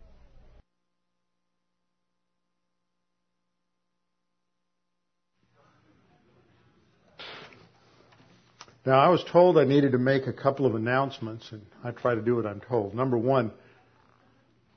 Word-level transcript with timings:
Now, 8.86 9.00
I 9.00 9.08
was 9.08 9.24
told 9.24 9.58
I 9.58 9.64
needed 9.64 9.92
to 9.92 9.98
make 9.98 10.28
a 10.28 10.32
couple 10.32 10.64
of 10.64 10.76
announcements, 10.76 11.50
and 11.50 11.60
I 11.82 11.90
try 11.90 12.14
to 12.14 12.22
do 12.22 12.36
what 12.36 12.46
I'm 12.46 12.60
told. 12.60 12.94
Number 12.94 13.18
one, 13.18 13.50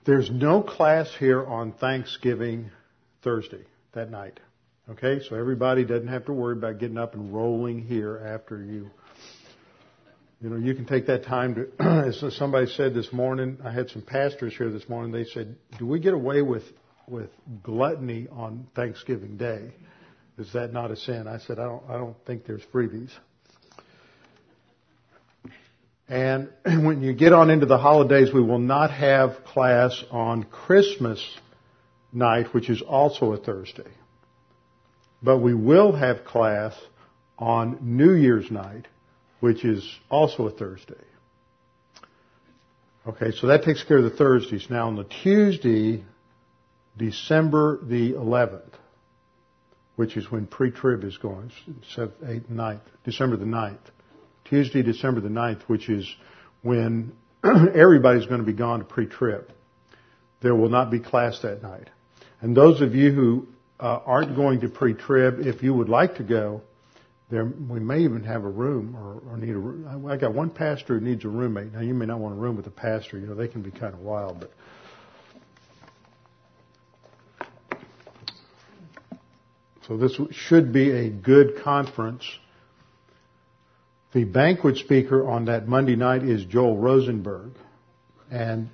there's 0.03 0.31
no 0.31 0.63
class 0.63 1.07
here 1.19 1.45
on 1.45 1.73
Thanksgiving 1.73 2.71
Thursday, 3.21 3.63
that 3.93 4.09
night. 4.09 4.39
Okay, 4.89 5.19
so 5.29 5.35
everybody 5.35 5.85
doesn't 5.85 6.07
have 6.07 6.25
to 6.25 6.33
worry 6.33 6.57
about 6.57 6.79
getting 6.79 6.97
up 6.97 7.13
and 7.13 7.31
rolling 7.31 7.85
here 7.85 8.19
after 8.25 8.63
you. 8.63 8.89
You 10.41 10.49
know, 10.49 10.55
you 10.55 10.73
can 10.73 10.85
take 10.85 11.05
that 11.05 11.25
time 11.25 11.53
to, 11.53 11.67
as 12.07 12.35
somebody 12.35 12.65
said 12.65 12.95
this 12.95 13.13
morning, 13.13 13.59
I 13.63 13.71
had 13.71 13.91
some 13.91 14.01
pastors 14.01 14.55
here 14.57 14.71
this 14.71 14.89
morning, 14.89 15.11
they 15.11 15.25
said, 15.25 15.55
do 15.77 15.85
we 15.85 15.99
get 15.99 16.15
away 16.15 16.41
with, 16.41 16.63
with 17.07 17.29
gluttony 17.61 18.27
on 18.31 18.65
Thanksgiving 18.75 19.37
Day? 19.37 19.71
Is 20.39 20.51
that 20.53 20.73
not 20.73 20.89
a 20.89 20.95
sin? 20.95 21.27
I 21.27 21.37
said, 21.37 21.59
I 21.59 21.65
don't, 21.65 21.83
I 21.87 21.93
don't 21.93 22.15
think 22.25 22.47
there's 22.47 22.63
freebies. 22.73 23.11
And 26.09 26.49
when 26.65 27.01
you 27.01 27.13
get 27.13 27.31
on 27.31 27.49
into 27.49 27.67
the 27.67 27.77
holidays, 27.77 28.33
we 28.33 28.41
will 28.41 28.59
not 28.59 28.91
have 28.91 29.45
class 29.45 30.03
on 30.09 30.43
Christmas 30.43 31.23
night, 32.11 32.53
which 32.53 32.69
is 32.69 32.81
also 32.81 33.33
a 33.33 33.37
Thursday. 33.37 33.91
But 35.21 35.37
we 35.37 35.53
will 35.53 35.91
have 35.93 36.25
class 36.25 36.73
on 37.37 37.77
New 37.81 38.13
Year's 38.13 38.49
night, 38.49 38.87
which 39.39 39.63
is 39.63 39.87
also 40.09 40.47
a 40.47 40.51
Thursday. 40.51 40.95
Okay, 43.07 43.31
so 43.31 43.47
that 43.47 43.63
takes 43.63 43.83
care 43.83 43.97
of 43.97 44.03
the 44.03 44.09
Thursdays. 44.09 44.67
Now 44.69 44.87
on 44.87 44.95
the 44.95 45.05
Tuesday, 45.23 46.03
December 46.97 47.79
the 47.81 48.13
11th, 48.13 48.73
which 49.95 50.17
is 50.17 50.29
when 50.31 50.47
pre-trib 50.47 51.03
is 51.03 51.17
going, 51.17 51.51
7th, 51.95 52.11
8th, 52.23 52.51
9th, 52.51 52.81
December 53.05 53.37
the 53.37 53.45
9th. 53.45 53.77
Tuesday, 54.49 54.81
December 54.81 55.21
the 55.21 55.29
9th, 55.29 55.61
which 55.63 55.89
is 55.89 56.07
when 56.61 57.13
everybody's 57.43 58.25
going 58.25 58.39
to 58.39 58.45
be 58.45 58.53
gone 58.53 58.79
to 58.79 58.85
pre-trib. 58.85 59.51
There 60.41 60.55
will 60.55 60.69
not 60.69 60.89
be 60.89 60.99
class 60.99 61.39
that 61.41 61.61
night. 61.61 61.89
And 62.41 62.55
those 62.55 62.81
of 62.81 62.95
you 62.95 63.11
who 63.11 63.47
uh, 63.79 63.99
aren't 64.05 64.35
going 64.35 64.61
to 64.61 64.69
pre-trib, 64.69 65.45
if 65.45 65.61
you 65.61 65.73
would 65.73 65.89
like 65.89 66.15
to 66.15 66.23
go, 66.23 66.61
there 67.29 67.45
we 67.45 67.79
may 67.79 67.99
even 67.99 68.23
have 68.23 68.43
a 68.43 68.49
room 68.49 68.95
or, 68.95 69.21
or 69.31 69.37
need 69.37 69.51
a 69.51 69.59
room. 69.59 70.07
I 70.07 70.17
got 70.17 70.33
one 70.33 70.49
pastor 70.49 70.99
who 70.99 71.05
needs 71.05 71.23
a 71.25 71.29
roommate. 71.29 71.71
Now 71.71 71.81
you 71.81 71.93
may 71.93 72.07
not 72.07 72.19
want 72.19 72.33
a 72.35 72.37
room 72.37 72.55
with 72.55 72.65
a 72.65 72.71
pastor. 72.71 73.19
You 73.19 73.27
know 73.27 73.35
they 73.35 73.47
can 73.47 73.61
be 73.61 73.69
kind 73.69 73.93
of 73.93 73.99
wild, 73.99 74.39
but 74.39 74.51
so 79.87 79.95
this 79.95 80.19
should 80.31 80.73
be 80.73 80.89
a 80.89 81.09
good 81.09 81.61
conference 81.63 82.25
the 84.11 84.23
banquet 84.23 84.77
speaker 84.77 85.29
on 85.29 85.45
that 85.45 85.67
Monday 85.67 85.95
night 85.95 86.23
is 86.23 86.43
Joel 86.45 86.77
Rosenberg. 86.77 87.51
And 88.31 88.69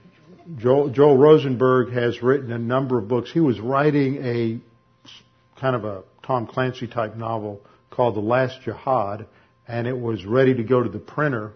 Joel, 0.57 0.89
Joel 0.89 1.17
Rosenberg 1.17 1.91
has 1.93 2.21
written 2.21 2.51
a 2.51 2.57
number 2.57 2.97
of 2.97 3.07
books. 3.07 3.31
He 3.31 3.39
was 3.39 3.59
writing 3.59 4.23
a 4.23 4.59
kind 5.59 5.75
of 5.75 5.83
a 5.83 6.03
Tom 6.23 6.47
Clancy 6.47 6.87
type 6.87 7.15
novel 7.15 7.61
called 7.89 8.15
The 8.15 8.21
Last 8.21 8.61
Jihad, 8.63 9.25
and 9.67 9.87
it 9.87 9.97
was 9.97 10.25
ready 10.25 10.53
to 10.53 10.63
go 10.63 10.81
to 10.81 10.89
the 10.89 10.99
printer, 10.99 11.53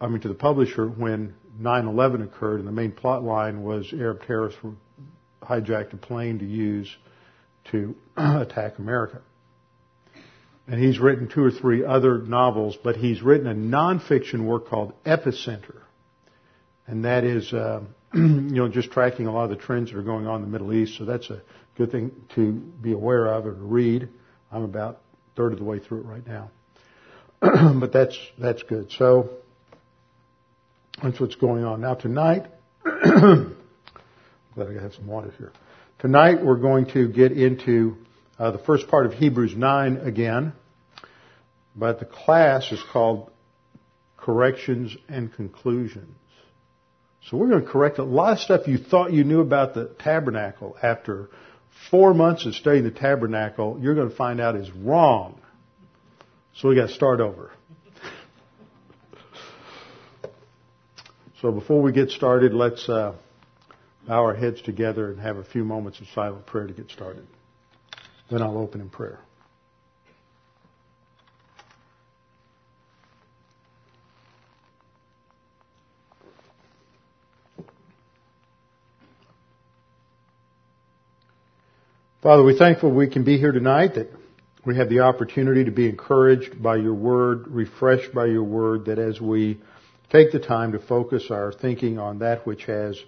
I 0.00 0.08
mean 0.08 0.20
to 0.20 0.28
the 0.28 0.34
publisher 0.34 0.86
when 0.86 1.34
9-11 1.60 2.24
occurred, 2.24 2.60
and 2.60 2.68
the 2.68 2.72
main 2.72 2.92
plot 2.92 3.24
line 3.24 3.62
was 3.62 3.92
Arab 3.92 4.22
terrorists 4.26 4.60
hijacked 5.42 5.92
a 5.92 5.96
plane 5.96 6.38
to 6.38 6.44
use 6.44 6.94
to 7.72 7.96
attack 8.16 8.78
America 8.78 9.20
and 10.68 10.78
he's 10.78 10.98
written 10.98 11.28
two 11.28 11.42
or 11.42 11.50
three 11.50 11.84
other 11.84 12.18
novels, 12.18 12.76
but 12.84 12.96
he's 12.96 13.22
written 13.22 13.46
a 13.46 13.54
nonfiction 13.54 14.44
work 14.44 14.68
called 14.68 14.92
Epicenter, 15.04 15.80
and 16.86 17.06
that 17.06 17.24
is, 17.24 17.52
uh, 17.52 17.80
you 18.14 18.20
know, 18.20 18.68
just 18.68 18.90
tracking 18.90 19.26
a 19.26 19.32
lot 19.32 19.44
of 19.44 19.50
the 19.50 19.56
trends 19.56 19.90
that 19.90 19.98
are 19.98 20.02
going 20.02 20.26
on 20.26 20.36
in 20.36 20.42
the 20.42 20.48
Middle 20.48 20.72
East. 20.74 20.98
So 20.98 21.06
that's 21.06 21.30
a 21.30 21.40
good 21.76 21.90
thing 21.90 22.12
to 22.34 22.52
be 22.52 22.92
aware 22.92 23.26
of 23.28 23.46
or 23.46 23.54
to 23.54 23.60
read. 23.60 24.08
I'm 24.52 24.62
about 24.62 25.00
a 25.32 25.36
third 25.36 25.52
of 25.52 25.58
the 25.58 25.64
way 25.64 25.78
through 25.78 26.00
it 26.00 26.06
right 26.06 26.26
now, 26.26 26.50
but 27.40 27.92
that's 27.92 28.18
that's 28.38 28.62
good. 28.62 28.92
So 28.92 29.30
that's 31.02 31.18
what's 31.18 31.36
going 31.36 31.64
on 31.64 31.80
now 31.80 31.94
tonight. 31.94 32.46
I'm 32.84 33.56
glad 34.54 34.76
I 34.76 34.82
have 34.82 34.94
some 34.94 35.06
water 35.06 35.32
here. 35.38 35.52
Tonight 35.98 36.44
we're 36.44 36.56
going 36.56 36.86
to 36.92 37.08
get 37.08 37.32
into 37.32 37.96
uh, 38.38 38.52
the 38.52 38.58
first 38.58 38.88
part 38.88 39.06
of 39.06 39.14
Hebrews 39.14 39.54
9 39.56 39.96
again, 39.96 40.52
but 41.78 42.00
the 42.00 42.04
class 42.04 42.72
is 42.72 42.82
called 42.92 43.30
Corrections 44.16 44.96
and 45.08 45.32
Conclusions. 45.32 46.16
So 47.28 47.36
we're 47.36 47.48
going 47.48 47.64
to 47.64 47.70
correct 47.70 47.98
a 47.98 48.04
lot 48.04 48.32
of 48.32 48.38
stuff 48.40 48.66
you 48.66 48.78
thought 48.78 49.12
you 49.12 49.22
knew 49.22 49.40
about 49.40 49.74
the 49.74 49.94
tabernacle 49.98 50.76
after 50.82 51.30
four 51.90 52.14
months 52.14 52.46
of 52.46 52.54
studying 52.54 52.84
the 52.84 52.90
tabernacle, 52.90 53.78
you're 53.80 53.94
going 53.94 54.10
to 54.10 54.16
find 54.16 54.40
out 54.40 54.56
is 54.56 54.70
wrong. 54.72 55.40
So 56.56 56.68
we 56.68 56.74
got 56.74 56.88
to 56.88 56.94
start 56.94 57.20
over. 57.20 57.52
So 61.40 61.52
before 61.52 61.80
we 61.80 61.92
get 61.92 62.10
started, 62.10 62.52
let's 62.52 62.88
uh, 62.88 63.14
bow 64.08 64.24
our 64.24 64.34
heads 64.34 64.60
together 64.62 65.12
and 65.12 65.20
have 65.20 65.36
a 65.36 65.44
few 65.44 65.64
moments 65.64 66.00
of 66.00 66.08
silent 66.14 66.46
prayer 66.46 66.66
to 66.66 66.72
get 66.72 66.90
started. 66.90 67.28
Then 68.28 68.42
I'll 68.42 68.58
open 68.58 68.80
in 68.80 68.90
prayer. 68.90 69.20
Father, 82.28 82.44
we're 82.44 82.58
thankful 82.58 82.90
we 82.90 83.08
can 83.08 83.24
be 83.24 83.38
here 83.38 83.52
tonight, 83.52 83.94
that 83.94 84.12
we 84.66 84.76
have 84.76 84.90
the 84.90 85.00
opportunity 85.00 85.64
to 85.64 85.70
be 85.70 85.88
encouraged 85.88 86.62
by 86.62 86.76
your 86.76 86.92
word, 86.92 87.48
refreshed 87.48 88.12
by 88.12 88.26
your 88.26 88.42
word, 88.42 88.84
that 88.84 88.98
as 88.98 89.18
we 89.18 89.58
take 90.12 90.30
the 90.30 90.38
time 90.38 90.72
to 90.72 90.78
focus 90.78 91.30
our 91.30 91.52
thinking 91.52 91.98
on 91.98 92.18
that 92.18 92.46
which 92.46 92.66
has 92.66 93.00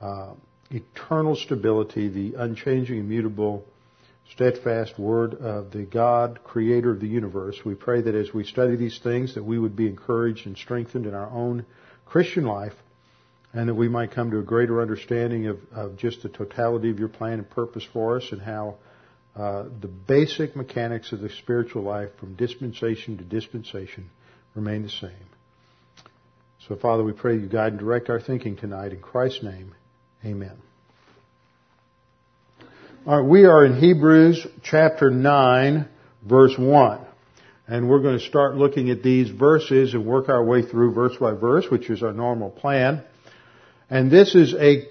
uh, 0.00 0.32
eternal 0.70 1.36
stability, 1.36 2.08
the 2.08 2.42
unchanging, 2.42 2.96
immutable 2.96 3.66
steadfast 4.32 4.98
word 4.98 5.34
of 5.34 5.70
the 5.70 5.82
God, 5.82 6.42
creator 6.42 6.90
of 6.90 7.00
the 7.00 7.06
universe. 7.06 7.58
We 7.66 7.74
pray 7.74 8.00
that 8.00 8.14
as 8.14 8.32
we 8.32 8.44
study 8.44 8.76
these 8.76 8.98
things 8.98 9.34
that 9.34 9.44
we 9.44 9.58
would 9.58 9.76
be 9.76 9.88
encouraged 9.88 10.46
and 10.46 10.56
strengthened 10.56 11.04
in 11.04 11.12
our 11.12 11.28
own 11.28 11.66
Christian 12.06 12.46
life 12.46 12.72
and 13.54 13.68
that 13.68 13.74
we 13.74 13.88
might 13.88 14.10
come 14.10 14.32
to 14.32 14.38
a 14.40 14.42
greater 14.42 14.82
understanding 14.82 15.46
of, 15.46 15.58
of 15.72 15.96
just 15.96 16.22
the 16.22 16.28
totality 16.28 16.90
of 16.90 16.98
your 16.98 17.08
plan 17.08 17.34
and 17.34 17.48
purpose 17.48 17.86
for 17.92 18.16
us 18.16 18.24
and 18.32 18.42
how 18.42 18.74
uh, 19.36 19.64
the 19.80 19.88
basic 19.88 20.56
mechanics 20.56 21.12
of 21.12 21.20
the 21.20 21.30
spiritual 21.30 21.82
life 21.82 22.10
from 22.18 22.34
dispensation 22.34 23.16
to 23.16 23.24
dispensation 23.24 24.10
remain 24.54 24.82
the 24.82 24.90
same. 24.90 25.10
So 26.68 26.76
Father, 26.76 27.04
we 27.04 27.12
pray 27.12 27.36
you 27.36 27.46
guide 27.48 27.72
and 27.72 27.78
direct 27.78 28.10
our 28.10 28.20
thinking 28.20 28.56
tonight 28.56 28.92
in 28.92 29.00
Christ's 29.00 29.44
name. 29.44 29.74
Amen. 30.24 30.56
All 33.06 33.20
right, 33.20 33.28
we 33.28 33.44
are 33.44 33.64
in 33.64 33.78
Hebrews 33.78 34.46
chapter 34.62 35.10
9, 35.10 35.88
verse 36.26 36.54
1. 36.58 37.00
And 37.66 37.88
we're 37.88 38.00
going 38.00 38.18
to 38.18 38.24
start 38.24 38.56
looking 38.56 38.90
at 38.90 39.02
these 39.02 39.30
verses 39.30 39.94
and 39.94 40.04
work 40.04 40.28
our 40.28 40.42
way 40.44 40.62
through 40.62 40.92
verse 40.92 41.16
by 41.18 41.32
verse, 41.32 41.66
which 41.70 41.88
is 41.88 42.02
our 42.02 42.12
normal 42.12 42.50
plan. 42.50 43.04
And 43.90 44.10
this 44.10 44.34
is 44.34 44.54
a 44.54 44.88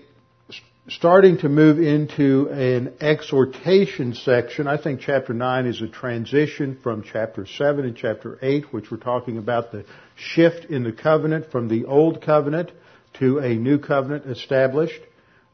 starting 0.87 1.37
to 1.39 1.49
move 1.49 1.79
into 1.79 2.47
an 2.49 2.93
exhortation 2.99 4.13
section. 4.13 4.67
I 4.67 4.81
think 4.81 4.99
chapter 4.99 5.33
9 5.33 5.65
is 5.65 5.81
a 5.81 5.87
transition 5.87 6.77
from 6.83 7.03
chapter 7.03 7.47
7 7.47 7.85
and 7.85 7.95
chapter 7.95 8.37
8, 8.41 8.71
which 8.71 8.91
we're 8.91 8.97
talking 8.97 9.37
about 9.37 9.71
the 9.71 9.85
shift 10.15 10.65
in 10.65 10.83
the 10.83 10.91
covenant 10.91 11.51
from 11.51 11.69
the 11.69 11.85
old 11.85 12.21
covenant 12.21 12.71
to 13.19 13.39
a 13.39 13.55
new 13.55 13.79
covenant 13.79 14.25
established 14.27 14.99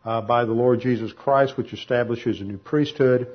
uh, 0.03 0.21
by 0.21 0.43
the 0.45 0.51
Lord 0.51 0.81
Jesus 0.81 1.13
Christ, 1.13 1.55
which 1.57 1.71
establishes 1.71 2.41
a 2.41 2.43
new 2.43 2.57
priesthood. 2.57 3.27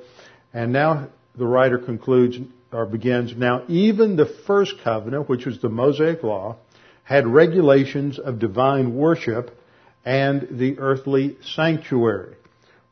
And 0.53 0.71
now 0.71 1.07
the 1.35 1.47
writer 1.47 1.79
concludes 1.79 2.37
or 2.71 2.85
begins, 2.85 3.35
now 3.35 3.63
even 3.69 4.17
the 4.17 4.31
first 4.45 4.75
covenant, 4.83 5.29
which 5.29 5.45
was 5.45 5.61
the 5.61 5.69
Mosaic 5.69 6.21
law, 6.21 6.57
had 7.03 7.25
regulations 7.25 8.19
of 8.19 8.37
divine 8.37 8.95
worship 8.95 9.57
and 10.05 10.47
the 10.51 10.77
earthly 10.79 11.37
sanctuary. 11.41 12.35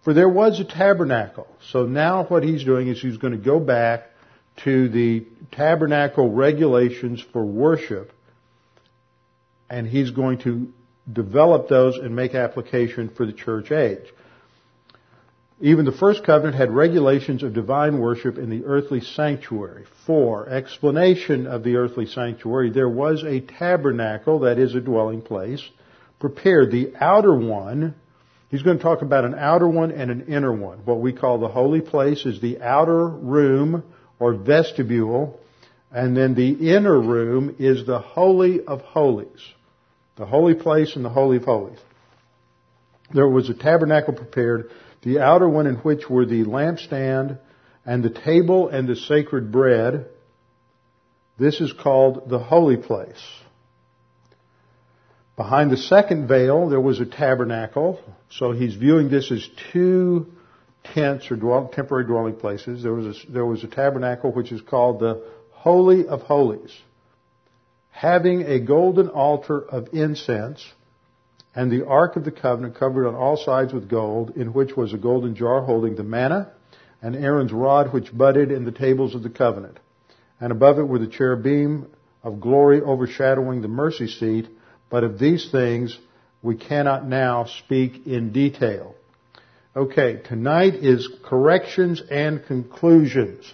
For 0.04 0.14
there 0.14 0.30
was 0.30 0.60
a 0.60 0.66
tabernacle. 0.66 1.48
So 1.72 1.86
now 1.86 2.26
what 2.26 2.44
he's 2.44 2.64
doing 2.64 2.88
is 2.90 3.02
he's 3.02 3.18
going 3.18 3.34
to 3.34 3.44
go 3.44 3.60
back 3.60 4.10
to 4.64 4.90
the 4.90 5.26
tabernacle 5.52 6.30
regulations 6.30 7.24
for 7.32 7.46
worship 7.46 8.12
and 9.70 9.88
he's 9.88 10.12
going 10.12 10.40
to 10.40 10.68
develop 11.12 11.68
those 11.68 11.98
and 11.98 12.16
make 12.16 12.36
application 12.36 13.10
for 13.10 13.26
the 13.26 13.34
church 13.34 13.72
age. 13.72 14.06
Even 15.60 15.86
the 15.86 15.92
first 15.92 16.24
covenant 16.24 16.56
had 16.56 16.72
regulations 16.72 17.42
of 17.42 17.54
divine 17.54 18.00
worship 18.00 18.38
in 18.38 18.50
the 18.50 18.66
earthly 18.66 19.00
sanctuary. 19.00 19.86
For 20.06 20.50
explanation 20.50 21.48
of 21.48 21.64
the 21.64 21.78
earthly 21.78 22.06
sanctuary, 22.06 22.70
there 22.70 22.90
was 22.90 23.24
a 23.24 23.40
tabernacle, 23.40 24.40
that 24.40 24.60
is 24.60 24.76
a 24.76 24.82
dwelling 24.82 25.22
place, 25.22 25.64
prepared. 26.24 26.72
The 26.72 26.94
outer 27.02 27.36
one, 27.36 27.96
he's 28.50 28.62
going 28.62 28.78
to 28.78 28.84
talk 28.84 29.02
about 29.02 29.26
an 29.26 29.36
outer 29.36 29.68
one 29.68 29.92
and 29.92 30.10
an 30.10 30.28
inner 30.30 30.54
one. 30.54 30.80
What 30.86 31.02
we 31.02 31.12
call 31.12 31.38
the 31.38 31.50
holy 31.50 31.82
place 31.82 32.26
is 32.26 32.40
the 32.40 32.62
outer 32.62 33.06
room 33.06 33.84
or 34.20 34.34
vestibule, 34.34 35.38
and 35.92 36.16
then 36.16 36.34
the 36.34 36.74
inner 36.74 36.98
room 36.98 37.58
is 37.60 37.86
the 37.86 38.00
holy 38.00 38.64
of 38.64 38.80
holies. 38.80 39.42
The 40.16 40.26
holy 40.26 40.54
place 40.54 40.96
and 40.96 41.04
the 41.04 41.10
holy 41.10 41.38
of 41.38 41.44
holies. 41.44 41.80
There 43.14 43.28
was 43.28 43.50
a 43.50 43.54
tabernacle 43.54 44.14
prepared, 44.14 44.70
the 45.02 45.20
outer 45.20 45.50
one 45.50 45.68
in 45.68 45.76
which 45.76 46.10
were 46.10 46.26
the 46.26 46.46
lampstand 46.46 47.38
and 47.86 48.02
the 48.02 48.10
table 48.10 48.70
and 48.70 48.88
the 48.88 48.96
sacred 48.96 49.52
bread. 49.52 50.06
This 51.38 51.60
is 51.60 51.74
called 51.74 52.30
the 52.30 52.40
holy 52.40 52.78
place. 52.78 53.22
Behind 55.36 55.72
the 55.72 55.78
second 55.78 56.28
veil, 56.28 56.70
there 56.70 56.80
was 56.80 57.00
a 57.00 57.06
tabernacle. 57.06 58.00
So 58.30 58.52
he's 58.52 58.76
viewing 58.76 59.10
this 59.10 59.32
as 59.32 59.48
two 59.72 60.28
tents 60.84 61.32
or 61.32 61.36
dwell, 61.36 61.70
temporary 61.74 62.06
dwelling 62.06 62.36
places. 62.36 62.84
There 62.84 62.94
was, 62.94 63.18
a, 63.18 63.32
there 63.32 63.46
was 63.46 63.64
a 63.64 63.68
tabernacle 63.68 64.32
which 64.32 64.52
is 64.52 64.62
called 64.62 65.00
the 65.00 65.24
Holy 65.52 66.08
of 66.08 66.22
Holies, 66.22 66.74
having 67.90 68.42
a 68.42 68.60
golden 68.60 69.08
altar 69.08 69.60
of 69.60 69.88
incense 69.94 70.64
and 71.56 71.72
the 71.72 71.86
Ark 71.86 72.16
of 72.16 72.26
the 72.26 72.32
Covenant 72.32 72.76
covered 72.76 73.08
on 73.08 73.16
all 73.16 73.38
sides 73.38 73.74
with 73.74 73.88
gold, 73.88 74.32
in 74.36 74.54
which 74.54 74.76
was 74.76 74.92
a 74.94 74.98
golden 74.98 75.36
jar 75.36 75.62
holding 75.62 75.96
the 75.96 76.04
manna 76.04 76.52
and 77.02 77.16
Aaron's 77.16 77.52
rod 77.52 77.94
which 77.94 78.16
budded 78.16 78.52
in 78.52 78.66
the 78.66 78.72
tables 78.72 79.14
of 79.14 79.24
the 79.24 79.30
covenant. 79.30 79.80
And 80.40 80.52
above 80.52 80.80
it 80.80 80.84
were 80.84 81.00
the 81.00 81.08
cherubim 81.08 81.88
of 82.24 82.40
glory 82.40 82.82
overshadowing 82.82 83.62
the 83.62 83.68
mercy 83.68 84.08
seat 84.08 84.48
but 84.94 85.04
of 85.04 85.18
these 85.18 85.50
things 85.50 85.98
we 86.44 86.56
cannot 86.56 87.04
now 87.04 87.46
speak 87.46 88.06
in 88.06 88.32
detail. 88.32 88.94
Okay, 89.76 90.22
tonight 90.24 90.76
is 90.76 91.10
corrections 91.26 92.00
and 92.12 92.46
conclusions. 92.46 93.52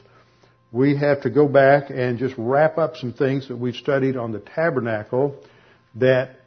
We 0.74 0.98
have 0.98 1.22
to 1.22 1.30
go 1.30 1.48
back 1.48 1.92
and 1.92 2.20
just 2.20 2.36
wrap 2.38 2.78
up 2.78 2.98
some 2.98 3.14
things 3.14 3.48
that 3.48 3.56
we've 3.56 3.78
studied 3.78 4.18
on 4.18 4.34
the 4.34 4.42
tabernacle 4.42 5.42
that 5.96 6.42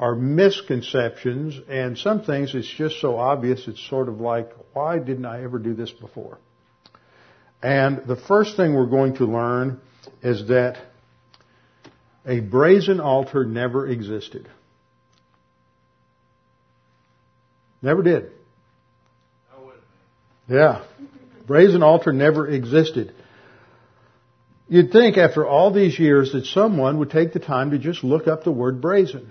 are 0.00 0.16
misconceptions 0.16 1.54
and 1.68 1.96
some 1.96 2.24
things 2.24 2.56
it's 2.56 2.66
just 2.66 3.00
so 3.00 3.16
obvious 3.16 3.68
it's 3.68 3.88
sort 3.88 4.08
of 4.08 4.20
like, 4.20 4.50
why 4.72 4.98
didn't 4.98 5.26
I 5.26 5.44
ever 5.44 5.60
do 5.60 5.74
this 5.74 5.92
before? 5.92 6.38
And 7.62 8.04
the 8.08 8.16
first 8.16 8.56
thing 8.56 8.74
we're 8.74 8.86
going 8.86 9.14
to 9.18 9.26
learn 9.26 9.80
is 10.24 10.48
that 10.48 10.78
a 12.26 12.40
brazen 12.40 13.00
altar 13.00 13.44
never 13.44 13.86
existed. 13.86 14.48
Never 17.82 18.02
did. 18.02 18.32
Yeah. 20.48 20.84
Brazen 21.46 21.82
altar 21.82 22.12
never 22.12 22.48
existed. 22.48 23.14
You'd 24.68 24.90
think 24.90 25.18
after 25.18 25.46
all 25.46 25.70
these 25.72 25.98
years 25.98 26.32
that 26.32 26.46
someone 26.46 26.98
would 26.98 27.10
take 27.10 27.32
the 27.32 27.40
time 27.40 27.72
to 27.72 27.78
just 27.78 28.02
look 28.02 28.26
up 28.26 28.44
the 28.44 28.50
word 28.50 28.80
brazen. 28.80 29.30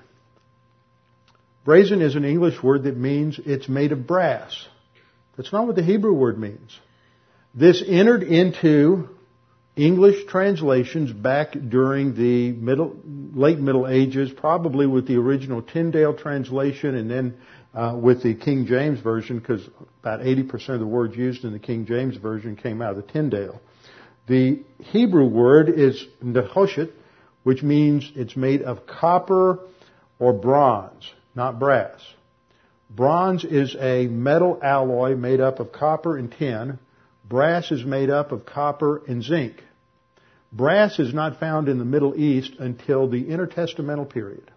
Brazen 1.66 2.02
is 2.02 2.16
an 2.16 2.26
English 2.26 2.62
word 2.62 2.84
that 2.84 2.98
means 2.98 3.40
it's 3.44 3.68
made 3.68 3.92
of 3.92 4.06
brass. 4.06 4.68
That's 5.36 5.52
not 5.52 5.66
what 5.66 5.76
the 5.76 5.84
Hebrew 5.84 6.14
word 6.14 6.38
means. 6.38 6.78
This 7.56 7.84
entered 7.86 8.22
into 8.24 9.10
English 9.76 10.26
translations 10.28 11.12
back 11.12 11.54
during 11.54 12.14
the 12.14 12.52
middle, 12.52 12.96
late 13.34 13.60
Middle 13.60 13.88
Ages, 13.88 14.32
probably 14.32 14.86
with 14.86 15.08
the 15.08 15.16
original 15.16 15.64
Tyndale 15.64 16.14
translation 16.14 16.96
and 16.96 17.10
then 17.10 17.38
uh, 17.74 17.98
with 18.00 18.22
the 18.22 18.36
King 18.36 18.68
James 18.68 19.00
Version, 19.00 19.40
because 19.40 19.68
about 20.02 20.20
80% 20.20 20.70
of 20.70 20.80
the 20.80 20.86
words 20.86 21.16
used 21.16 21.44
in 21.44 21.54
the 21.54 21.60
King 21.60 21.88
James 21.88 22.18
Version 22.18 22.56
came 22.56 22.84
out 22.84 22.96
of 22.96 22.98
the 22.98 23.12
Tyndale. 23.12 23.60
The 24.28 24.64
Hebrew 24.80 25.26
word 25.26 25.70
is 25.70 26.06
nehoshet, 26.24 26.92
which 27.42 27.64
means 27.64 28.12
it's 28.16 28.38
made 28.38 28.62
of 28.62 28.86
copper 28.86 29.60
or 30.20 30.34
bronze, 30.34 31.12
not 31.34 31.60
brass. 31.60 32.00
Bronze 32.92 33.44
is 33.44 33.76
a 33.80 34.06
metal 34.06 34.60
alloy 34.62 35.16
made 35.16 35.42
up 35.42 35.60
of 35.60 35.72
copper 35.72 36.16
and 36.16 36.32
tin. 36.32 36.78
Brass 37.24 37.72
is 37.72 37.86
made 37.86 38.10
up 38.10 38.32
of 38.32 38.46
copper 38.46 39.02
and 39.08 39.24
zinc. 39.24 39.64
Brass 40.52 41.00
is 41.00 41.14
not 41.14 41.40
found 41.40 41.68
in 41.68 41.80
the 41.80 41.86
Middle 41.86 42.16
East 42.20 42.54
until 42.60 43.08
the 43.08 43.24
intertestamental 43.24 44.10
period. 44.10 44.52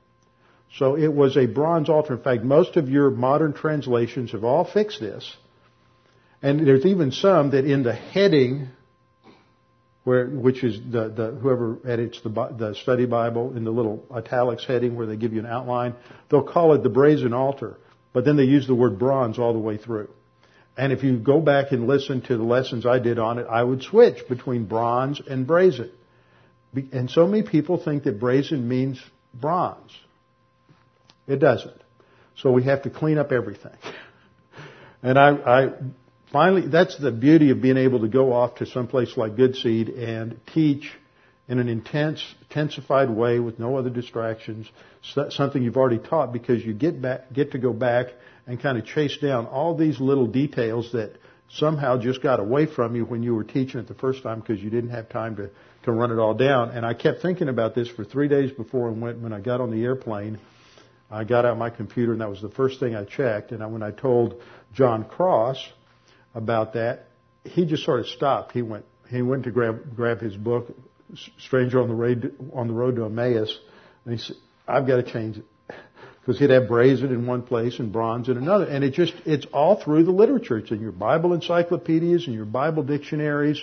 So 0.77 0.97
it 0.97 1.13
was 1.13 1.37
a 1.37 1.47
bronze 1.47 1.89
altar. 1.89 2.15
In 2.15 2.23
fact, 2.23 2.43
most 2.43 2.77
of 2.77 2.89
your 2.89 3.11
modern 3.11 3.55
translations 3.55 4.33
have 4.33 4.45
all 4.45 4.65
fixed 4.65 5.01
this. 5.01 5.37
And 6.43 6.67
there's 6.67 6.85
even 6.85 7.13
some 7.13 7.51
that 7.51 7.65
in 7.65 7.83
the 7.83 7.95
heading, 7.95 8.69
where, 10.05 10.27
which 10.27 10.63
is 10.63 10.79
the, 10.79 11.09
the 11.09 11.39
whoever 11.41 11.79
edits 11.89 12.21
the, 12.21 12.29
the 12.29 12.75
study 12.83 13.07
Bible 13.07 13.57
in 13.57 13.65
the 13.65 13.71
little 13.71 14.05
italics 14.15 14.67
heading 14.67 14.97
where 14.97 15.07
they 15.07 15.17
give 15.17 15.33
you 15.33 15.41
an 15.41 15.47
outline, 15.47 15.95
they'll 16.31 16.43
call 16.43 16.75
it 16.75 16.83
the 16.83 16.91
brazen 16.91 17.33
altar. 17.33 17.79
But 18.13 18.25
then 18.25 18.37
they 18.37 18.45
use 18.45 18.67
the 18.67 18.75
word 18.75 18.99
bronze 18.99 19.39
all 19.39 19.55
the 19.55 19.59
way 19.59 19.79
through. 19.79 20.11
And 20.77 20.93
if 20.93 21.03
you 21.03 21.19
go 21.19 21.41
back 21.41 21.73
and 21.73 21.87
listen 21.87 22.21
to 22.23 22.37
the 22.37 22.43
lessons 22.43 22.85
I 22.85 22.99
did 22.99 23.19
on 23.19 23.39
it, 23.39 23.47
I 23.49 23.63
would 23.63 23.83
switch 23.83 24.29
between 24.29 24.67
bronze 24.67 25.21
and 25.27 25.47
brazen. 25.47 25.91
And 26.93 27.11
so 27.11 27.27
many 27.27 27.43
people 27.43 27.83
think 27.83 28.05
that 28.05 28.21
brazen 28.21 28.69
means 28.69 29.01
bronze. 29.33 29.91
It 31.27 31.37
doesn't. 31.37 31.81
So 32.37 32.53
we 32.53 32.65
have 32.65 32.83
to 32.83 32.91
clean 32.91 33.19
up 33.19 33.33
everything. 33.33 33.77
And 35.03 35.19
I, 35.19 35.31
I 35.31 35.73
finally, 36.33 36.67
that's 36.67 36.99
the 36.99 37.13
beauty 37.13 37.51
of 37.51 37.61
being 37.61 37.77
able 37.77 38.01
to 38.01 38.09
go 38.09 38.33
off 38.33 38.57
to 38.57 38.67
some 38.67 38.89
place 38.89 39.17
like 39.17 39.37
Good 39.37 39.55
Seed 39.55 39.89
and 39.91 40.41
teach 40.53 40.91
in 41.49 41.61
an 41.61 41.69
intense, 41.69 42.25
intensified 42.49 43.11
way 43.11 43.39
with 43.39 43.59
no 43.59 43.77
other 43.77 43.91
distractions, 43.91 44.69
something 45.31 45.63
you've 45.63 45.77
already 45.77 45.99
taught 45.99 46.33
because 46.33 46.65
you 46.65 46.73
get 46.73 47.01
back, 47.01 47.33
get 47.33 47.53
to 47.53 47.59
go 47.59 47.73
back 47.73 48.07
and 48.47 48.61
kind 48.61 48.79
of 48.79 48.87
chase 48.87 49.17
down 49.19 49.47
all 49.47 49.75
these 49.75 50.01
little 50.01 50.27
details 50.27 50.93
that 50.93 51.19
somehow 51.51 51.99
just 51.99 52.23
got 52.23 52.41
away 52.41 52.67
from 52.67 52.95
you 52.97 53.05
when 53.05 53.23
you 53.23 53.35
were 53.35 53.45
teaching 53.45 53.81
it 53.81 53.89
the 53.89 53.95
first 53.95 54.23
time 54.23 54.41
because 54.41 54.61
you 54.61 54.71
didn't 54.71 54.91
have 54.91 55.09
time 55.09 55.37
to, 55.37 55.51
to 55.85 55.93
run 55.93 56.11
it 56.11 56.19
all 56.19 56.35
down. 56.35 56.71
And 56.71 56.85
I 56.85 56.95
kept 56.95 57.23
thinking 57.23 57.49
about 57.49 57.75
this 57.75 57.89
for 57.89 58.05
three 58.05 58.29
days 58.29 58.51
before 58.53 58.89
and 58.89 59.01
went, 59.01 59.21
when 59.21 59.33
I 59.33 59.41
got 59.41 59.61
on 59.61 59.71
the 59.71 59.83
airplane. 59.85 60.39
I 61.11 61.25
got 61.25 61.45
out 61.45 61.57
my 61.57 61.71
computer 61.71 62.13
and 62.13 62.21
that 62.21 62.29
was 62.29 62.43
the 62.43 62.51
first 62.51 62.81
thing 62.81 62.97
I 62.97 63.05
checked. 63.05 63.53
And 63.53 63.73
when 63.73 63.83
I 63.83 63.93
told 63.93 64.43
John 64.75 65.05
Cross 65.05 65.65
about 66.35 66.75
that, 66.75 67.07
he 67.45 67.65
just 67.65 67.85
sort 67.85 68.01
of 68.01 68.07
stopped. 68.09 68.53
He 68.53 68.63
went, 68.63 68.85
he 69.09 69.23
went 69.23 69.45
to 69.45 69.51
grab, 69.53 69.95
grab 69.95 70.21
his 70.21 70.37
book, 70.37 70.75
Stranger 71.39 71.81
on 71.81 71.89
the 71.89 71.95
Road, 71.95 72.35
on 72.53 72.67
the 72.67 72.75
Road 72.75 72.97
to 72.97 73.05
Emmaus, 73.05 73.57
and 74.05 74.19
he 74.19 74.25
said, 74.25 74.37
I've 74.67 74.89
got 74.89 74.97
to 74.97 75.05
change 75.05 75.37
it 75.37 75.45
because 76.27 76.41
he'd 76.41 76.51
have 76.51 76.67
brazen 76.67 77.13
in 77.13 77.25
one 77.25 77.43
place 77.43 77.79
and 77.79 77.93
bronze 77.93 78.29
in 78.29 78.37
another. 78.37 78.65
And 78.65 78.83
it 78.83 78.95
just, 78.95 79.15
it's 79.25 79.47
all 79.53 79.81
through 79.81 80.03
the 80.03 80.11
literature. 80.11 80.59
It's 80.59 80.73
in 80.73 80.81
your 80.81 80.91
Bible 80.91 81.35
encyclopedias 81.35 82.27
and 82.27 82.35
your 82.35 82.45
Bible 82.45 82.83
dictionaries. 82.83 83.63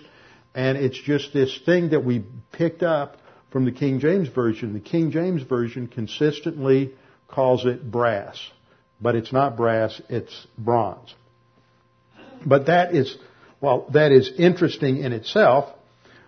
And 0.55 0.77
it's 0.77 0.97
just 0.97 1.33
this 1.33 1.59
thing 1.65 1.89
that 1.89 2.05
we 2.05 2.23
picked 2.53 2.81
up 2.81 3.17
from 3.51 3.65
the 3.65 3.73
King 3.73 3.99
James 3.99 4.29
Version. 4.29 4.71
The 4.71 4.79
King 4.79 5.11
James 5.11 5.43
Version 5.43 5.87
consistently 5.87 6.93
calls 7.27 7.65
it 7.65 7.91
brass. 7.91 8.39
But 9.01 9.15
it's 9.15 9.33
not 9.33 9.57
brass, 9.57 10.01
it's 10.07 10.47
bronze. 10.57 11.13
But 12.45 12.67
that 12.67 12.95
is, 12.95 13.17
well, 13.59 13.87
that 13.91 14.13
is 14.13 14.31
interesting 14.37 14.99
in 14.99 15.11
itself. 15.11 15.69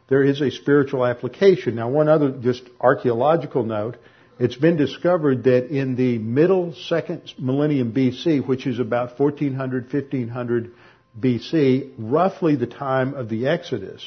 There 0.10 0.22
is 0.22 0.42
a 0.42 0.52
spiritual 0.52 1.06
application. 1.06 1.76
Now 1.76 1.88
one 1.88 2.10
other 2.10 2.32
just 2.32 2.64
archaeological 2.82 3.64
note 3.64 3.96
it's 4.38 4.56
been 4.56 4.76
discovered 4.76 5.46
that 5.46 5.68
in 5.68 5.96
the 5.96 6.18
middle 6.18 6.74
second 6.74 7.34
millennium 7.38 7.94
BC, 7.94 8.46
which 8.46 8.68
is 8.68 8.80
about 8.80 9.20
1400, 9.20 9.84
1500 9.94 10.74
BC, 11.20 11.94
roughly 11.98 12.56
the 12.56 12.68
time 12.68 13.14
of 13.14 13.30
the 13.30 13.48
Exodus, 13.48 14.04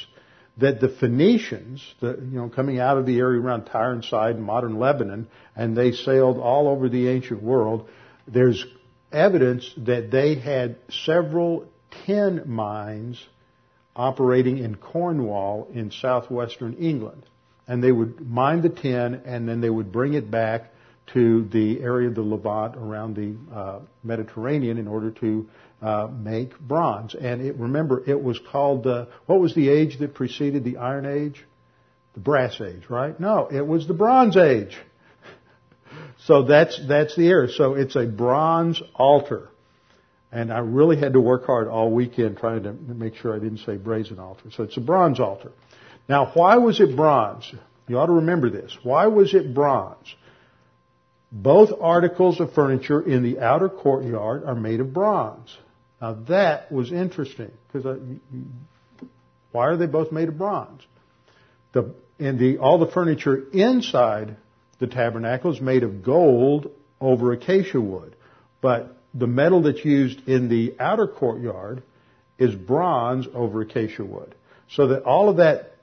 that 0.59 0.81
the 0.81 0.89
Phoenicians, 0.89 1.83
the, 2.01 2.19
you 2.21 2.39
know, 2.39 2.49
coming 2.49 2.79
out 2.79 2.99
of 2.99 3.07
the 3.07 3.19
area 3.19 3.41
around 3.41 3.65
Tyre 3.65 3.93
and 3.93 4.05
Sidon, 4.05 4.43
modern 4.43 4.79
Lebanon, 4.79 5.29
and 5.57 5.77
they 5.77 5.93
sailed 5.93 6.39
all 6.39 6.69
over 6.69 6.89
the 6.89 7.09
ancient 7.09 7.43
world, 7.43 7.89
there's 8.27 8.67
evidence 9.13 9.73
that 9.79 10.11
they 10.11 10.35
had 10.35 10.77
several 10.91 11.67
tin 12.05 12.43
mines 12.47 13.25
operating 13.97 14.59
in 14.59 14.75
Cornwall 14.75 15.69
in 15.73 15.91
southwestern 15.91 16.75
England. 16.75 17.25
And 17.69 17.85
they 17.85 17.93
would 17.93 18.29
mine 18.29 18.63
the 18.63 18.71
tin 18.71 19.23
and 19.27 19.49
then 19.49 19.61
they 19.61 19.71
would 19.71 19.93
bring 19.93 20.15
it 20.15 20.31
back 20.31 20.73
to 21.13 21.45
the 21.53 21.81
area 21.81 22.09
of 22.09 22.15
the 22.15 22.23
Levant 22.23 22.77
around 22.77 23.17
the 23.17 23.55
uh, 23.55 23.81
Mediterranean 24.03 24.79
in 24.79 24.89
order 24.89 25.11
to 25.13 25.49
uh, 25.81 26.09
make 26.09 26.59
bronze. 26.59 27.15
And 27.15 27.41
it, 27.41 27.57
remember, 27.57 28.03
it 28.07 28.21
was 28.21 28.39
called, 28.51 28.87
what 29.27 29.41
was 29.41 29.55
the 29.55 29.69
age 29.69 29.99
that 30.01 30.15
preceded 30.15 30.65
the 30.65 30.79
Iron 30.79 31.07
Age? 31.07 31.45
The 32.15 32.21
Brass 32.21 32.61
Age, 32.61 32.83
right? 32.89 33.19
No, 33.21 33.49
it 33.51 33.67
was 33.67 33.87
the 33.87 33.95
Bronze 33.95 34.37
Age. 34.37 34.77
So 36.27 36.43
that's, 36.43 36.79
that's 36.89 37.15
the 37.15 37.29
era. 37.29 37.49
So 37.49 37.75
it's 37.75 37.95
a 37.95 38.05
bronze 38.05 38.83
altar. 38.97 39.49
And 40.33 40.53
I 40.53 40.59
really 40.59 40.99
had 40.99 41.13
to 41.13 41.21
work 41.21 41.47
hard 41.47 41.69
all 41.69 41.93
weekend 41.93 42.39
trying 42.39 42.65
to 42.65 42.73
make 42.73 43.15
sure 43.15 43.35
I 43.35 43.39
didn't 43.39 43.59
say 43.59 43.77
brazen 43.77 44.19
altar. 44.19 44.51
So 44.55 44.65
it's 44.65 44.77
a 44.77 44.81
bronze 44.81 45.21
altar. 45.21 45.53
Now, 46.09 46.31
why 46.35 46.57
was 46.57 46.81
it 46.81 46.97
bronze? 46.97 47.53
You 47.87 47.99
ought 47.99 48.07
to 48.07 48.13
remember 48.13 48.51
this. 48.51 48.77
Why 48.83 49.07
was 49.07 49.35
it 49.35 49.55
bronze? 49.55 50.15
Both 51.31 51.71
articles 51.81 52.41
of 52.41 52.55
furniture 52.55 53.01
in 53.01 53.23
the 53.23 53.41
outer 53.41 53.69
courtyard 53.69 54.45
are 54.45 54.55
made 54.55 54.81
of 54.81 54.95
bronze. 54.95 55.57
Now 56.01 56.15
that 56.29 56.73
was 56.73 56.93
interesting 56.93 57.51
because 57.67 57.85
uh, 57.85 57.99
why 59.53 59.67
are 59.67 59.77
they 59.77 59.87
both 59.87 60.13
made 60.13 60.29
of 60.29 60.39
bronze? 60.39 60.83
The, 61.73 61.95
and 62.19 62.39
the, 62.39 62.59
all 62.59 62.79
the 62.79 62.91
furniture 62.91 63.45
inside 63.53 64.37
the 64.79 64.87
tabernacle 64.87 65.53
is 65.53 65.61
made 65.61 65.83
of 65.83 66.03
gold 66.03 66.71
over 67.01 67.33
acacia 67.33 67.81
wood. 67.81 68.17
But 68.61 68.97
the 69.13 69.27
metal 69.27 69.63
that's 69.63 69.85
used 69.85 70.27
in 70.29 70.49
the 70.49 70.77
outer 70.79 71.07
courtyard 71.07 71.83
is 72.39 72.55
bronze 72.55 73.27
over 73.35 73.63
acacia 73.63 74.05
wood. 74.05 74.35
So 74.71 74.89
that 74.89 75.03
all 75.03 75.29
of 75.29 75.39
that 75.39 75.78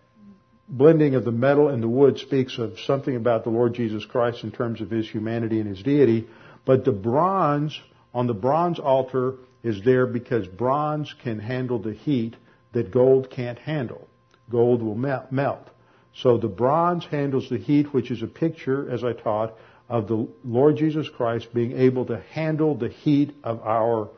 blending 0.68 1.16
of 1.16 1.26
the 1.26 1.32
metal 1.32 1.70
and 1.70 1.82
the 1.82 1.88
wood 1.88 2.18
speaks 2.18 2.58
of 2.58 2.80
something 2.82 3.16
about 3.16 3.44
the 3.44 3.50
Lord 3.50 3.74
Jesus 3.74 4.06
Christ 4.06 4.44
in 4.44 4.52
terms 4.52 4.82
of 4.82 4.90
his 4.90 5.10
humanity 5.10 5.60
and 5.60 5.70
his 5.70 5.84
deity. 5.84 6.28
But 6.66 6.86
the 6.86 6.92
bronze 6.92 7.80
on 8.14 8.28
the 8.28 8.34
bronze 8.34 8.80
altar 8.80 9.36
is 9.64 9.84
there 9.84 10.08
because 10.08 10.48
bronze 10.48 11.14
can 11.24 11.40
handle 11.40 11.80
the 11.80 11.94
heat 11.94 12.36
that 12.74 12.92
gold 12.92 13.30
can't 13.30 13.60
handle. 13.60 14.08
Gold 14.50 14.82
will 14.82 14.96
melt. 14.96 15.70
So 16.14 16.38
the 16.38 16.48
bronze 16.48 17.06
handles 17.06 17.50
the 17.50 17.58
heat, 17.58 17.94
which 17.94 18.10
is 18.10 18.22
a 18.22 18.28
picture, 18.28 18.90
as 18.90 19.04
I 19.04 19.14
taught, 19.14 19.56
of 19.90 20.08
the 20.08 20.28
Lord 20.44 20.78
Jesus 20.78 21.08
Christ 21.10 21.54
being 21.54 21.74
able 21.74 22.06
to 22.06 22.20
handle 22.32 22.76
the 22.76 22.90
heat 22.90 23.36
of 23.44 23.62
our, 23.62 24.10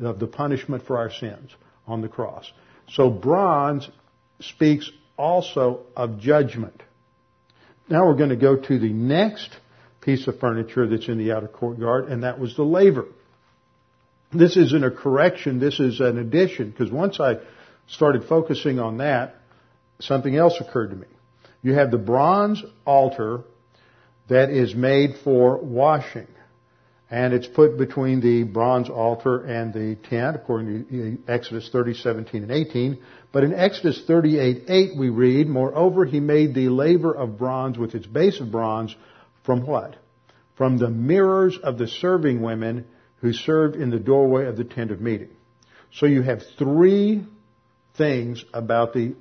of 0.00 0.18
the 0.18 0.26
punishment 0.26 0.86
for 0.86 0.98
our 0.98 1.10
sins 1.10 1.50
on 1.86 2.00
the 2.00 2.08
cross. 2.08 2.50
So 2.88 3.10
bronze 3.10 3.88
speaks 4.40 4.90
also 5.16 5.80
of 5.96 6.18
judgment. 6.18 6.82
Now 7.88 8.06
we're 8.06 8.16
going 8.16 8.30
to 8.30 8.36
go 8.36 8.56
to 8.56 8.78
the 8.78 8.92
next 8.92 9.50
piece 10.00 10.26
of 10.26 10.38
furniture 10.38 10.86
that's 10.86 11.08
in 11.08 11.18
the 11.18 11.32
outer 11.32 11.48
courtyard, 11.48 12.08
and 12.08 12.22
that 12.22 12.38
was 12.38 12.56
the 12.56 12.62
laver. 12.62 13.06
This 14.32 14.56
isn't 14.56 14.84
a 14.84 14.90
correction, 14.90 15.60
this 15.60 15.78
is 15.80 16.00
an 16.00 16.18
addition, 16.18 16.70
because 16.70 16.90
once 16.90 17.20
I 17.20 17.36
started 17.88 18.24
focusing 18.28 18.78
on 18.78 18.98
that, 18.98 19.36
something 20.00 20.34
else 20.36 20.60
occurred 20.60 20.90
to 20.90 20.96
me. 20.96 21.06
You 21.62 21.74
have 21.74 21.90
the 21.90 21.98
bronze 21.98 22.62
altar 22.84 23.42
that 24.28 24.50
is 24.50 24.74
made 24.74 25.16
for 25.22 25.58
washing. 25.58 26.26
And 27.08 27.32
it's 27.32 27.46
put 27.46 27.78
between 27.78 28.20
the 28.20 28.42
bronze 28.42 28.88
altar 28.90 29.44
and 29.44 29.72
the 29.72 29.96
tent, 30.08 30.34
according 30.34 30.86
to 30.86 31.18
Exodus 31.28 31.68
30, 31.70 31.94
17, 31.94 32.42
and 32.42 32.50
18. 32.50 32.98
But 33.30 33.44
in 33.44 33.54
Exodus 33.54 34.02
38, 34.06 34.64
8 34.68 34.96
we 34.98 35.08
read, 35.10 35.46
Moreover, 35.46 36.04
he 36.04 36.18
made 36.18 36.54
the 36.54 36.68
laver 36.68 37.14
of 37.14 37.38
bronze 37.38 37.78
with 37.78 37.94
its 37.94 38.06
base 38.06 38.40
of 38.40 38.50
bronze 38.50 38.94
from 39.44 39.64
what? 39.64 39.96
From 40.56 40.78
the 40.78 40.90
mirrors 40.90 41.56
of 41.62 41.78
the 41.78 41.86
serving 41.86 42.42
women 42.42 42.86
who 43.20 43.32
served 43.32 43.76
in 43.76 43.90
the 43.90 44.00
doorway 44.00 44.46
of 44.46 44.56
the 44.56 44.64
tent 44.64 44.90
of 44.90 45.00
meeting. 45.00 45.30
So 45.92 46.06
you 46.06 46.22
have 46.22 46.42
three 46.58 47.24
things 47.96 48.44
about 48.52 48.92
the 48.92 49.14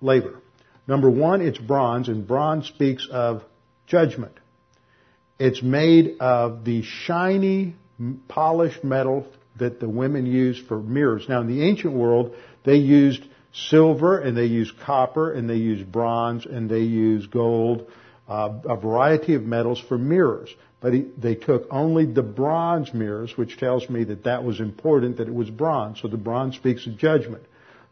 laver. 0.00 0.40
Number 0.86 1.08
one, 1.08 1.40
it's 1.40 1.58
bronze, 1.58 2.08
and 2.08 2.26
bronze 2.26 2.66
speaks 2.66 3.06
of 3.10 3.44
judgment. 3.86 4.32
It's 5.38 5.62
made 5.62 6.16
of 6.20 6.64
the 6.64 6.82
shiny, 6.82 7.76
polished 8.26 8.82
metal 8.82 9.26
that 9.58 9.80
the 9.80 9.88
women 9.88 10.26
used 10.26 10.66
for 10.66 10.78
mirrors. 10.80 11.26
Now, 11.28 11.40
in 11.40 11.46
the 11.46 11.64
ancient 11.64 11.94
world, 11.94 12.34
they 12.64 12.76
used 12.76 13.24
silver, 13.52 14.18
and 14.18 14.36
they 14.36 14.46
used 14.46 14.78
copper, 14.80 15.32
and 15.32 15.48
they 15.48 15.56
used 15.56 15.90
bronze, 15.90 16.44
and 16.44 16.68
they 16.68 16.80
used 16.80 17.30
gold, 17.30 17.90
uh, 18.28 18.50
a 18.64 18.76
variety 18.76 19.34
of 19.34 19.42
metals 19.42 19.80
for 19.88 19.96
mirrors. 19.96 20.50
But 20.80 20.92
he, 20.92 21.06
they 21.16 21.34
took 21.34 21.66
only 21.70 22.06
the 22.06 22.22
bronze 22.22 22.92
mirrors, 22.94 23.36
which 23.36 23.58
tells 23.58 23.88
me 23.88 24.04
that 24.04 24.24
that 24.24 24.44
was 24.44 24.60
important, 24.60 25.16
that 25.16 25.28
it 25.28 25.34
was 25.34 25.50
bronze. 25.50 26.00
So 26.00 26.08
the 26.08 26.16
bronze 26.16 26.56
speaks 26.56 26.86
of 26.86 26.98
judgment. 26.98 27.44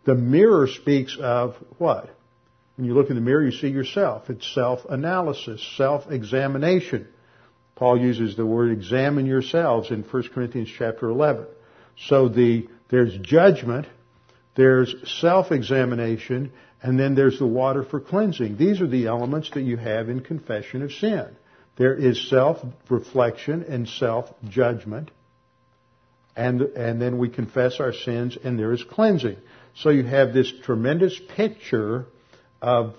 The 0.04 0.14
mirror 0.14 0.68
speaks 0.68 1.16
of 1.20 1.56
what? 1.78 2.10
When 2.76 2.86
you 2.86 2.94
look 2.94 3.08
in 3.08 3.16
the 3.16 3.22
mirror, 3.22 3.44
you 3.44 3.50
see 3.52 3.68
yourself. 3.68 4.30
It's 4.30 4.52
self-analysis, 4.54 5.66
self-examination. 5.76 7.08
Paul 7.76 8.00
uses 8.00 8.36
the 8.36 8.46
word 8.46 8.72
examine 8.72 9.26
yourselves 9.26 9.90
in 9.90 10.02
1 10.02 10.28
Corinthians 10.34 10.70
chapter 10.76 11.08
11. 11.08 11.46
So 12.08 12.28
the, 12.28 12.68
there's 12.88 13.16
judgment, 13.18 13.86
there's 14.56 14.94
self-examination, 15.20 16.52
and 16.82 16.98
then 16.98 17.14
there's 17.14 17.38
the 17.38 17.46
water 17.46 17.84
for 17.84 18.00
cleansing. 18.00 18.56
These 18.56 18.80
are 18.80 18.86
the 18.86 19.06
elements 19.06 19.50
that 19.54 19.60
you 19.60 19.76
have 19.76 20.08
in 20.08 20.20
confession 20.20 20.82
of 20.82 20.92
sin. 20.92 21.36
There 21.76 21.94
is 21.94 22.28
self-reflection 22.30 23.64
and 23.64 23.86
self-judgment. 23.86 25.10
And, 26.34 26.62
and 26.62 27.00
then 27.00 27.18
we 27.18 27.28
confess 27.28 27.78
our 27.80 27.92
sins 27.92 28.38
and 28.42 28.58
there 28.58 28.72
is 28.72 28.82
cleansing. 28.84 29.36
So 29.74 29.90
you 29.90 30.04
have 30.04 30.32
this 30.32 30.50
tremendous 30.64 31.18
picture 31.34 32.06
of 32.62 32.94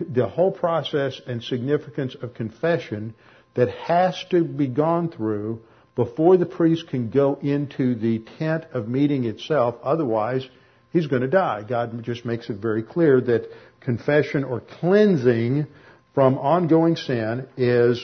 the 0.00 0.28
whole 0.28 0.52
process 0.52 1.20
and 1.26 1.42
significance 1.42 2.14
of 2.20 2.34
confession 2.34 3.14
that 3.54 3.68
has 3.70 4.22
to 4.30 4.44
be 4.44 4.66
gone 4.66 5.10
through 5.10 5.60
before 5.96 6.36
the 6.36 6.46
priest 6.46 6.88
can 6.88 7.10
go 7.10 7.34
into 7.42 7.94
the 7.94 8.20
tent 8.38 8.64
of 8.72 8.88
meeting 8.88 9.24
itself. 9.24 9.76
Otherwise, 9.82 10.48
he's 10.92 11.06
going 11.06 11.22
to 11.22 11.28
die. 11.28 11.62
God 11.68 12.02
just 12.02 12.24
makes 12.24 12.48
it 12.48 12.56
very 12.56 12.82
clear 12.82 13.20
that 13.20 13.50
confession 13.80 14.44
or 14.44 14.60
cleansing 14.60 15.66
from 16.14 16.38
ongoing 16.38 16.96
sin 16.96 17.48
is, 17.56 18.02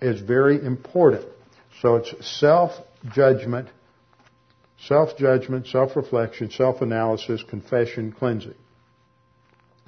is 0.00 0.20
very 0.20 0.62
important. 0.64 1.26
So 1.80 1.96
it's 1.96 2.12
self-judgment, 2.40 3.68
self-judgment, 4.80 5.68
self-reflection, 5.68 6.50
self-analysis, 6.50 7.44
confession, 7.48 8.12
cleansing. 8.12 8.54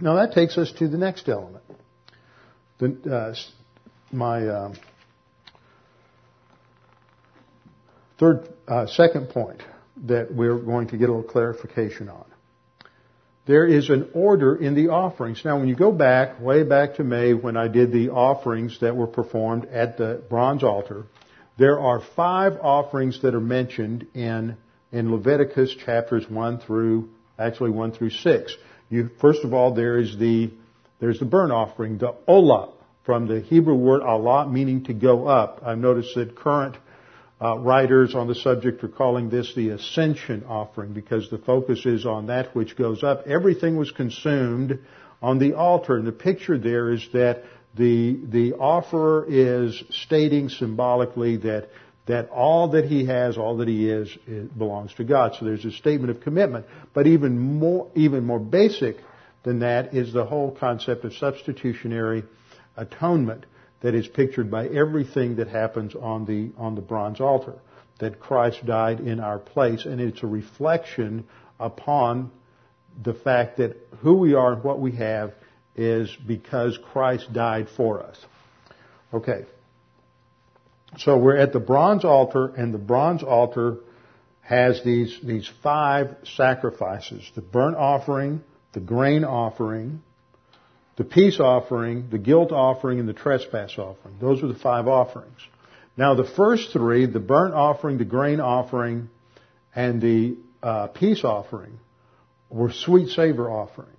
Now 0.01 0.15
that 0.17 0.33
takes 0.33 0.57
us 0.57 0.73
to 0.79 0.89
the 0.89 0.99
next 0.99 1.29
element. 1.29 1.65
The, 2.79 3.15
uh, 3.15 3.35
my 4.13 4.47
uh, 4.47 4.75
third, 8.21 8.49
uh, 8.69 8.87
second 8.87 9.31
point 9.31 9.63
that 10.05 10.33
we're 10.33 10.59
going 10.59 10.89
to 10.89 10.97
get 10.97 11.09
a 11.09 11.13
little 11.13 11.29
clarification 11.29 12.09
on. 12.09 12.25
There 13.47 13.67
is 13.67 13.89
an 13.89 14.11
order 14.15 14.55
in 14.55 14.75
the 14.75 14.91
offerings. 14.91 15.43
Now, 15.45 15.59
when 15.59 15.67
you 15.67 15.75
go 15.75 15.91
back, 15.91 16.41
way 16.41 16.63
back 16.63 16.97
to 16.97 17.05
May 17.05 17.33
when 17.33 17.57
I 17.57 17.67
did 17.67 17.91
the 17.91 18.11
offerings 18.11 18.79
that 18.81 18.95
were 18.95 19.07
performed 19.07 19.65
at 19.67 19.97
the 19.97 20.23
bronze 20.29 20.63
altar, 20.63 21.07
there 21.59 21.81
are 21.81 22.01
five 22.15 22.59
offerings 22.61 23.23
that 23.23 23.35
are 23.35 23.41
mentioned 23.41 24.07
in, 24.15 24.57
in 24.93 25.11
Leviticus 25.11 25.75
chapters 25.75 26.29
1 26.29 26.61
through, 26.61 27.09
actually 27.39 27.71
1 27.71 27.93
through 27.93 28.11
6. 28.11 28.57
You, 28.91 29.11
first 29.21 29.45
of 29.45 29.53
all, 29.55 29.75
there 29.75 29.99
is 29.99 30.17
the, 30.19 30.51
there's 31.01 31.19
the 31.19 31.25
burnt 31.25 31.53
offering, 31.53 31.99
the 31.99 32.15
olah, 32.29 32.73
from 33.05 33.27
the 33.27 33.41
Hebrew 33.41 33.75
word 33.75 34.03
alah, 34.03 34.51
meaning 34.51 34.85
to 34.85 34.95
go 34.95 35.27
up. 35.27 35.63
I've 35.65 35.79
noticed 35.79 36.15
that 36.15 36.37
current 36.37 36.77
uh, 37.43 37.59
writers 37.59 38.15
on 38.15 38.27
the 38.27 38.35
subject 38.35 38.85
are 38.85 38.89
calling 38.89 39.31
this 39.31 39.55
the 39.55 39.71
ascension 39.71 40.45
offering 40.47 40.93
because 40.93 41.31
the 41.31 41.39
focus 41.39 41.87
is 41.87 42.05
on 42.05 42.27
that 42.27 42.55
which 42.55 42.77
goes 42.77 43.03
up. 43.03 43.27
Everything 43.27 43.77
was 43.77 43.91
consumed 43.91 44.79
on 45.23 45.39
the 45.39 45.55
altar, 45.55 45.97
and 45.97 46.07
the 46.07 46.13
picture 46.13 46.59
there 46.59 46.93
is 46.93 47.07
that 47.13 47.45
the 47.75 48.19
the 48.29 48.55
offerer 48.55 49.27
is 49.29 49.83
stating 49.91 50.49
symbolically 50.49 51.37
that 51.39 51.69
that 52.07 52.29
all 52.31 52.69
that 52.71 52.87
he 52.87 53.07
has, 53.07 53.39
all 53.39 53.59
that 53.59 53.69
he 53.69 53.89
is, 53.89 54.11
belongs 54.57 54.93
to 54.95 55.05
God. 55.05 55.37
So 55.39 55.45
there's 55.45 55.65
a 55.65 55.71
statement 55.71 56.11
of 56.11 56.21
commitment. 56.21 56.67
But 56.93 57.07
even 57.07 57.39
more, 57.39 57.89
even 57.95 58.25
more 58.25 58.41
basic 58.41 58.97
than 59.45 59.61
that 59.61 59.95
is 59.95 60.13
the 60.13 60.25
whole 60.25 60.51
concept 60.51 61.05
of 61.05 61.15
substitutionary 61.15 62.25
atonement 62.77 63.47
that 63.81 63.95
is 63.95 64.07
pictured 64.07 64.51
by 64.51 64.67
everything 64.67 65.37
that 65.37 65.49
happens 65.49 65.95
on 65.95 66.25
the, 66.27 66.53
on 66.59 66.75
the 66.75 66.81
bronze 66.81 67.21
altar. 67.21 67.55
That 67.99 68.21
Christ 68.21 68.65
died 68.65 69.01
in 69.01 69.21
our 69.21 69.39
place, 69.39 69.85
and 69.85 70.01
it's 70.01 70.23
a 70.23 70.27
reflection 70.27 71.27
upon 71.59 72.31
the 73.03 73.15
fact 73.15 73.59
that 73.59 73.77
who 74.01 74.15
we 74.15 74.35
are 74.35 74.55
and 74.55 74.65
what 74.65 74.81
we 74.81 74.93
have 74.93 75.35
is 75.77 76.15
because 76.27 76.79
Christ 76.93 77.33
died 77.33 77.69
for 77.77 78.03
us. 78.03 78.19
Okay. 79.13 79.45
So 80.99 81.17
we're 81.19 81.37
at 81.37 81.53
the 81.53 81.61
bronze 81.61 82.05
altar, 82.05 82.49
and 82.49 82.75
the 82.75 82.79
bronze 82.79 83.23
altar 83.23 83.79
has 84.41 84.83
these, 84.85 85.17
these 85.23 85.49
five 85.63 86.17
sacrifices. 86.37 87.31
The 87.35 87.43
burnt 87.43 87.77
offering, 87.77 88.43
the 88.73 88.81
grain 88.81 89.25
offering, 89.25 90.03
the 91.01 91.05
peace 91.07 91.41
offering, 91.41 92.11
the 92.11 92.19
guilt 92.19 92.53
offering, 92.53 93.01
and 93.01 93.09
the 93.09 93.15
trespass 93.15 93.79
offering. 93.79 94.17
Those 94.21 94.43
were 94.43 94.49
the 94.49 94.59
five 94.59 94.87
offerings. 94.87 95.39
Now 95.97 96.15
the 96.15 96.27
first 96.27 96.75
three, 96.75 97.07
the 97.07 97.19
burnt 97.19 97.55
offering, 97.55 97.97
the 97.97 98.05
grain 98.05 98.39
offering, 98.39 99.09
and 99.75 100.03
the 100.03 100.37
uh, 100.63 100.89
peace 100.89 101.25
offering, 101.25 101.79
were 102.51 102.71
sweet 102.71 103.09
savor 103.09 103.51
offerings. 103.51 103.97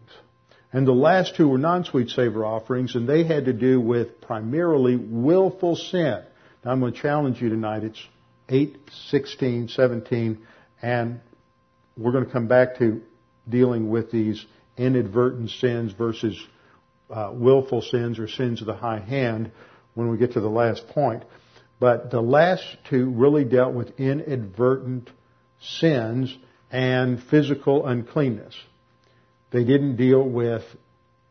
And 0.71 0.85
the 0.85 0.91
last 0.91 1.35
two 1.35 1.47
were 1.47 1.57
non-sweet 1.57 2.11
savor 2.11 2.45
offerings, 2.45 2.93
and 2.93 3.09
they 3.09 3.23
had 3.23 3.45
to 3.45 3.53
do 3.53 3.81
with 3.81 4.21
primarily 4.21 4.95
willful 4.95 5.77
sin. 5.77 6.21
Now 6.63 6.69
I'm 6.69 6.81
going 6.81 6.93
to 6.93 7.01
challenge 7.01 7.41
you 7.41 7.49
tonight. 7.49 7.83
It's 7.83 8.07
8, 8.47 8.77
16, 9.09 9.69
17, 9.69 10.37
and 10.83 11.19
we're 11.97 12.11
going 12.11 12.25
to 12.27 12.31
come 12.31 12.47
back 12.47 12.77
to 12.77 13.01
dealing 13.49 13.89
with 13.89 14.11
these 14.11 14.45
inadvertent 14.77 15.49
sins 15.49 15.93
versus 15.93 16.39
uh, 17.11 17.31
willful 17.33 17.81
sins 17.81 18.19
or 18.19 18.27
sins 18.27 18.61
of 18.61 18.67
the 18.67 18.75
high 18.75 18.99
hand 18.99 19.51
when 19.93 20.09
we 20.09 20.17
get 20.17 20.33
to 20.33 20.41
the 20.41 20.49
last 20.49 20.87
point. 20.89 21.23
But 21.79 22.11
the 22.11 22.21
last 22.21 22.63
two 22.89 23.09
really 23.09 23.43
dealt 23.43 23.73
with 23.73 23.99
inadvertent 23.99 25.09
sins 25.59 26.35
and 26.71 27.21
physical 27.23 27.85
uncleanness. 27.85 28.55
They 29.51 29.63
didn't 29.63 29.97
deal 29.97 30.23
with 30.23 30.63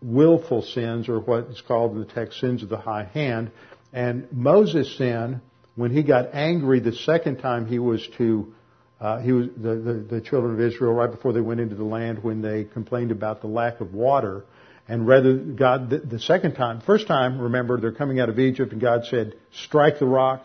willful 0.02 0.62
sins 0.62 1.08
or 1.08 1.20
what 1.20 1.44
is 1.44 1.60
called 1.60 1.92
in 1.92 2.00
the 2.00 2.06
text 2.06 2.40
sins 2.40 2.62
of 2.62 2.68
the 2.68 2.78
high 2.78 3.04
hand. 3.04 3.50
And 3.92 4.28
Moses' 4.32 4.96
sin 4.96 5.40
when 5.76 5.90
he 5.90 6.02
got 6.02 6.34
angry 6.34 6.80
the 6.80 6.92
second 6.92 7.38
time 7.38 7.66
he 7.66 7.78
was 7.78 8.06
to 8.18 8.52
uh, 9.00 9.18
he 9.20 9.32
was 9.32 9.46
the, 9.56 9.76
the, 9.76 10.16
the 10.16 10.20
children 10.20 10.52
of 10.52 10.60
Israel 10.60 10.92
right 10.92 11.10
before 11.10 11.32
they 11.32 11.40
went 11.40 11.58
into 11.58 11.74
the 11.74 11.84
land 11.84 12.22
when 12.22 12.42
they 12.42 12.64
complained 12.64 13.10
about 13.10 13.40
the 13.40 13.46
lack 13.46 13.80
of 13.80 13.94
water. 13.94 14.44
And 14.90 15.06
rather 15.06 15.36
God 15.36 15.88
the, 15.88 15.98
the 15.98 16.18
second 16.18 16.54
time, 16.54 16.80
first 16.80 17.06
time, 17.06 17.40
remember 17.40 17.80
they're 17.80 17.92
coming 17.92 18.18
out 18.18 18.28
of 18.28 18.40
Egypt 18.40 18.72
and 18.72 18.80
God 18.80 19.04
said, 19.08 19.36
strike 19.52 20.00
the 20.00 20.04
rock. 20.04 20.42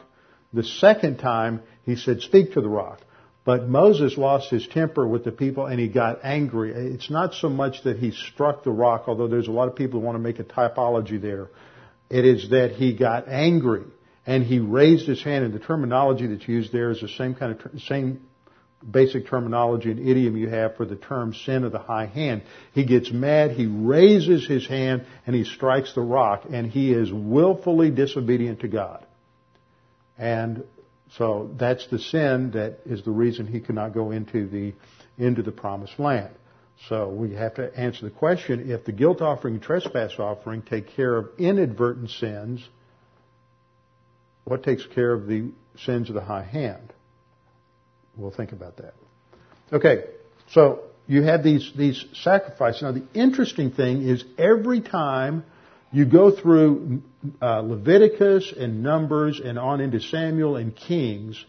The 0.53 0.63
second 0.63 1.17
time 1.17 1.63
he 1.83 1.95
said, 1.95 2.21
speak 2.21 2.53
to 2.53 2.61
the 2.61 2.69
rock. 2.69 2.99
But 3.43 3.67
Moses 3.67 4.19
lost 4.19 4.51
his 4.51 4.67
temper 4.67 5.07
with 5.07 5.23
the 5.23 5.31
people 5.31 5.65
and 5.65 5.79
he 5.79 5.87
got 5.87 6.19
angry. 6.23 6.73
It's 6.73 7.09
not 7.09 7.33
so 7.33 7.49
much 7.49 7.81
that 7.85 7.97
he 7.97 8.11
struck 8.11 8.63
the 8.63 8.69
rock, 8.69 9.05
although 9.07 9.27
there's 9.27 9.47
a 9.47 9.51
lot 9.51 9.67
of 9.67 9.75
people 9.75 9.99
who 9.99 10.05
want 10.05 10.15
to 10.15 10.19
make 10.19 10.37
a 10.37 10.43
typology 10.43 11.19
there. 11.19 11.49
It 12.11 12.23
is 12.23 12.51
that 12.51 12.73
he 12.73 12.95
got 12.95 13.27
angry 13.27 13.85
and 14.27 14.43
he 14.43 14.59
raised 14.59 15.07
his 15.07 15.23
hand, 15.23 15.43
and 15.43 15.55
the 15.55 15.59
terminology 15.59 16.27
that's 16.27 16.47
used 16.47 16.71
there 16.71 16.91
is 16.91 17.01
the 17.01 17.07
same 17.07 17.33
kind 17.33 17.59
of 17.59 17.81
same 17.81 18.21
basic 18.89 19.27
terminology 19.27 19.91
and 19.91 19.99
idiom 19.99 20.37
you 20.37 20.49
have 20.49 20.75
for 20.75 20.85
the 20.85 20.95
term 20.95 21.33
sin 21.33 21.63
of 21.63 21.71
the 21.71 21.79
high 21.79 22.05
hand. 22.05 22.43
He 22.73 22.85
gets 22.85 23.11
mad, 23.11 23.51
he 23.51 23.65
raises 23.65 24.47
his 24.47 24.67
hand, 24.67 25.05
and 25.25 25.35
he 25.35 25.43
strikes 25.43 25.93
the 25.93 26.01
rock, 26.01 26.43
and 26.51 26.69
he 26.69 26.91
is 26.93 27.11
willfully 27.11 27.89
disobedient 27.89 28.61
to 28.61 28.67
God. 28.67 29.05
And 30.17 30.63
so 31.17 31.51
that's 31.57 31.87
the 31.87 31.99
sin 31.99 32.51
that 32.51 32.79
is 32.85 33.03
the 33.03 33.11
reason 33.11 33.47
he 33.47 33.59
cannot 33.59 33.93
go 33.93 34.11
into 34.11 34.47
the 34.47 34.73
into 35.17 35.41
the 35.41 35.51
promised 35.51 35.97
land. 35.99 36.33
So 36.89 37.09
we 37.09 37.33
have 37.35 37.55
to 37.55 37.73
answer 37.77 38.03
the 38.03 38.11
question 38.11 38.69
if 38.69 38.85
the 38.85 38.91
guilt 38.91 39.21
offering 39.21 39.55
and 39.55 39.63
trespass 39.63 40.11
offering 40.19 40.61
take 40.61 40.95
care 40.95 41.15
of 41.15 41.29
inadvertent 41.37 42.09
sins, 42.09 42.67
what 44.43 44.63
takes 44.63 44.85
care 44.85 45.13
of 45.13 45.25
the 45.25 45.51
sins 45.77 46.09
of 46.09 46.15
the 46.15 46.21
high 46.21 46.43
hand? 46.43 46.93
We'll 48.17 48.31
think 48.31 48.51
about 48.51 48.77
that. 48.77 48.93
Okay, 49.73 50.05
so 50.51 50.81
you 51.07 51.23
have 51.23 51.43
these, 51.43 51.71
these 51.75 52.03
sacrifices. 52.13 52.81
Now 52.81 52.91
the 52.91 53.05
interesting 53.13 53.71
thing 53.71 54.07
is 54.07 54.23
every 54.37 54.81
time 54.81 55.43
you 55.91 56.05
go 56.05 56.31
through 56.31 57.01
uh, 57.41 57.61
Leviticus 57.61 58.53
and 58.55 58.83
Numbers 58.83 59.39
and 59.43 59.57
on 59.57 59.81
into 59.81 59.99
Samuel 59.99 60.55
and 60.55 60.75
Kings, 60.75 61.43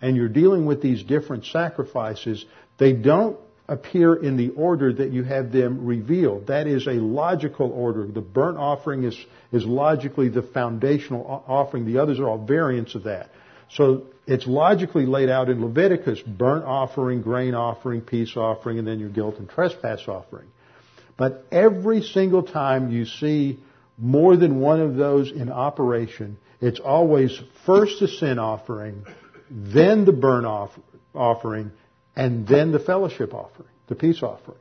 and 0.00 0.16
you're 0.16 0.28
dealing 0.28 0.66
with 0.66 0.82
these 0.82 1.02
different 1.02 1.44
sacrifices, 1.46 2.44
they 2.78 2.92
don't 2.92 3.38
appear 3.68 4.14
in 4.14 4.36
the 4.36 4.50
order 4.50 4.92
that 4.92 5.12
you 5.12 5.22
have 5.22 5.52
them 5.52 5.86
revealed. 5.86 6.48
That 6.48 6.66
is 6.66 6.86
a 6.86 6.94
logical 6.94 7.70
order. 7.70 8.06
The 8.06 8.20
burnt 8.20 8.58
offering 8.58 9.04
is, 9.04 9.16
is 9.52 9.64
logically 9.64 10.28
the 10.28 10.42
foundational 10.42 11.44
offering. 11.46 11.86
The 11.86 11.98
others 11.98 12.18
are 12.18 12.28
all 12.28 12.44
variants 12.44 12.94
of 12.94 13.04
that. 13.04 13.30
So 13.74 14.04
it's 14.26 14.46
logically 14.46 15.06
laid 15.06 15.28
out 15.28 15.48
in 15.48 15.64
Leviticus, 15.64 16.20
burnt 16.20 16.64
offering, 16.64 17.22
grain 17.22 17.54
offering, 17.54 18.02
peace 18.02 18.36
offering, 18.36 18.78
and 18.78 18.86
then 18.86 19.00
your 19.00 19.08
guilt 19.08 19.38
and 19.38 19.48
trespass 19.48 20.06
offering. 20.06 20.48
But 21.16 21.46
every 21.50 22.02
single 22.02 22.42
time 22.42 22.90
you 22.90 23.04
see 23.04 23.60
more 23.98 24.36
than 24.36 24.60
one 24.60 24.80
of 24.80 24.96
those 24.96 25.30
in 25.30 25.50
operation, 25.50 26.38
it's 26.60 26.80
always 26.80 27.38
first 27.66 28.00
the 28.00 28.08
sin 28.08 28.38
offering, 28.38 29.04
then 29.50 30.04
the 30.04 30.12
burnt 30.12 30.46
off, 30.46 30.70
offering, 31.14 31.72
and 32.14 32.46
then 32.46 32.72
the 32.72 32.78
fellowship 32.78 33.34
offering, 33.34 33.68
the 33.88 33.94
peace 33.94 34.22
offering. 34.22 34.58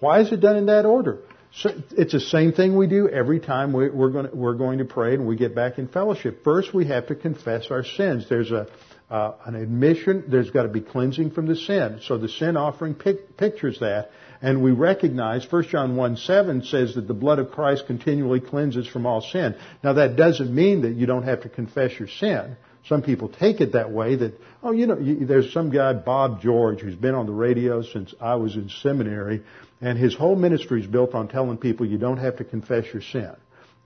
Why 0.00 0.20
is 0.20 0.32
it 0.32 0.40
done 0.40 0.56
in 0.56 0.66
that 0.66 0.86
order? 0.86 1.18
So 1.56 1.70
it's 1.92 2.12
the 2.12 2.20
same 2.20 2.52
thing 2.52 2.76
we 2.76 2.88
do 2.88 3.08
every 3.08 3.38
time 3.38 3.72
we, 3.72 3.84
are 3.84 4.08
going 4.10 4.28
to, 4.28 4.34
we're 4.34 4.54
going 4.54 4.78
to 4.78 4.84
pray 4.84 5.14
and 5.14 5.26
we 5.26 5.36
get 5.36 5.54
back 5.54 5.78
in 5.78 5.86
fellowship. 5.86 6.42
First, 6.42 6.74
we 6.74 6.86
have 6.86 7.06
to 7.08 7.14
confess 7.14 7.70
our 7.70 7.84
sins. 7.84 8.28
There's 8.28 8.50
a 8.50 8.66
uh, 9.10 9.34
an 9.44 9.54
admission. 9.54 10.24
There's 10.28 10.50
got 10.50 10.62
to 10.62 10.68
be 10.68 10.80
cleansing 10.80 11.32
from 11.32 11.46
the 11.46 11.56
sin. 11.56 12.00
So 12.02 12.18
the 12.18 12.28
sin 12.28 12.56
offering 12.56 12.94
pic- 12.94 13.36
pictures 13.36 13.78
that, 13.80 14.10
and 14.40 14.62
we 14.62 14.72
recognize 14.72 15.46
1 15.50 15.64
John 15.68 15.96
1 15.96 16.16
7 16.16 16.64
says 16.64 16.94
that 16.94 17.06
the 17.06 17.14
blood 17.14 17.38
of 17.38 17.50
Christ 17.50 17.86
continually 17.86 18.40
cleanses 18.40 18.88
from 18.88 19.06
all 19.06 19.20
sin. 19.20 19.54
Now 19.82 19.92
that 19.94 20.16
doesn't 20.16 20.52
mean 20.52 20.82
that 20.82 20.94
you 20.94 21.06
don't 21.06 21.24
have 21.24 21.42
to 21.42 21.48
confess 21.48 21.98
your 21.98 22.08
sin. 22.08 22.56
Some 22.88 23.00
people 23.00 23.28
take 23.28 23.60
it 23.60 23.72
that 23.72 23.90
way 23.90 24.16
that, 24.16 24.38
oh, 24.62 24.72
you 24.72 24.86
know, 24.86 24.96
there's 25.00 25.52
some 25.52 25.70
guy, 25.70 25.94
Bob 25.94 26.42
George, 26.42 26.80
who's 26.80 26.96
been 26.96 27.14
on 27.14 27.26
the 27.26 27.32
radio 27.32 27.82
since 27.82 28.14
I 28.20 28.34
was 28.34 28.56
in 28.56 28.68
seminary, 28.82 29.42
and 29.80 29.98
his 29.98 30.14
whole 30.14 30.36
ministry 30.36 30.82
is 30.82 30.86
built 30.86 31.14
on 31.14 31.28
telling 31.28 31.56
people 31.56 31.86
you 31.86 31.96
don't 31.96 32.18
have 32.18 32.36
to 32.36 32.44
confess 32.44 32.84
your 32.92 33.02
sin. 33.02 33.34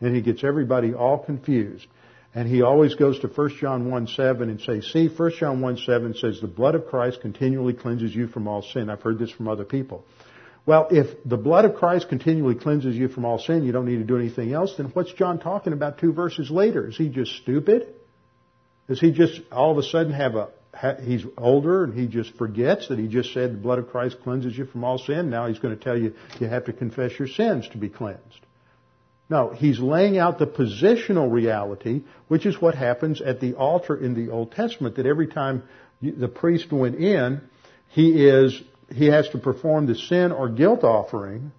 And 0.00 0.14
he 0.14 0.22
gets 0.22 0.42
everybody 0.42 0.94
all 0.94 1.18
confused. 1.18 1.86
And 2.34 2.48
he 2.48 2.62
always 2.62 2.94
goes 2.94 3.18
to 3.20 3.28
1 3.28 3.56
John 3.60 3.90
1 3.90 4.06
7 4.08 4.50
and 4.50 4.60
says, 4.60 4.90
see, 4.92 5.08
1 5.08 5.32
John 5.38 5.60
1 5.60 5.78
7 5.78 6.14
says, 6.14 6.40
the 6.40 6.46
blood 6.46 6.74
of 6.74 6.86
Christ 6.86 7.20
continually 7.20 7.74
cleanses 7.74 8.14
you 8.14 8.26
from 8.26 8.46
all 8.46 8.62
sin. 8.62 8.90
I've 8.90 9.02
heard 9.02 9.18
this 9.18 9.30
from 9.30 9.48
other 9.48 9.64
people. 9.64 10.04
Well, 10.66 10.88
if 10.90 11.24
the 11.24 11.38
blood 11.38 11.64
of 11.64 11.76
Christ 11.76 12.08
continually 12.08 12.54
cleanses 12.54 12.94
you 12.94 13.08
from 13.08 13.24
all 13.24 13.38
sin, 13.38 13.64
you 13.64 13.72
don't 13.72 13.86
need 13.86 13.96
to 13.96 14.04
do 14.04 14.18
anything 14.18 14.52
else, 14.52 14.74
then 14.76 14.86
what's 14.88 15.12
John 15.14 15.38
talking 15.38 15.72
about 15.72 15.98
two 15.98 16.12
verses 16.12 16.50
later? 16.50 16.88
Is 16.88 16.96
he 16.96 17.08
just 17.08 17.32
stupid? 17.36 17.94
Does 18.88 19.00
he 19.00 19.12
just 19.12 19.40
all 19.52 19.70
of 19.70 19.78
a 19.78 19.82
sudden 19.82 20.12
have 20.12 20.34
a, 20.34 20.48
he's 21.02 21.24
older 21.36 21.84
and 21.84 21.94
he 21.94 22.06
just 22.06 22.34
forgets 22.36 22.88
that 22.88 22.98
he 22.98 23.06
just 23.06 23.32
said 23.32 23.52
the 23.52 23.58
blood 23.58 23.78
of 23.78 23.90
Christ 23.90 24.16
cleanses 24.22 24.56
you 24.56 24.64
from 24.64 24.84
all 24.84 24.98
sin. 24.98 25.30
Now 25.30 25.46
he's 25.46 25.58
going 25.58 25.76
to 25.76 25.82
tell 25.82 25.96
you 25.96 26.14
you 26.40 26.46
have 26.46 26.64
to 26.66 26.72
confess 26.72 27.18
your 27.18 27.28
sins 27.28 27.68
to 27.70 27.78
be 27.78 27.88
cleansed. 27.88 28.40
No, 29.30 29.50
he's 29.50 29.78
laying 29.78 30.16
out 30.16 30.38
the 30.38 30.46
positional 30.46 31.30
reality, 31.30 32.02
which 32.28 32.46
is 32.46 32.60
what 32.60 32.74
happens 32.74 33.20
at 33.20 33.40
the 33.40 33.54
altar 33.54 33.94
in 33.94 34.14
the 34.14 34.32
Old 34.32 34.52
Testament, 34.52 34.96
that 34.96 35.04
every 35.04 35.26
time 35.26 35.64
the 36.00 36.28
priest 36.28 36.72
went 36.72 36.94
in, 36.94 37.42
he 37.88 38.26
is, 38.26 38.58
he 38.90 39.06
has 39.06 39.28
to 39.30 39.38
perform 39.38 39.86
the 39.86 39.96
sin 39.96 40.32
or 40.32 40.48
guilt 40.48 40.82
offering 40.82 41.52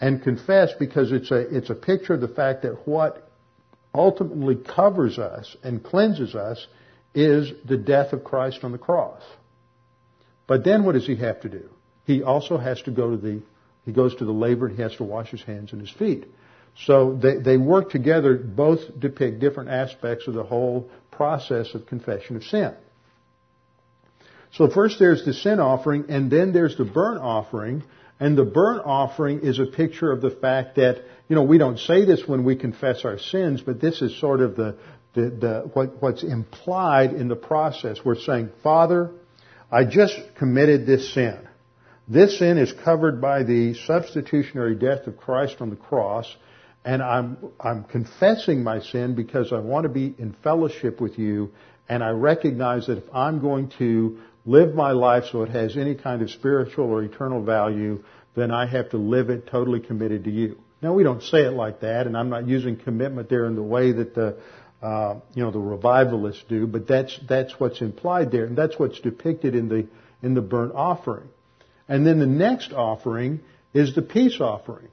and 0.00 0.22
confess 0.24 0.72
because 0.78 1.12
it's 1.12 1.30
a, 1.30 1.56
it's 1.56 1.70
a 1.70 1.74
picture 1.74 2.14
of 2.14 2.20
the 2.20 2.28
fact 2.28 2.62
that 2.62 2.86
what 2.88 3.23
ultimately 3.94 4.56
covers 4.56 5.18
us 5.18 5.56
and 5.62 5.82
cleanses 5.82 6.34
us 6.34 6.66
is 7.14 7.52
the 7.64 7.76
death 7.76 8.12
of 8.12 8.24
Christ 8.24 8.64
on 8.64 8.72
the 8.72 8.78
cross. 8.78 9.22
But 10.46 10.64
then 10.64 10.84
what 10.84 10.92
does 10.92 11.06
he 11.06 11.16
have 11.16 11.40
to 11.42 11.48
do? 11.48 11.70
He 12.04 12.22
also 12.22 12.58
has 12.58 12.82
to 12.82 12.90
go 12.90 13.10
to 13.12 13.16
the, 13.16 13.42
he 13.84 13.92
goes 13.92 14.14
to 14.16 14.24
the 14.24 14.32
laver 14.32 14.66
and 14.66 14.76
he 14.76 14.82
has 14.82 14.96
to 14.96 15.04
wash 15.04 15.30
his 15.30 15.42
hands 15.42 15.72
and 15.72 15.80
his 15.80 15.90
feet. 15.90 16.26
So 16.86 17.14
they, 17.14 17.38
they 17.38 17.56
work 17.56 17.90
together, 17.90 18.34
both 18.34 18.80
depict 18.98 19.38
different 19.38 19.70
aspects 19.70 20.26
of 20.26 20.34
the 20.34 20.42
whole 20.42 20.90
process 21.12 21.72
of 21.74 21.86
confession 21.86 22.36
of 22.36 22.42
sin. 22.44 22.74
So 24.52 24.68
first 24.68 24.98
there's 24.98 25.24
the 25.24 25.32
sin 25.32 25.60
offering, 25.60 26.06
and 26.08 26.30
then 26.30 26.52
there's 26.52 26.76
the 26.76 26.84
burnt 26.84 27.20
offering, 27.20 27.84
And 28.20 28.38
the 28.38 28.44
burnt 28.44 28.82
offering 28.84 29.40
is 29.40 29.58
a 29.58 29.66
picture 29.66 30.12
of 30.12 30.20
the 30.20 30.30
fact 30.30 30.76
that, 30.76 31.02
you 31.28 31.34
know, 31.34 31.42
we 31.42 31.58
don't 31.58 31.78
say 31.78 32.04
this 32.04 32.22
when 32.26 32.44
we 32.44 32.56
confess 32.56 33.04
our 33.04 33.18
sins, 33.18 33.60
but 33.60 33.80
this 33.80 34.02
is 34.02 34.18
sort 34.20 34.40
of 34.40 34.56
the, 34.56 34.76
the, 35.14 35.20
the 35.30 35.70
what, 35.72 36.00
what's 36.00 36.22
implied 36.22 37.12
in 37.12 37.28
the 37.28 37.36
process. 37.36 37.98
We're 38.04 38.20
saying, 38.20 38.50
Father, 38.62 39.10
I 39.70 39.84
just 39.84 40.14
committed 40.38 40.86
this 40.86 41.12
sin. 41.12 41.48
This 42.06 42.38
sin 42.38 42.58
is 42.58 42.72
covered 42.84 43.20
by 43.20 43.42
the 43.42 43.74
substitutionary 43.74 44.74
death 44.74 45.06
of 45.06 45.16
Christ 45.16 45.56
on 45.60 45.70
the 45.70 45.76
cross, 45.76 46.32
and 46.84 47.02
I'm, 47.02 47.38
I'm 47.58 47.84
confessing 47.84 48.62
my 48.62 48.80
sin 48.80 49.14
because 49.14 49.52
I 49.52 49.58
want 49.58 49.84
to 49.84 49.88
be 49.88 50.14
in 50.18 50.36
fellowship 50.44 51.00
with 51.00 51.18
you, 51.18 51.50
and 51.88 52.04
I 52.04 52.10
recognize 52.10 52.86
that 52.86 52.98
if 52.98 53.04
I'm 53.12 53.40
going 53.40 53.72
to 53.78 54.20
live 54.44 54.74
my 54.74 54.92
life 54.92 55.24
so 55.30 55.42
it 55.42 55.50
has 55.50 55.76
any 55.76 55.94
kind 55.94 56.22
of 56.22 56.30
spiritual 56.30 56.86
or 56.86 57.02
eternal 57.02 57.42
value, 57.42 58.02
then 58.34 58.50
I 58.50 58.66
have 58.66 58.90
to 58.90 58.98
live 58.98 59.30
it 59.30 59.46
totally 59.46 59.80
committed 59.80 60.24
to 60.24 60.30
you. 60.30 60.58
Now 60.82 60.92
we 60.92 61.02
don't 61.02 61.22
say 61.22 61.44
it 61.44 61.52
like 61.52 61.80
that, 61.80 62.06
and 62.06 62.16
I'm 62.16 62.28
not 62.28 62.46
using 62.46 62.76
commitment 62.76 63.28
there 63.30 63.46
in 63.46 63.54
the 63.54 63.62
way 63.62 63.92
that 63.92 64.14
the 64.14 64.36
uh, 64.82 65.20
you 65.34 65.42
know 65.42 65.50
the 65.50 65.58
revivalists 65.58 66.44
do, 66.46 66.66
but 66.66 66.86
that's 66.86 67.18
that's 67.26 67.58
what's 67.58 67.80
implied 67.80 68.30
there, 68.30 68.44
and 68.44 68.56
that's 68.56 68.78
what's 68.78 69.00
depicted 69.00 69.54
in 69.54 69.68
the 69.68 69.86
in 70.22 70.34
the 70.34 70.42
burnt 70.42 70.74
offering. 70.74 71.28
And 71.88 72.06
then 72.06 72.18
the 72.18 72.26
next 72.26 72.72
offering 72.72 73.40
is 73.72 73.94
the 73.94 74.02
peace 74.02 74.40
offering, 74.40 74.88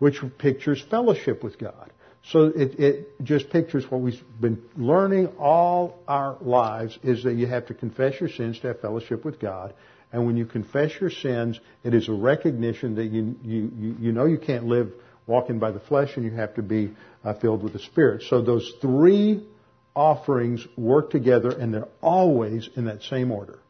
which 0.00 0.20
pictures 0.38 0.82
fellowship 0.90 1.44
with 1.44 1.58
God. 1.58 1.92
So 2.30 2.46
it, 2.46 2.80
it 2.80 3.22
just 3.22 3.50
pictures 3.50 3.88
what 3.88 4.00
we've 4.00 4.20
been 4.40 4.62
learning 4.76 5.28
all 5.38 6.00
our 6.08 6.36
lives 6.40 6.98
is 7.04 7.22
that 7.22 7.34
you 7.34 7.46
have 7.46 7.66
to 7.66 7.74
confess 7.74 8.18
your 8.20 8.28
sins 8.28 8.58
to 8.60 8.68
have 8.68 8.80
fellowship 8.80 9.24
with 9.24 9.38
God. 9.38 9.74
And 10.12 10.26
when 10.26 10.36
you 10.36 10.44
confess 10.44 10.92
your 11.00 11.10
sins, 11.10 11.60
it 11.84 11.94
is 11.94 12.08
a 12.08 12.12
recognition 12.12 12.96
that 12.96 13.06
you, 13.06 13.36
you, 13.44 13.96
you 14.00 14.12
know 14.12 14.24
you 14.24 14.38
can't 14.38 14.66
live 14.66 14.92
walking 15.26 15.58
by 15.60 15.70
the 15.70 15.80
flesh 15.80 16.16
and 16.16 16.24
you 16.24 16.32
have 16.32 16.54
to 16.54 16.62
be 16.62 16.92
uh, 17.22 17.34
filled 17.34 17.62
with 17.62 17.72
the 17.72 17.78
Spirit. 17.78 18.22
So 18.28 18.42
those 18.42 18.72
three 18.80 19.46
offerings 19.94 20.66
work 20.76 21.10
together 21.10 21.50
and 21.50 21.72
they're 21.72 21.88
always 22.02 22.68
in 22.74 22.86
that 22.86 23.02
same 23.02 23.30
order. 23.30 23.60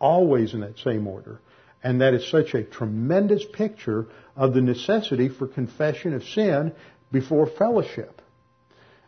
Always 0.00 0.54
in 0.54 0.60
that 0.60 0.78
same 0.78 1.08
order. 1.08 1.40
And 1.82 2.00
that 2.00 2.14
is 2.14 2.28
such 2.30 2.54
a 2.54 2.62
tremendous 2.62 3.44
picture 3.52 4.06
of 4.36 4.54
the 4.54 4.60
necessity 4.60 5.28
for 5.28 5.46
confession 5.46 6.12
of 6.14 6.24
sin 6.24 6.72
before 7.12 7.46
fellowship. 7.46 8.22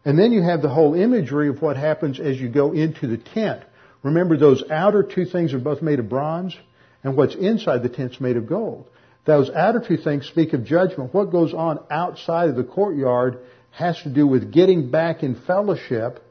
And 0.05 0.19
then 0.19 0.33
you 0.33 0.43
have 0.43 0.63
the 0.63 0.69
whole 0.69 0.95
imagery 0.95 1.49
of 1.49 1.61
what 1.61 1.77
happens 1.77 2.19
as 2.19 2.41
you 2.41 2.49
go 2.49 2.73
into 2.73 3.07
the 3.07 3.19
tent. 3.19 3.63
Remember 4.03 4.37
those 4.37 4.65
outer 4.71 5.03
two 5.03 5.27
things 5.27 5.53
are 5.53 5.59
both 5.59 5.83
made 5.83 5.99
of 5.99 6.09
bronze 6.09 6.57
and 7.03 7.17
what's 7.17 7.35
inside 7.35 7.83
the 7.83 7.89
tent's 7.89 8.21
made 8.21 8.37
of 8.37 8.47
gold. 8.47 8.89
Those 9.27 9.51
outer 9.51 9.85
two 9.87 9.99
things 9.99 10.27
speak 10.27 10.55
of 10.55 10.65
judgment. 10.65 11.13
What 11.13 11.31
goes 11.31 11.53
on 11.53 11.81
outside 11.91 12.49
of 12.49 12.57
the 12.57 12.65
courtyard 12.65 13.41
has 13.73 14.01
to 14.03 14.09
do 14.09 14.27
with 14.27 14.53
getting 14.53 14.91
back 14.91 15.23
in 15.23 15.35
fellowship 15.35 16.25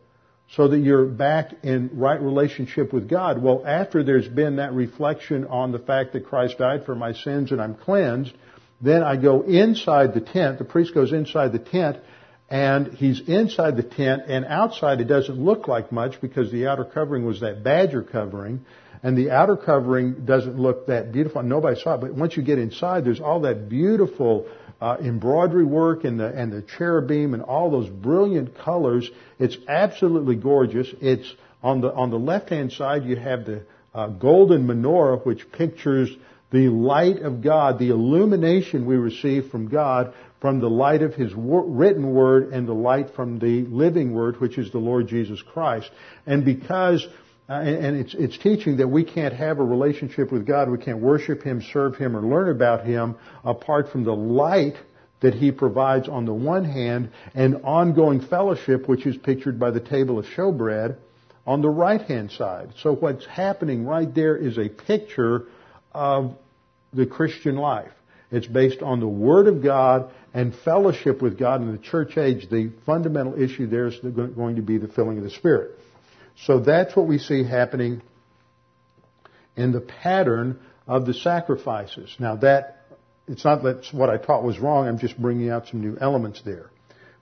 so 0.55 0.67
that 0.67 0.79
you're 0.79 1.05
back 1.05 1.53
in 1.61 1.91
right 1.93 2.19
relationship 2.19 2.91
with 2.91 3.07
God. 3.07 3.41
Well, 3.41 3.63
after 3.65 4.03
there's 4.03 4.27
been 4.27 4.55
that 4.55 4.73
reflection 4.73 5.45
on 5.45 5.71
the 5.71 5.79
fact 5.79 6.13
that 6.13 6.25
Christ 6.25 6.57
died 6.57 6.85
for 6.85 6.95
my 6.95 7.13
sins 7.13 7.51
and 7.51 7.61
I'm 7.61 7.75
cleansed, 7.75 8.33
then 8.81 9.03
I 9.03 9.17
go 9.17 9.41
inside 9.41 10.13
the 10.13 10.21
tent. 10.21 10.57
The 10.57 10.65
priest 10.65 10.93
goes 10.93 11.11
inside 11.11 11.51
the 11.51 11.59
tent 11.59 11.97
and 12.49 12.93
he's 12.93 13.21
inside 13.27 13.77
the 13.77 13.83
tent 13.83 14.23
and 14.27 14.45
outside 14.45 15.01
it 15.01 15.05
doesn't 15.05 15.37
look 15.37 15.67
like 15.67 15.91
much 15.91 16.19
because 16.21 16.51
the 16.51 16.67
outer 16.67 16.85
covering 16.85 17.25
was 17.25 17.41
that 17.41 17.63
badger 17.63 18.01
covering 18.01 18.65
and 19.03 19.17
the 19.17 19.31
outer 19.31 19.55
covering 19.55 20.25
doesn't 20.25 20.59
look 20.59 20.87
that 20.87 21.11
beautiful. 21.11 21.41
Nobody 21.43 21.79
saw 21.79 21.95
it, 21.95 22.01
but 22.01 22.13
once 22.13 22.35
you 22.35 22.43
get 22.43 22.59
inside, 22.59 23.05
there's 23.05 23.21
all 23.21 23.41
that 23.41 23.69
beautiful 23.69 24.47
uh, 24.81 24.97
embroidery 25.01 25.65
work 25.65 26.03
and 26.03 26.19
the 26.19 26.27
and 26.27 26.51
the 26.51 26.63
cherubim 26.77 27.33
and 27.33 27.43
all 27.43 27.69
those 27.69 27.89
brilliant 27.89 28.57
colors. 28.57 29.09
It's 29.37 29.57
absolutely 29.67 30.35
gorgeous. 30.35 30.87
It's 31.01 31.33
on 31.63 31.81
the 31.81 31.93
on 31.93 32.09
the 32.09 32.19
left 32.19 32.49
hand 32.49 32.71
side 32.71 33.05
you 33.05 33.15
have 33.15 33.45
the 33.45 33.63
uh, 33.93 34.07
golden 34.07 34.67
menorah, 34.67 35.25
which 35.25 35.49
pictures 35.51 36.09
the 36.51 36.69
light 36.69 37.21
of 37.21 37.41
God, 37.41 37.77
the 37.79 37.89
illumination 37.89 38.85
we 38.85 38.95
receive 38.95 39.49
from 39.49 39.67
God 39.67 40.13
from 40.41 40.59
the 40.59 40.69
light 40.69 41.01
of 41.01 41.13
His 41.13 41.31
written 41.35 42.11
word 42.11 42.53
and 42.53 42.67
the 42.67 42.73
light 42.73 43.13
from 43.15 43.39
the 43.39 43.63
living 43.65 44.13
word, 44.13 44.39
which 44.39 44.57
is 44.57 44.71
the 44.71 44.79
Lord 44.79 45.07
Jesus 45.07 45.41
Christ. 45.41 45.91
And 46.25 46.45
because 46.45 47.05
uh, 47.49 47.53
and, 47.53 47.97
it's, 47.97 48.13
it's 48.13 48.37
teaching 48.37 48.77
that 48.77 48.87
we 48.87 49.03
can't 49.03 49.33
have 49.33 49.57
a 49.57 49.63
relationship 49.63 50.31
with 50.31 50.45
God, 50.45 50.69
we 50.69 50.77
can't 50.77 50.99
worship 50.99 51.41
Him, 51.41 51.63
serve 51.73 51.95
Him, 51.95 52.15
or 52.15 52.21
learn 52.21 52.49
about 52.49 52.85
Him 52.85 53.15
apart 53.43 53.91
from 53.91 54.03
the 54.03 54.15
light 54.15 54.75
that 55.21 55.33
He 55.33 55.51
provides 55.51 56.07
on 56.07 56.25
the 56.25 56.33
one 56.33 56.63
hand 56.63 57.09
and 57.33 57.63
ongoing 57.63 58.21
fellowship, 58.21 58.87
which 58.87 59.05
is 59.07 59.17
pictured 59.17 59.59
by 59.59 59.71
the 59.71 59.79
table 59.79 60.19
of 60.19 60.25
showbread 60.25 60.97
on 61.47 61.61
the 61.63 61.69
right 61.69 62.01
hand 62.03 62.31
side. 62.31 62.69
So 62.83 62.93
what's 62.93 63.25
happening 63.25 63.83
right 63.83 64.13
there 64.13 64.37
is 64.37 64.59
a 64.59 64.69
picture 64.69 65.47
of 65.91 66.35
the 66.93 67.05
Christian 67.05 67.55
life. 67.55 67.91
It's 68.31 68.47
based 68.47 68.81
on 68.81 68.99
the 68.99 69.07
Word 69.07 69.47
of 69.47 69.63
God 69.63 70.11
and 70.33 70.53
fellowship 70.53 71.21
with 71.21 71.39
God 71.39 71.61
in 71.61 71.71
the 71.71 71.79
church 71.79 72.17
age. 72.17 72.47
The 72.49 72.71
fundamental 72.85 73.41
issue 73.41 73.67
there 73.67 73.87
is 73.87 73.97
going 73.99 74.55
to 74.57 74.61
be 74.61 74.77
the 74.77 74.87
filling 74.87 75.17
of 75.17 75.23
the 75.23 75.31
Spirit. 75.31 75.71
So 76.45 76.59
that's 76.59 76.95
what 76.95 77.07
we 77.07 77.17
see 77.17 77.43
happening 77.43 78.01
in 79.55 79.71
the 79.71 79.81
pattern 79.81 80.59
of 80.87 81.05
the 81.05 81.13
sacrifices. 81.13 82.15
Now 82.19 82.35
that, 82.37 82.85
it's 83.27 83.43
not 83.43 83.63
that 83.63 83.87
what 83.91 84.09
I 84.09 84.17
taught 84.17 84.43
was 84.43 84.59
wrong, 84.59 84.87
I'm 84.87 84.99
just 84.99 85.19
bringing 85.19 85.49
out 85.49 85.67
some 85.67 85.81
new 85.81 85.97
elements 85.99 86.41
there. 86.45 86.69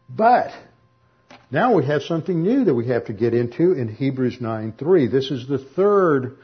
But, 0.09 0.51
now 1.51 1.73
we 1.73 1.85
have 1.85 2.03
something 2.03 2.43
new 2.43 2.65
that 2.65 2.73
we 2.73 2.87
have 2.87 3.05
to 3.05 3.13
get 3.13 3.33
into 3.33 3.71
in 3.73 3.87
Hebrews 3.87 4.37
9.3. 4.39 5.11
This 5.11 5.31
is 5.31 5.47
the 5.47 5.57
third 5.57 6.37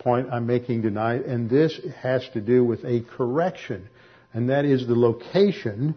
point 0.00 0.28
I'm 0.32 0.46
making 0.46 0.82
tonight, 0.82 1.24
and 1.26 1.48
this 1.48 1.78
has 2.02 2.28
to 2.32 2.40
do 2.40 2.64
with 2.64 2.84
a 2.84 3.04
correction, 3.16 3.88
and 4.32 4.50
that 4.50 4.64
is 4.64 4.86
the 4.86 4.94
location 4.94 5.94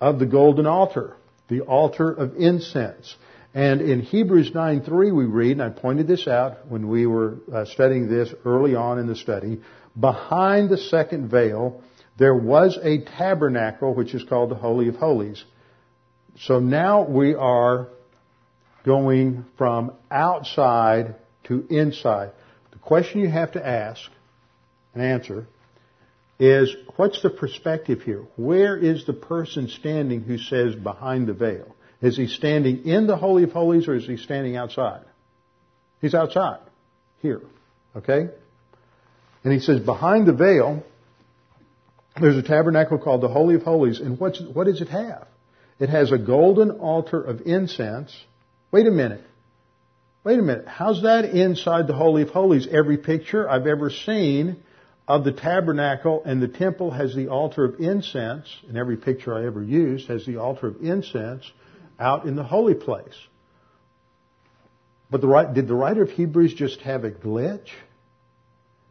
of 0.00 0.18
the 0.18 0.26
golden 0.26 0.66
altar, 0.66 1.16
the 1.48 1.62
altar 1.62 2.10
of 2.10 2.36
incense. 2.36 3.16
And 3.54 3.80
in 3.80 4.00
Hebrews 4.00 4.52
9:3 4.52 5.12
we 5.12 5.24
read, 5.24 5.52
and 5.52 5.62
I 5.62 5.70
pointed 5.70 6.06
this 6.06 6.28
out 6.28 6.68
when 6.68 6.88
we 6.88 7.06
were 7.06 7.38
uh, 7.52 7.64
studying 7.64 8.08
this 8.08 8.32
early 8.44 8.74
on 8.74 8.98
in 8.98 9.06
the 9.06 9.16
study, 9.16 9.60
behind 9.98 10.68
the 10.68 10.78
second 10.78 11.28
veil 11.30 11.82
there 12.16 12.34
was 12.34 12.78
a 12.82 12.98
tabernacle 13.16 13.94
which 13.94 14.14
is 14.14 14.22
called 14.24 14.50
the 14.50 14.54
Holy 14.54 14.88
of 14.88 14.96
Holies. 14.96 15.42
So 16.40 16.60
now 16.60 17.02
we 17.02 17.34
are 17.34 17.88
going 18.84 19.46
from 19.56 19.92
outside 20.10 21.14
to 21.44 21.66
inside 21.70 22.32
question 22.82 23.20
you 23.20 23.28
have 23.28 23.52
to 23.52 23.66
ask 23.66 24.10
and 24.94 25.02
answer 25.02 25.46
is 26.38 26.74
what's 26.96 27.22
the 27.22 27.30
perspective 27.30 28.02
here? 28.02 28.24
Where 28.36 28.76
is 28.76 29.04
the 29.04 29.12
person 29.12 29.68
standing 29.68 30.22
who 30.22 30.38
says 30.38 30.74
behind 30.74 31.26
the 31.26 31.34
veil? 31.34 31.76
Is 32.00 32.16
he 32.16 32.26
standing 32.28 32.86
in 32.86 33.06
the 33.06 33.16
Holy 33.16 33.42
of 33.42 33.52
Holies 33.52 33.86
or 33.88 33.94
is 33.94 34.06
he 34.06 34.16
standing 34.16 34.56
outside? 34.56 35.04
He's 36.00 36.14
outside. 36.14 36.60
Here. 37.20 37.42
Okay? 37.94 38.28
And 39.44 39.52
he 39.52 39.60
says 39.60 39.80
behind 39.80 40.26
the 40.26 40.32
veil, 40.32 40.82
there's 42.18 42.36
a 42.36 42.42
tabernacle 42.42 42.98
called 42.98 43.20
the 43.20 43.28
Holy 43.28 43.54
of 43.54 43.62
Holies. 43.62 44.00
And 44.00 44.18
what's, 44.18 44.40
what 44.40 44.64
does 44.64 44.80
it 44.80 44.88
have? 44.88 45.26
It 45.78 45.90
has 45.90 46.12
a 46.12 46.18
golden 46.18 46.70
altar 46.72 47.20
of 47.20 47.42
incense. 47.42 48.14
Wait 48.70 48.86
a 48.86 48.90
minute. 48.90 49.22
Wait 50.22 50.38
a 50.38 50.42
minute, 50.42 50.68
how's 50.68 51.02
that 51.02 51.24
inside 51.24 51.86
the 51.86 51.94
Holy 51.94 52.20
of 52.20 52.28
Holies? 52.28 52.68
Every 52.70 52.98
picture 52.98 53.48
I've 53.48 53.66
ever 53.66 53.88
seen 53.88 54.62
of 55.08 55.24
the 55.24 55.32
tabernacle 55.32 56.22
and 56.26 56.42
the 56.42 56.48
temple 56.48 56.90
has 56.90 57.14
the 57.14 57.28
altar 57.28 57.64
of 57.64 57.80
incense, 57.80 58.46
and 58.68 58.76
every 58.76 58.98
picture 58.98 59.34
I 59.34 59.46
ever 59.46 59.62
used 59.62 60.08
has 60.08 60.26
the 60.26 60.36
altar 60.36 60.66
of 60.66 60.82
incense 60.82 61.50
out 61.98 62.26
in 62.26 62.36
the 62.36 62.44
holy 62.44 62.74
place. 62.74 63.14
But 65.10 65.22
the, 65.22 65.52
did 65.54 65.66
the 65.66 65.74
writer 65.74 66.02
of 66.02 66.10
Hebrews 66.10 66.52
just 66.52 66.82
have 66.82 67.04
a 67.04 67.10
glitch? 67.10 67.68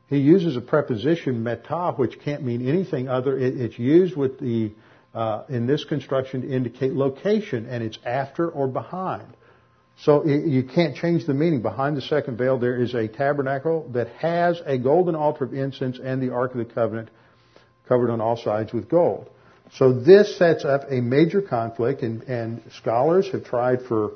He 0.08 0.18
uses 0.18 0.58
a 0.58 0.62
preposition 0.62 1.44
meta, 1.44 1.94
which 1.96 2.20
can't 2.22 2.44
mean 2.44 2.68
anything 2.68 3.08
other. 3.08 3.38
it's 3.38 3.78
used 3.78 4.18
with 4.18 4.40
the 4.40 4.72
uh, 5.14 5.44
in 5.48 5.68
this 5.68 5.86
construction 5.86 6.42
to 6.42 6.50
indicate 6.50 6.94
location, 6.94 7.68
and 7.68 7.84
it's 7.84 8.00
after 8.04 8.50
or 8.50 8.68
behind. 8.68 9.36
So 10.04 10.26
you 10.26 10.64
can't 10.64 10.96
change 10.96 11.26
the 11.26 11.34
meaning. 11.34 11.62
Behind 11.62 11.98
the 11.98 12.02
second 12.02 12.38
veil, 12.38 12.58
there 12.58 12.82
is 12.82 12.94
a 12.94 13.10
tabernacle 13.10 13.90
that 13.94 14.08
has 14.20 14.62
a 14.66 14.78
golden 14.78 15.14
altar 15.14 15.44
of 15.44 15.54
incense 15.54 16.00
and 16.02 16.22
the 16.22 16.34
Ark 16.34 16.52
of 16.52 16.58
the 16.58 16.74
Covenant 16.74 17.10
covered 17.88 18.10
on 18.10 18.22
all 18.22 18.38
sides 18.38 18.72
with 18.72 18.88
gold. 18.88 19.30
So 19.74 19.92
this 19.92 20.38
sets 20.38 20.64
up 20.64 20.84
a 20.90 21.02
major 21.02 21.42
conflict, 21.42 22.02
and, 22.02 22.24
and 22.24 22.62
scholars 22.78 23.30
have 23.32 23.44
tried 23.44 23.82
for 23.84 24.14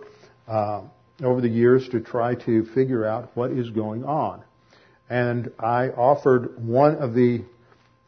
uh, 0.48 0.82
over 1.22 1.42
the 1.42 1.50
years 1.50 1.88
to 1.90 2.00
try 2.00 2.36
to 2.36 2.66
figure 2.74 3.06
out 3.06 3.32
what 3.36 3.52
is 3.52 3.70
going 3.70 4.06
on. 4.06 4.42
And 5.10 5.52
I 5.60 5.90
offered 5.90 6.66
one 6.66 6.96
of 6.96 7.14
the 7.14 7.44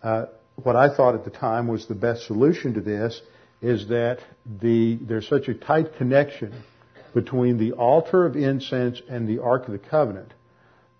uh, 0.02 0.26
what 0.56 0.76
I 0.76 0.96
thought 0.96 1.16
at 1.16 1.26
the 1.26 1.32
time 1.32 1.68
was 1.68 1.88
the 1.88 1.96
best 1.96 2.26
solution 2.26 2.76
to 2.76 2.82
this 2.82 3.22
is 3.62 3.90
that 3.90 4.20
the, 4.62 4.98
there's 5.02 5.28
such 5.28 5.48
a 5.48 5.54
tight 5.54 5.98
connection 5.98 6.54
between 7.16 7.58
the 7.58 7.72
altar 7.72 8.26
of 8.26 8.36
incense 8.36 9.02
and 9.10 9.26
the 9.28 9.42
Ark 9.42 9.66
of 9.66 9.72
the 9.72 9.80
Covenant 9.80 10.34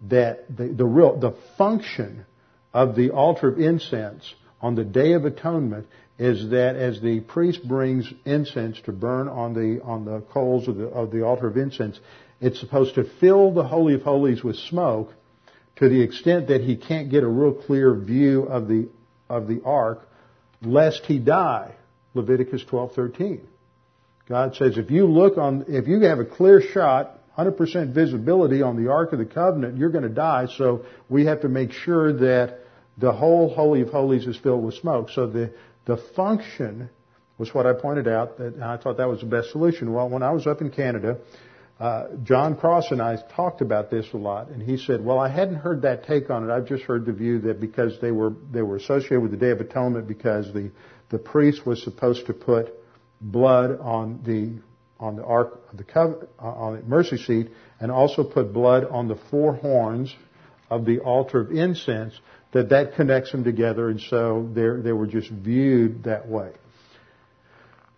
that 0.10 0.46
the, 0.56 0.70
the 0.70 0.86
real, 0.86 1.20
the 1.20 1.36
function 1.58 2.26
of 2.74 2.96
the 2.96 3.12
altar 3.12 3.50
of 3.50 3.60
incense 3.60 4.34
on 4.62 4.76
the 4.76 4.84
Day 4.86 5.12
of 5.12 5.26
Atonement 5.26 5.88
is 6.18 6.50
that 6.52 6.78
as 6.78 7.02
the 7.02 7.20
priest 7.20 7.68
brings 7.68 8.12
incense 8.24 8.80
to 8.86 8.94
burn 8.94 9.28
on 9.28 9.54
the, 9.54 9.84
on 9.84 10.06
the 10.06 10.22
coals 10.32 10.70
of 10.70 10.78
the, 10.78 10.86
of 10.88 11.12
the 11.12 11.22
altar 11.22 11.48
of 11.48 11.58
incense, 11.58 12.00
it's 12.40 12.62
supposed 12.62 12.96
to 12.96 13.04
fill 13.20 13.54
the 13.54 13.68
Holy 13.68 13.96
of 13.96 14.02
Holies 14.02 14.42
with 14.42 14.56
smoke 14.56 15.12
to 15.76 15.90
the 15.90 16.02
extent 16.02 16.48
that 16.48 16.62
he 16.62 16.78
can't 16.78 17.12
get 17.12 17.24
a 17.24 17.28
real 17.28 17.54
clear 17.54 17.94
view 17.94 18.44
of 18.44 18.70
the, 18.70 18.88
of 19.30 19.48
the 19.48 19.62
ark 19.66 20.08
lest 20.62 21.06
he 21.06 21.20
die. 21.20 21.76
Leviticus 22.14 22.64
12:13. 22.64 23.42
God 24.28 24.56
says 24.56 24.78
if 24.78 24.90
you 24.90 25.06
look 25.06 25.38
on 25.38 25.66
if 25.68 25.88
you 25.88 26.00
have 26.02 26.20
a 26.20 26.26
clear 26.26 26.62
shot, 26.62 27.20
100% 27.38 27.94
visibility 27.94 28.62
on 28.62 28.82
the 28.82 28.90
ark 28.90 29.14
of 29.14 29.20
the 29.20 29.26
covenant, 29.26 29.78
you're 29.78 29.90
going 29.90 30.04
to 30.04 30.10
die. 30.10 30.48
So 30.58 30.86
we 31.10 31.26
have 31.26 31.42
to 31.42 31.50
make 31.50 31.72
sure 31.72 32.14
that 32.14 32.60
the 32.98 33.12
whole 33.12 33.54
holy 33.54 33.82
of 33.82 33.90
holies 33.90 34.26
is 34.26 34.38
filled 34.38 34.64
with 34.64 34.76
smoke. 34.76 35.10
So 35.10 35.28
the 35.28 35.54
the 35.86 35.98
function 36.16 36.90
was 37.38 37.54
what 37.54 37.68
I 37.68 37.74
pointed 37.74 38.08
out 38.08 38.38
that 38.38 38.60
I 38.62 38.78
thought 38.78 38.98
that 38.98 39.10
was 39.10 39.20
the 39.20 39.28
best 39.28 39.52
solution. 39.52 39.94
Well, 39.94 40.10
when 40.10 40.24
I 40.24 40.32
was 40.32 40.48
up 40.48 40.62
in 40.62 40.72
Canada, 40.72 41.18
uh, 41.80 42.08
John 42.24 42.56
Cross 42.56 42.92
and 42.92 43.02
I 43.02 43.18
talked 43.36 43.62
about 43.62 43.92
this 43.92 44.06
a 44.14 44.18
lot, 44.18 44.48
and 44.48 44.62
he 44.62 44.78
said, 44.78 45.04
"Well, 45.04 45.20
I 45.20 45.28
hadn't 45.28 45.58
heard 45.58 45.82
that 45.84 46.06
take 46.06 46.30
on 46.30 46.50
it. 46.50 46.54
I've 46.54 46.68
just 46.68 46.84
heard 46.84 47.06
the 47.06 47.12
view 47.12 47.40
that 47.42 47.60
because 47.60 48.00
they 48.00 48.12
were 48.12 48.34
they 48.52 48.62
were 48.62 48.78
associated 48.78 49.20
with 49.20 49.32
the 49.32 49.38
Day 49.38 49.52
of 49.52 49.60
Atonement 49.60 50.08
because 50.08 50.52
the 50.54 50.72
the 51.10 51.20
priest 51.20 51.66
was 51.66 51.84
supposed 51.84 52.26
to 52.28 52.34
put 52.34 52.74
blood 53.32 53.80
on 53.80 54.22
the 54.24 54.62
on 54.98 55.18
the 55.18 55.24
ark 55.24 55.60
of 55.72 55.78
the 55.78 55.84
covenant, 55.84 56.30
uh, 56.40 56.46
on 56.46 56.78
the 56.78 56.84
mercy 56.84 57.18
seat, 57.18 57.50
and 57.80 57.92
also 57.92 58.24
put 58.24 58.54
blood 58.54 58.86
on 58.86 59.08
the 59.08 59.18
four 59.30 59.54
horns 59.56 60.16
of 60.70 60.86
the 60.86 61.00
altar 61.00 61.42
of 61.42 61.52
incense. 61.52 62.14
That 62.54 62.70
that 62.70 62.96
connects 62.96 63.32
them 63.32 63.44
together, 63.44 63.90
and 63.90 64.00
so 64.00 64.50
they 64.54 64.82
they 64.82 64.94
were 64.94 65.08
just 65.08 65.30
viewed 65.30 66.04
that 66.06 66.28
way." 66.28 66.52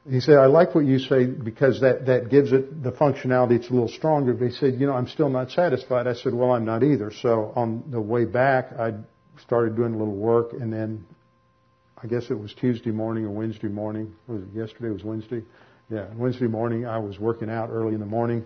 He 0.10 0.22
said, 0.22 0.38
I 0.38 0.46
like 0.46 0.74
what 0.74 0.86
you 0.86 1.00
say 1.00 1.26
because 1.26 1.82
that, 1.82 2.06
that 2.06 2.30
gives 2.30 2.54
it 2.54 2.82
the 2.82 2.94
functionality. 2.94 3.58
It's 3.58 3.70
a 3.70 3.74
little 3.74 3.90
stronger. 3.90 4.34
But 4.34 4.46
he 4.46 4.54
said, 4.54 4.76
you 4.80 4.88
know, 4.88 4.94
I'm 4.94 5.10
still 5.10 5.28
not 5.28 5.52
satisfied. 5.52 6.08
I 6.08 6.14
said, 6.14 6.34
well, 6.34 6.52
I'm 6.52 6.64
not 6.64 6.82
either. 6.82 7.12
So 7.22 7.52
on 7.58 7.84
the 7.92 8.00
way 8.00 8.24
back, 8.24 8.72
I 8.80 8.94
started 9.42 9.76
doing 9.76 9.94
a 9.94 9.98
little 9.98 10.16
work 10.16 10.54
and 10.54 10.72
then 10.72 11.06
I 12.02 12.06
guess 12.06 12.30
it 12.30 12.40
was 12.40 12.54
Tuesday 12.54 12.92
morning 12.92 13.26
or 13.26 13.32
Wednesday 13.32 13.70
morning. 13.70 14.14
Was 14.28 14.44
it 14.44 14.50
yesterday? 14.54 14.90
It 14.90 14.94
was 14.94 15.04
Wednesday. 15.04 15.42
Yeah, 15.90 16.06
Wednesday 16.16 16.46
morning 16.46 16.86
I 16.86 17.00
was 17.00 17.18
working 17.18 17.50
out 17.50 17.70
early 17.72 17.96
in 17.96 18.00
the 18.00 18.06
morning 18.06 18.46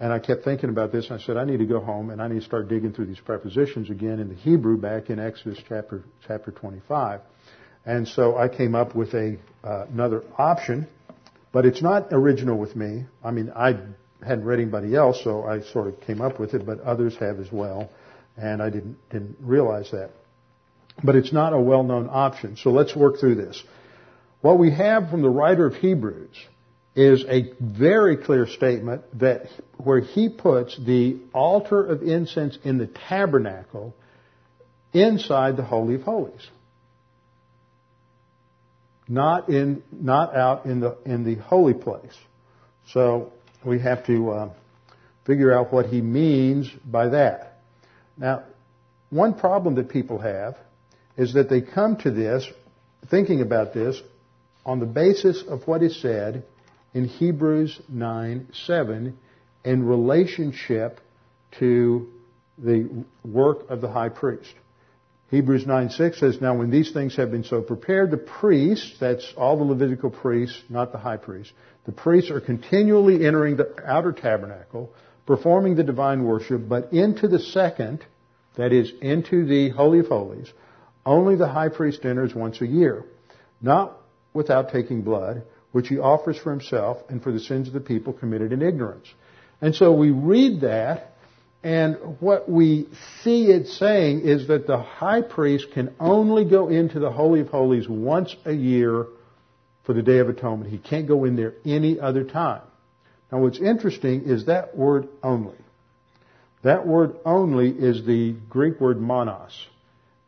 and 0.00 0.10
I 0.10 0.18
kept 0.18 0.42
thinking 0.42 0.70
about 0.70 0.90
this. 0.90 1.10
And 1.10 1.20
I 1.20 1.22
said, 1.22 1.36
I 1.36 1.44
need 1.44 1.58
to 1.58 1.66
go 1.66 1.80
home 1.80 2.08
and 2.08 2.22
I 2.22 2.28
need 2.28 2.40
to 2.40 2.44
start 2.46 2.68
digging 2.68 2.94
through 2.94 3.06
these 3.06 3.20
prepositions 3.20 3.90
again 3.90 4.20
in 4.20 4.28
the 4.30 4.34
Hebrew 4.34 4.78
back 4.78 5.10
in 5.10 5.18
Exodus 5.18 5.58
chapter, 5.68 6.02
chapter 6.26 6.50
25. 6.50 7.20
And 7.84 8.08
so 8.08 8.38
I 8.38 8.48
came 8.48 8.74
up 8.74 8.94
with 8.94 9.12
a, 9.12 9.36
uh, 9.62 9.86
another 9.92 10.22
option, 10.38 10.86
but 11.52 11.66
it's 11.66 11.82
not 11.82 12.08
original 12.10 12.56
with 12.56 12.74
me. 12.74 13.04
I 13.22 13.32
mean, 13.32 13.52
I 13.54 13.76
hadn't 14.26 14.44
read 14.44 14.60
anybody 14.60 14.96
else, 14.96 15.22
so 15.22 15.44
I 15.44 15.60
sort 15.60 15.88
of 15.88 16.00
came 16.00 16.22
up 16.22 16.40
with 16.40 16.54
it, 16.54 16.64
but 16.64 16.80
others 16.80 17.16
have 17.16 17.38
as 17.38 17.52
well, 17.52 17.90
and 18.36 18.62
I 18.62 18.70
didn't, 18.70 18.96
didn't 19.10 19.36
realize 19.40 19.90
that. 19.90 20.10
But 21.02 21.14
it's 21.14 21.32
not 21.32 21.52
a 21.52 21.60
well-known 21.60 22.08
option, 22.10 22.56
so 22.56 22.70
let's 22.70 22.94
work 22.94 23.20
through 23.20 23.36
this. 23.36 23.62
What 24.40 24.58
we 24.58 24.70
have 24.72 25.10
from 25.10 25.22
the 25.22 25.30
writer 25.30 25.66
of 25.66 25.76
Hebrews 25.76 26.36
is 26.96 27.24
a 27.28 27.52
very 27.60 28.16
clear 28.16 28.46
statement 28.46 29.02
that 29.20 29.42
where 29.76 30.00
he 30.00 30.28
puts 30.28 30.76
the 30.76 31.18
altar 31.32 31.84
of 31.84 32.02
incense 32.02 32.58
in 32.64 32.78
the 32.78 32.88
tabernacle 33.08 33.94
inside 34.92 35.56
the 35.56 35.64
Holy 35.64 35.94
of 35.94 36.02
Holies 36.02 36.48
not 39.08 39.48
in, 39.48 39.82
not 39.90 40.36
out 40.36 40.66
in 40.66 40.80
the, 40.80 40.98
in 41.04 41.24
the 41.24 41.36
holy 41.36 41.74
place. 41.74 42.14
So 42.92 43.32
we 43.64 43.80
have 43.80 44.04
to 44.06 44.30
uh, 44.30 44.50
figure 45.26 45.56
out 45.56 45.72
what 45.72 45.86
he 45.86 46.00
means 46.00 46.70
by 46.84 47.08
that. 47.08 47.60
Now, 48.16 48.44
one 49.10 49.34
problem 49.34 49.76
that 49.76 49.88
people 49.88 50.18
have 50.18 50.56
is 51.18 51.34
that 51.34 51.50
they 51.50 51.60
come 51.60 51.96
to 51.96 52.10
this, 52.10 52.46
thinking 53.10 53.42
about 53.42 53.74
this, 53.74 54.00
on 54.64 54.78
the 54.80 54.86
basis 54.86 55.42
of 55.46 55.66
what 55.66 55.82
is 55.82 56.00
said 56.00 56.44
in 56.94 57.04
Hebrews 57.06 57.80
9 57.88 58.48
7 58.66 59.18
in 59.64 59.86
relationship 59.86 61.00
to 61.58 62.08
the 62.56 63.04
work 63.24 63.68
of 63.68 63.80
the 63.80 63.88
high 63.88 64.08
priest. 64.08 64.54
Hebrews 65.30 65.66
9 65.66 65.90
6 65.90 66.20
says, 66.20 66.40
Now 66.40 66.56
when 66.56 66.70
these 66.70 66.92
things 66.92 67.16
have 67.16 67.30
been 67.30 67.44
so 67.44 67.60
prepared, 67.60 68.10
the 68.10 68.16
priests, 68.16 68.96
that's 68.98 69.32
all 69.36 69.58
the 69.58 69.64
Levitical 69.64 70.10
priests, 70.10 70.58
not 70.68 70.92
the 70.92 70.98
high 70.98 71.18
priest, 71.18 71.52
the 71.84 71.92
priests 71.92 72.30
are 72.30 72.40
continually 72.40 73.26
entering 73.26 73.56
the 73.56 73.74
outer 73.84 74.12
tabernacle, 74.12 74.90
performing 75.26 75.74
the 75.74 75.84
divine 75.84 76.24
worship, 76.24 76.68
but 76.68 76.92
into 76.92 77.28
the 77.28 77.38
second, 77.38 78.04
that 78.56 78.72
is, 78.72 78.92
into 79.02 79.44
the 79.44 79.70
Holy 79.70 79.98
of 79.98 80.06
Holies, 80.06 80.50
only 81.08 81.36
the 81.36 81.48
high 81.48 81.70
priest 81.70 82.04
enters 82.04 82.34
once 82.34 82.60
a 82.60 82.66
year, 82.66 83.04
not 83.62 83.96
without 84.34 84.70
taking 84.70 85.02
blood, 85.02 85.42
which 85.72 85.88
he 85.88 85.98
offers 85.98 86.36
for 86.36 86.50
himself 86.50 86.98
and 87.08 87.22
for 87.22 87.32
the 87.32 87.40
sins 87.40 87.66
of 87.66 87.74
the 87.74 87.80
people 87.80 88.12
committed 88.12 88.52
in 88.52 88.60
ignorance. 88.60 89.06
And 89.62 89.74
so 89.74 89.92
we 89.92 90.10
read 90.10 90.60
that, 90.60 91.14
and 91.64 91.96
what 92.20 92.48
we 92.48 92.88
see 93.22 93.46
it 93.46 93.66
saying 93.68 94.20
is 94.20 94.48
that 94.48 94.66
the 94.66 94.78
high 94.78 95.22
priest 95.22 95.68
can 95.72 95.94
only 95.98 96.44
go 96.44 96.68
into 96.68 97.00
the 97.00 97.10
Holy 97.10 97.40
of 97.40 97.48
Holies 97.48 97.88
once 97.88 98.36
a 98.44 98.52
year 98.52 99.06
for 99.84 99.94
the 99.94 100.02
Day 100.02 100.18
of 100.18 100.28
Atonement. 100.28 100.70
He 100.70 100.78
can't 100.78 101.08
go 101.08 101.24
in 101.24 101.36
there 101.36 101.54
any 101.64 101.98
other 101.98 102.22
time. 102.22 102.62
Now 103.32 103.38
what's 103.38 103.58
interesting 103.58 104.24
is 104.26 104.44
that 104.44 104.76
word 104.76 105.08
only. 105.22 105.56
That 106.62 106.86
word 106.86 107.16
only 107.24 107.70
is 107.70 108.04
the 108.04 108.34
Greek 108.50 108.78
word 108.78 109.00
monos. 109.00 109.66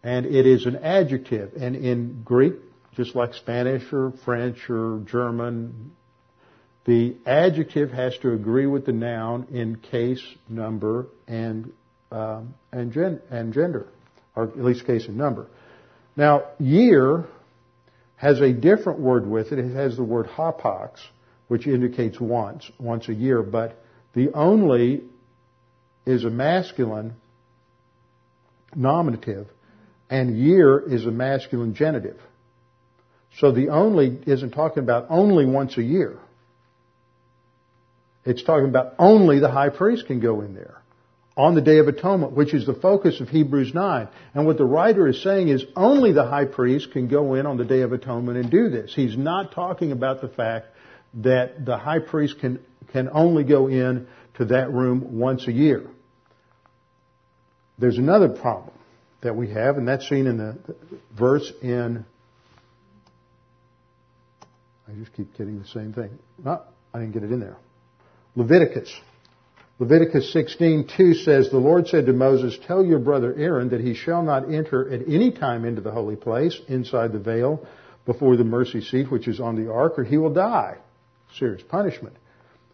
And 0.03 0.27
it 0.27 0.47
is 0.47 0.67
an 0.67 0.77
adjective. 0.77 1.53
And 1.61 1.77
in 1.77 2.23
Greek, 2.25 2.55
just 2.95 3.15
like 3.15 3.35
Spanish 3.35 3.85
or 3.93 4.13
French 4.25 4.59
or 4.71 5.03
German, 5.07 5.93
the 6.87 7.17
adjective 7.27 7.91
has 7.91 8.17
to 8.19 8.33
agree 8.33 8.67
with 8.67 8.87
the 8.87 8.93
noun 8.93 9.49
in 9.53 9.77
case, 9.77 10.23
number, 10.49 11.07
and 11.29 11.73
um, 12.13 12.55
and, 12.73 12.93
gen- 12.93 13.21
and 13.31 13.53
gender, 13.53 13.87
or 14.35 14.45
at 14.45 14.59
least 14.59 14.85
case 14.85 15.07
and 15.07 15.17
number. 15.17 15.47
Now, 16.17 16.45
year 16.59 17.27
has 18.17 18.41
a 18.41 18.53
different 18.53 18.99
word 18.99 19.27
with 19.27 19.53
it. 19.53 19.59
It 19.59 19.75
has 19.75 19.97
the 19.97 20.03
word 20.03 20.27
hapax, 20.27 20.99
which 21.49 21.67
indicates 21.67 22.21
once, 22.21 22.69
once 22.79 23.09
a 23.09 23.15
year, 23.15 23.43
but 23.43 23.83
the 24.15 24.33
only 24.35 25.03
is 26.05 26.25
a 26.25 26.31
masculine 26.31 27.15
nominative, 28.75 29.47
and 30.11 30.37
year 30.37 30.79
is 30.81 31.07
a 31.07 31.11
masculine 31.13 31.75
genitive. 31.75 32.19
So 33.39 33.53
the 33.53 33.69
only 33.69 34.19
isn't 34.27 34.51
talking 34.51 34.83
about 34.83 35.07
only 35.09 35.47
once 35.47 35.79
a 35.79 35.83
year. 35.83 36.19
It's 38.25 38.43
talking 38.43 38.69
about 38.69 38.95
only 38.99 39.39
the 39.39 39.51
high 39.51 39.71
priest 39.71 40.07
can 40.07 40.21
go 40.21 40.41
in 40.41 40.55
there 40.55 40.83
on 41.37 41.55
the 41.55 41.61
Day 41.61 41.79
of 41.79 41.89
Atonement, 41.89 42.33
which 42.33 42.53
is 42.53 42.67
the 42.67 42.75
focus 42.75 43.21
of 43.21 43.29
Hebrews 43.29 43.73
9. 43.73 44.09
And 44.35 44.47
what 44.47 44.59
the 44.59 44.65
writer 44.65 45.07
is 45.07 45.23
saying 45.23 45.49
is 45.49 45.65
only 45.77 46.13
the 46.13 46.27
high 46.27 46.45
priest 46.45 46.91
can 46.93 47.09
go 47.09 47.35
in 47.35 47.47
on 47.47 47.57
the 47.57 47.65
Day 47.65 47.81
of 47.81 47.93
Atonement 47.93 48.37
and 48.37 48.51
do 48.51 48.69
this. 48.69 48.93
He's 48.95 49.17
not 49.17 49.53
talking 49.53 49.93
about 49.93 50.21
the 50.21 50.29
fact 50.29 50.67
that 51.15 51.65
the 51.65 51.79
high 51.79 52.01
priest 52.01 52.41
can, 52.41 52.59
can 52.93 53.09
only 53.11 53.45
go 53.45 53.69
in 53.69 54.09
to 54.35 54.47
that 54.47 54.73
room 54.73 55.19
once 55.19 55.47
a 55.47 55.53
year. 55.53 55.87
There's 57.79 57.97
another 57.97 58.29
problem 58.29 58.75
that 59.23 59.37
we 59.37 59.51
have, 59.51 59.77
and 59.77 59.87
that's 59.87 60.09
seen 60.09 60.27
in 60.27 60.39
the 60.39 60.57
verse 61.19 61.51
in, 61.63 62.05
I 64.89 64.93
just 64.99 65.13
keep 65.13 65.37
getting 65.37 65.59
the 65.59 65.69
same 65.69 65.93
thing. 65.93 66.19
No, 66.43 66.63
I 66.93 66.99
didn't 66.99 67.13
get 67.13 67.23
it 67.23 67.31
in 67.31 67.41
there. 67.41 67.57
Leviticus. 68.35 68.93
Leviticus 69.79 70.35
16:2 70.35 71.15
says, 71.15 71.51
"The 71.51 71.59
Lord 71.59 71.87
said 71.89 72.07
to 72.07 72.13
Moses, 72.13 72.59
Tell 72.67 72.85
your 72.85 72.99
brother 72.99 73.35
Aaron 73.35 73.71
that 73.71 73.81
he 73.81 73.95
shall 73.95 74.23
not 74.23 74.51
enter 74.53 74.89
at 74.91 75.09
any 75.09 75.31
time 75.31 75.65
into 75.65 75.81
the 75.81 75.91
holy 75.91 76.17
place 76.17 76.61
inside 76.69 77.13
the 77.13 77.19
veil 77.19 77.67
before 78.05 78.37
the 78.37 78.45
mercy 78.45 78.81
seat 78.81 79.11
which 79.11 79.29
is 79.29 79.41
on 79.41 79.57
the 79.57 79.73
ark, 79.73 79.99
or 79.99 80.05
he 80.05 80.19
will 80.19 80.33
die." 80.33 80.77
Serious 81.39 81.63
punishment. 81.63 82.17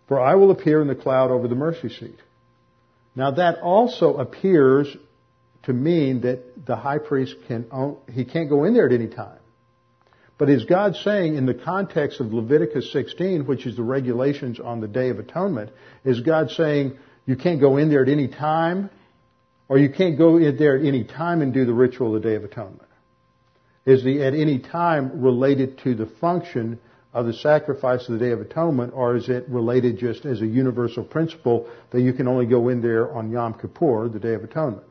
For 0.09 0.21
I 0.21 0.37
will 0.37 0.51
appear 0.51 0.81
in 0.81 0.89
the 0.89 0.95
cloud 0.95 1.31
over 1.31 1.49
the 1.49 1.55
mercy 1.55 1.89
seat. 1.89 2.19
Now 3.15 3.33
that 3.33 3.61
also 3.61 4.17
appears 4.17 4.97
to 5.67 5.73
mean 5.73 6.23
that 6.23 6.65
the 6.65 6.77
high 6.77 6.99
priest 6.99 7.35
can, 7.47 7.67
he 8.13 8.25
can't 8.25 8.49
go 8.49 8.65
in 8.65 8.73
there 8.73 8.87
at 8.87 8.93
any 8.93 9.09
time. 9.09 9.39
But 10.39 10.49
is 10.49 10.65
God 10.65 10.97
saying 10.97 11.35
in 11.35 11.47
the 11.47 11.55
context 11.55 12.21
of 12.21 12.33
Leviticus 12.33 12.93
16, 12.93 13.47
which 13.47 13.67
is 13.67 13.77
the 13.77 13.83
regulations 13.83 14.61
on 14.61 14.81
the 14.81 14.87
Day 14.87 15.09
of 15.11 15.19
Atonement, 15.19 15.71
is 16.05 16.21
God 16.21 16.51
saying 16.51 16.97
you 17.25 17.37
can't 17.37 17.61
go 17.61 17.79
in 17.79 17.89
there 17.89 18.03
at 18.03 18.09
any 18.09 18.29
time, 18.29 18.91
or 19.69 19.79
you 19.79 19.89
can't 19.89 20.17
go 20.17 20.37
in 20.37 20.57
there 20.57 20.77
at 20.77 20.85
any 20.85 21.05
time 21.05 21.43
and 21.43 21.53
do 21.53 21.65
the 21.65 21.73
ritual 21.73 22.15
of 22.15 22.23
the 22.23 22.29
Day 22.29 22.37
of 22.37 22.45
Atonement? 22.45 22.83
Is 23.85 24.05
the 24.05 24.23
at 24.23 24.35
any 24.35 24.61
time 24.61 25.23
related 25.23 25.79
to 25.79 25.95
the 25.95 26.07
function 26.07 26.79
of 27.13 27.27
the 27.27 27.33
sacrifice 27.33 28.07
of 28.09 28.19
the 28.19 28.25
Day 28.25 28.31
of 28.31 28.41
Atonement, 28.41 28.93
or 28.95 29.17
is 29.17 29.29
it 29.29 29.49
related 29.49 29.99
just 29.99 30.27
as 30.27 30.43
a 30.43 30.47
universal 30.47 31.03
principle 31.03 31.69
that 31.91 32.03
you 32.03 32.13
can 32.13 32.29
only 32.29 32.47
go 32.47 32.69
in 32.69 32.83
there 32.83 33.11
on 33.13 33.33
Yom 33.33 33.55
Kippur, 33.55 34.09
the 34.09 34.21
Day 34.21 34.35
of 34.35 34.45
Atonement? 34.45 34.87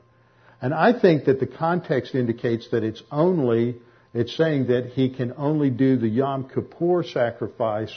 And 0.62 0.74
I 0.74 1.00
think 1.00 1.26
that 1.26 1.40
the 1.40 1.48
context 1.48 2.16
indicates 2.16 2.70
that 2.72 2.84
it's 2.84 3.04
only 3.12 3.76
it's 4.16 4.36
saying 4.38 4.68
that 4.68 4.92
he 4.94 5.10
can 5.10 5.34
only 5.36 5.70
do 5.70 5.98
the 5.98 6.08
Yom 6.08 6.48
Kippur 6.48 7.04
sacrifice 7.04 7.94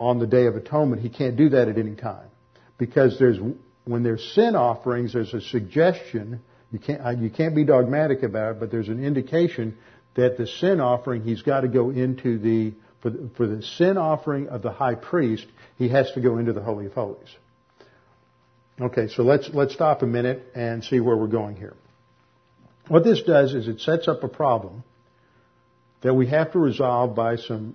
on 0.00 0.18
the 0.18 0.26
Day 0.26 0.46
of 0.46 0.56
Atonement. 0.56 1.02
He 1.02 1.10
can't 1.10 1.36
do 1.36 1.50
that 1.50 1.68
at 1.68 1.76
any 1.76 1.94
time. 1.94 2.28
Because 2.78 3.18
there's, 3.18 3.38
when 3.84 4.02
there's 4.02 4.24
sin 4.34 4.56
offerings, 4.56 5.12
there's 5.12 5.34
a 5.34 5.42
suggestion, 5.42 6.40
you 6.72 6.78
can't, 6.78 7.04
uh, 7.04 7.10
you 7.10 7.28
can't 7.28 7.54
be 7.54 7.64
dogmatic 7.64 8.22
about 8.22 8.52
it, 8.52 8.60
but 8.60 8.70
there's 8.70 8.88
an 8.88 9.04
indication 9.04 9.76
that 10.14 10.38
the 10.38 10.46
sin 10.46 10.80
offering, 10.80 11.22
he's 11.22 11.42
got 11.42 11.60
to 11.60 11.68
go 11.68 11.90
into 11.90 12.38
the, 12.38 12.72
for 13.02 13.10
the, 13.10 13.30
for 13.36 13.46
the 13.46 13.62
sin 13.62 13.98
offering 13.98 14.48
of 14.48 14.62
the 14.62 14.72
high 14.72 14.94
priest, 14.94 15.44
he 15.76 15.90
has 15.90 16.10
to 16.12 16.22
go 16.22 16.38
into 16.38 16.54
the 16.54 16.62
Holy 16.62 16.86
of 16.86 16.94
Holies. 16.94 17.28
Okay, 18.80 19.08
so 19.08 19.22
let's, 19.22 19.48
let's 19.54 19.72
stop 19.72 20.02
a 20.02 20.06
minute 20.06 20.52
and 20.54 20.84
see 20.84 21.00
where 21.00 21.16
we're 21.16 21.28
going 21.28 21.56
here. 21.56 21.74
What 22.88 23.04
this 23.04 23.22
does 23.22 23.54
is 23.54 23.68
it 23.68 23.80
sets 23.80 24.06
up 24.06 24.22
a 24.22 24.28
problem 24.28 24.84
that 26.02 26.14
we 26.14 26.26
have 26.26 26.52
to 26.52 26.58
resolve 26.58 27.16
by 27.16 27.36
some 27.36 27.74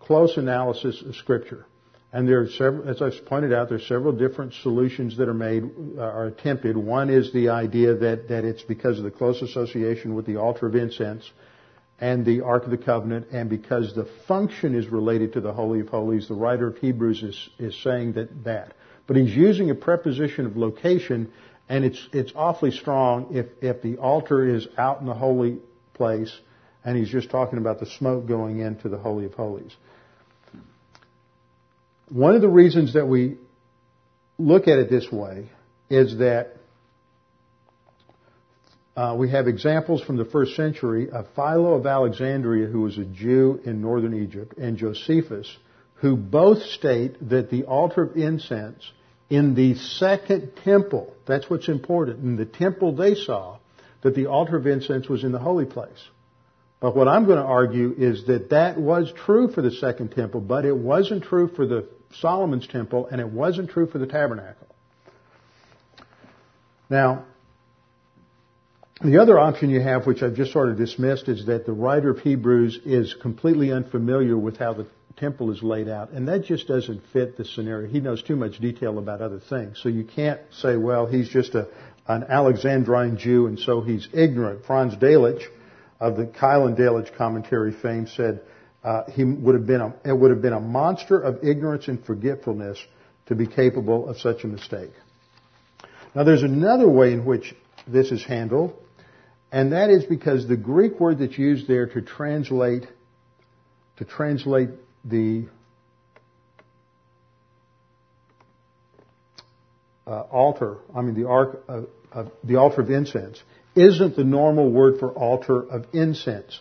close 0.00 0.36
analysis 0.36 1.02
of 1.06 1.14
Scripture. 1.16 1.66
And 2.10 2.28
there 2.28 2.40
are 2.40 2.48
several, 2.48 2.88
as 2.88 3.02
I've 3.02 3.26
pointed 3.26 3.52
out, 3.52 3.68
there 3.68 3.78
are 3.78 3.82
several 3.82 4.12
different 4.12 4.54
solutions 4.54 5.16
that 5.18 5.28
are 5.28 5.34
made, 5.34 5.64
uh, 5.98 6.00
are 6.00 6.26
attempted. 6.26 6.76
One 6.76 7.10
is 7.10 7.32
the 7.32 7.50
idea 7.50 7.94
that, 7.94 8.28
that 8.28 8.44
it's 8.44 8.62
because 8.62 8.98
of 8.98 9.04
the 9.04 9.10
close 9.10 9.42
association 9.42 10.14
with 10.14 10.24
the 10.24 10.36
altar 10.36 10.66
of 10.66 10.74
incense 10.74 11.30
and 12.00 12.24
the 12.24 12.40
Ark 12.40 12.64
of 12.64 12.70
the 12.70 12.78
Covenant, 12.78 13.28
and 13.30 13.50
because 13.50 13.94
the 13.94 14.08
function 14.26 14.74
is 14.74 14.88
related 14.88 15.34
to 15.34 15.40
the 15.40 15.52
Holy 15.52 15.80
of 15.80 15.88
Holies, 15.88 16.28
the 16.28 16.34
writer 16.34 16.68
of 16.68 16.78
Hebrews 16.78 17.22
is, 17.22 17.50
is 17.58 17.82
saying 17.82 18.14
that 18.14 18.44
that. 18.44 18.74
But 19.06 19.16
he's 19.16 19.34
using 19.34 19.70
a 19.70 19.74
preposition 19.74 20.46
of 20.46 20.56
location 20.56 21.32
and 21.68 21.84
it's, 21.84 22.08
it's 22.12 22.32
awfully 22.34 22.70
strong 22.70 23.34
if, 23.34 23.46
if 23.62 23.82
the 23.82 23.96
altar 23.96 24.46
is 24.46 24.66
out 24.76 25.00
in 25.00 25.06
the 25.06 25.14
holy 25.14 25.58
place 25.94 26.34
and 26.84 26.96
he's 26.96 27.08
just 27.08 27.30
talking 27.30 27.58
about 27.58 27.80
the 27.80 27.86
smoke 27.86 28.26
going 28.26 28.58
into 28.60 28.88
the 28.88 28.98
Holy 28.98 29.24
of 29.24 29.32
Holies. 29.32 29.74
One 32.10 32.34
of 32.34 32.42
the 32.42 32.48
reasons 32.48 32.92
that 32.92 33.06
we 33.06 33.38
look 34.38 34.68
at 34.68 34.78
it 34.78 34.90
this 34.90 35.10
way 35.10 35.48
is 35.88 36.18
that 36.18 36.56
uh, 38.96 39.16
we 39.18 39.30
have 39.30 39.48
examples 39.48 40.02
from 40.02 40.16
the 40.16 40.24
first 40.24 40.54
century 40.54 41.10
of 41.10 41.26
Philo 41.34 41.74
of 41.74 41.86
Alexandria, 41.86 42.66
who 42.66 42.82
was 42.82 42.98
a 42.98 43.04
Jew 43.04 43.60
in 43.64 43.80
northern 43.80 44.22
Egypt, 44.22 44.56
and 44.56 44.76
Josephus, 44.76 45.50
who 46.04 46.18
both 46.18 46.62
state 46.64 47.16
that 47.30 47.48
the 47.48 47.64
altar 47.64 48.02
of 48.02 48.14
incense 48.14 48.92
in 49.30 49.54
the 49.54 49.74
second 49.74 50.52
temple, 50.62 51.10
that's 51.26 51.48
what's 51.48 51.66
important, 51.66 52.22
in 52.22 52.36
the 52.36 52.44
temple 52.44 52.94
they 52.94 53.14
saw, 53.14 53.56
that 54.02 54.14
the 54.14 54.26
altar 54.26 54.58
of 54.58 54.66
incense 54.66 55.08
was 55.08 55.24
in 55.24 55.32
the 55.32 55.38
holy 55.38 55.64
place. 55.64 56.06
But 56.78 56.94
what 56.94 57.08
I'm 57.08 57.24
going 57.24 57.38
to 57.38 57.44
argue 57.44 57.94
is 57.96 58.26
that 58.26 58.50
that 58.50 58.78
was 58.78 59.14
true 59.24 59.50
for 59.50 59.62
the 59.62 59.70
second 59.70 60.10
temple, 60.10 60.42
but 60.42 60.66
it 60.66 60.76
wasn't 60.76 61.24
true 61.24 61.48
for 61.48 61.66
the 61.66 61.88
Solomon's 62.20 62.66
temple, 62.66 63.06
and 63.10 63.18
it 63.18 63.30
wasn't 63.30 63.70
true 63.70 63.86
for 63.86 63.96
the 63.96 64.06
tabernacle. 64.06 64.66
Now, 66.90 67.24
the 69.02 69.20
other 69.20 69.38
option 69.38 69.70
you 69.70 69.80
have, 69.80 70.06
which 70.06 70.22
I've 70.22 70.34
just 70.34 70.52
sort 70.52 70.68
of 70.68 70.76
dismissed, 70.76 71.28
is 71.28 71.46
that 71.46 71.66
the 71.66 71.72
writer 71.72 72.10
of 72.10 72.20
Hebrews 72.20 72.80
is 72.84 73.14
completely 73.20 73.72
unfamiliar 73.72 74.38
with 74.38 74.56
how 74.56 74.74
the 74.74 74.86
temple 75.16 75.50
is 75.52 75.62
laid 75.62 75.88
out, 75.88 76.10
and 76.10 76.28
that 76.28 76.44
just 76.44 76.68
doesn't 76.68 77.02
fit 77.12 77.36
the 77.36 77.44
scenario. 77.44 77.88
He 77.88 78.00
knows 78.00 78.22
too 78.22 78.36
much 78.36 78.58
detail 78.58 78.98
about 78.98 79.20
other 79.20 79.40
things. 79.40 79.80
So 79.82 79.88
you 79.88 80.04
can't 80.04 80.40
say, 80.52 80.76
well, 80.76 81.06
he's 81.06 81.28
just 81.28 81.54
a, 81.54 81.68
an 82.06 82.24
Alexandrine 82.28 83.16
Jew, 83.18 83.46
and 83.46 83.58
so 83.58 83.80
he's 83.80 84.08
ignorant. 84.12 84.64
Franz 84.64 84.94
Delitzsch 84.94 85.44
of 86.00 86.16
the 86.16 86.26
Keil 86.26 86.66
and 86.66 86.76
Delitzsch 86.76 87.16
commentary 87.16 87.72
fame 87.72 88.06
said 88.06 88.42
uh, 88.82 89.04
he 89.10 89.24
would 89.24 89.54
have 89.54 89.66
been 89.66 89.80
a, 89.80 89.94
it 90.04 90.12
would 90.12 90.30
have 90.30 90.42
been 90.42 90.52
a 90.52 90.60
monster 90.60 91.18
of 91.18 91.42
ignorance 91.44 91.88
and 91.88 92.04
forgetfulness 92.04 92.78
to 93.26 93.34
be 93.34 93.46
capable 93.46 94.08
of 94.08 94.18
such 94.18 94.44
a 94.44 94.46
mistake. 94.46 94.92
Now 96.14 96.24
there's 96.24 96.42
another 96.42 96.88
way 96.88 97.12
in 97.12 97.24
which 97.24 97.54
this 97.86 98.12
is 98.12 98.24
handled, 98.24 98.76
and 99.54 99.70
that 99.70 99.88
is 99.88 100.04
because 100.04 100.48
the 100.48 100.56
Greek 100.56 100.98
word 100.98 101.20
that's 101.20 101.38
used 101.38 101.68
there 101.68 101.86
to 101.86 102.02
translate 102.02 102.88
to 103.98 104.04
translate 104.04 104.70
the 105.04 105.46
uh, 110.08 110.10
altar, 110.10 110.78
I 110.92 111.02
mean 111.02 111.14
the 111.14 111.28
ark 111.28 111.62
of, 111.68 111.86
of, 112.10 112.32
the 112.42 112.56
altar 112.56 112.80
of 112.80 112.90
incense, 112.90 113.40
isn't 113.76 114.16
the 114.16 114.24
normal 114.24 114.72
word 114.72 114.98
for 114.98 115.12
altar 115.12 115.62
of 115.62 115.86
incense. 115.92 116.58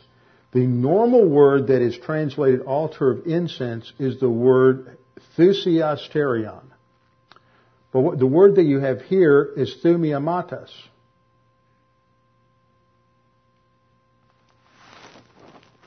The 0.52 0.68
normal 0.68 1.28
word 1.28 1.70
that 1.70 1.82
is 1.82 1.98
translated 1.98 2.62
altar 2.62 3.10
of 3.10 3.26
incense 3.26 3.92
is 3.98 4.20
the 4.20 4.30
word 4.30 5.00
thusiasterion. 5.36 6.62
But 7.92 8.02
what, 8.02 8.20
the 8.20 8.28
word 8.28 8.58
that 8.58 8.66
you 8.66 8.82
have 8.82 9.02
here 9.02 9.52
is 9.58 9.78
thumiamatas. 9.84 10.70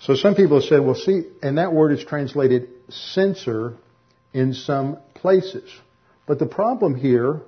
So 0.06 0.14
some 0.14 0.36
people 0.36 0.60
have 0.60 0.68
said, 0.68 0.84
well, 0.84 0.94
see, 0.94 1.22
and 1.42 1.58
that 1.58 1.72
word 1.72 1.90
is 1.90 2.04
translated 2.04 2.68
censer 2.88 3.74
in 4.32 4.54
some 4.54 4.98
places. 5.14 5.68
But 6.28 6.38
the 6.38 6.46
problem 6.46 6.94
here, 6.94 7.40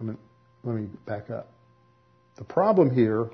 I 0.00 0.02
mean, 0.04 0.16
let 0.62 0.76
me 0.76 0.88
back 1.04 1.28
up. 1.28 1.50
The 2.36 2.44
problem 2.44 2.94
here 2.94 3.28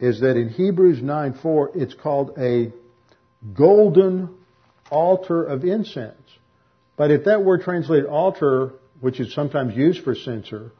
is 0.00 0.20
that 0.20 0.38
in 0.38 0.48
Hebrews 0.48 1.00
9:4 1.00 1.76
it's 1.76 1.92
called 1.92 2.38
a 2.38 2.72
golden 3.52 4.30
altar 4.90 5.44
of 5.44 5.64
incense. 5.64 6.16
But 6.96 7.10
if 7.10 7.24
that 7.24 7.44
word 7.44 7.60
translated 7.60 8.06
altar, 8.06 8.72
which 9.00 9.20
is 9.20 9.34
sometimes 9.34 9.76
used 9.76 10.02
for 10.02 10.14
censer, 10.14 10.72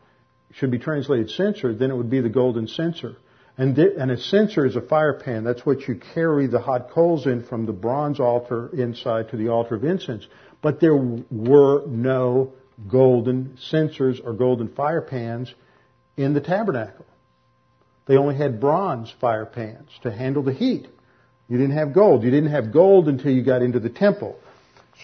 should 0.55 0.71
be 0.71 0.79
translated 0.79 1.29
censer, 1.29 1.75
then 1.75 1.91
it 1.91 1.95
would 1.95 2.11
be 2.11 2.23
the 2.23 2.31
golden 2.31 2.67
censer. 2.69 3.17
And, 3.59 3.79
and 3.79 4.11
a 4.11 4.17
censer 4.17 4.65
is 4.65 4.77
a 4.77 4.81
fire 4.81 5.13
pan. 5.13 5.45
That's 5.45 5.65
what 5.67 5.87
you 5.87 6.01
carry 6.15 6.47
the 6.47 6.61
hot 6.61 6.91
coals 6.91 7.27
in 7.27 7.45
from 7.45 7.67
the 7.67 7.73
bronze 7.73 8.19
altar 8.19 8.71
inside 8.73 9.29
to 9.31 9.37
the 9.37 9.49
altar 9.49 9.75
of 9.75 9.85
incense. 9.85 10.27
But 10.63 10.81
there 10.81 10.97
were 10.97 11.87
no 11.87 12.55
golden 12.89 13.59
censers 13.59 14.21
or 14.21 14.33
golden 14.33 14.69
fire 14.69 15.03
pans 15.03 15.55
in 16.17 16.33
the 16.33 16.41
tabernacle. 16.41 17.05
They 18.07 18.17
only 18.17 18.37
had 18.37 18.61
bronze 18.61 19.13
fire 19.21 19.47
pans 19.47 19.91
to 20.03 20.11
handle 20.11 20.43
the 20.43 20.53
heat. 20.53 20.89
You 21.49 21.59
didn't 21.59 21.77
have 21.77 21.93
gold. 21.93 22.25
You 22.25 22.31
didn't 22.31 22.51
have 22.51 22.73
gold 22.73 23.09
until 23.09 23.33
you 23.33 23.43
got 23.43 23.63
into 23.63 23.81
the 23.81 23.91
temple. 23.91 24.39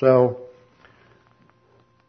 So 0.01 0.48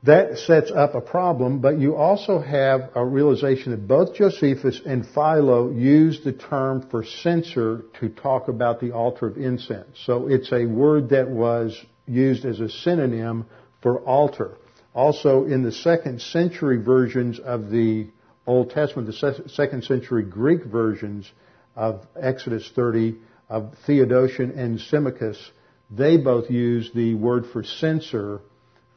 that 0.04 0.38
sets 0.38 0.72
up 0.72 0.96
a 0.96 1.02
problem, 1.02 1.60
but 1.60 1.78
you 1.78 1.96
also 1.96 2.40
have 2.40 2.90
a 2.96 3.06
realization 3.06 3.72
that 3.72 3.86
both 3.86 4.16
Josephus 4.16 4.82
and 4.86 5.06
Philo 5.06 5.72
use 5.72 6.22
the 6.24 6.32
term 6.32 6.88
for 6.90 7.04
censer 7.04 7.84
to 8.00 8.08
talk 8.08 8.48
about 8.48 8.80
the 8.80 8.92
altar 8.92 9.28
of 9.28 9.38
incense. 9.38 10.00
So 10.06 10.28
it's 10.28 10.54
a 10.54 10.66
word 10.66 11.10
that 11.10 11.30
was 11.30 11.78
used 12.08 12.46
as 12.46 12.62
a 12.62 12.70
synonym 12.70 13.46
for 13.82 14.00
altar. 14.00 14.56
Also, 14.94 15.46
in 15.46 15.64
the 15.64 15.72
second 15.72 16.22
century 16.22 16.82
versions 16.82 17.38
of 17.40 17.70
the 17.70 18.08
Old 18.48 18.72
Testament, 18.72 19.08
the 19.08 19.44
second 19.48 19.84
century 19.84 20.24
Greek 20.24 20.64
versions 20.64 21.30
of 21.76 22.08
Exodus 22.20 22.72
30, 22.74 23.18
of 23.50 23.74
Theodotion 23.86 24.52
and 24.52 24.80
Symmachus, 24.80 25.52
they 25.92 26.18
both 26.18 26.50
use 26.50 26.90
the 26.94 27.16
word 27.16 27.48
for 27.52 27.64
censer 27.64 28.42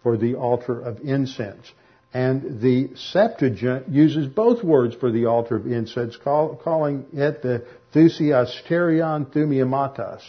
for 0.03 0.17
the 0.17 0.35
altar 0.35 0.81
of 0.81 1.01
incense. 1.01 1.71
And 2.15 2.61
the 2.61 2.91
Septuagint 2.95 3.89
uses 3.89 4.27
both 4.27 4.63
words 4.63 4.95
for 4.95 5.11
the 5.11 5.27
altar 5.27 5.57
of 5.57 5.67
incense, 5.67 6.17
call, 6.17 6.57
calling 6.57 7.07
it 7.13 7.43
the 7.43 7.65
thusiasterion 7.95 9.33
thumiamatas. 9.33 10.21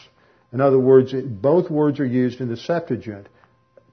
In 0.54 0.62
other 0.62 0.80
words, 0.80 1.14
it, 1.14 1.42
both 1.42 1.70
words 1.70 2.00
are 2.00 2.06
used 2.06 2.40
in 2.40 2.48
the 2.48 2.56
Septuagint 2.56 3.28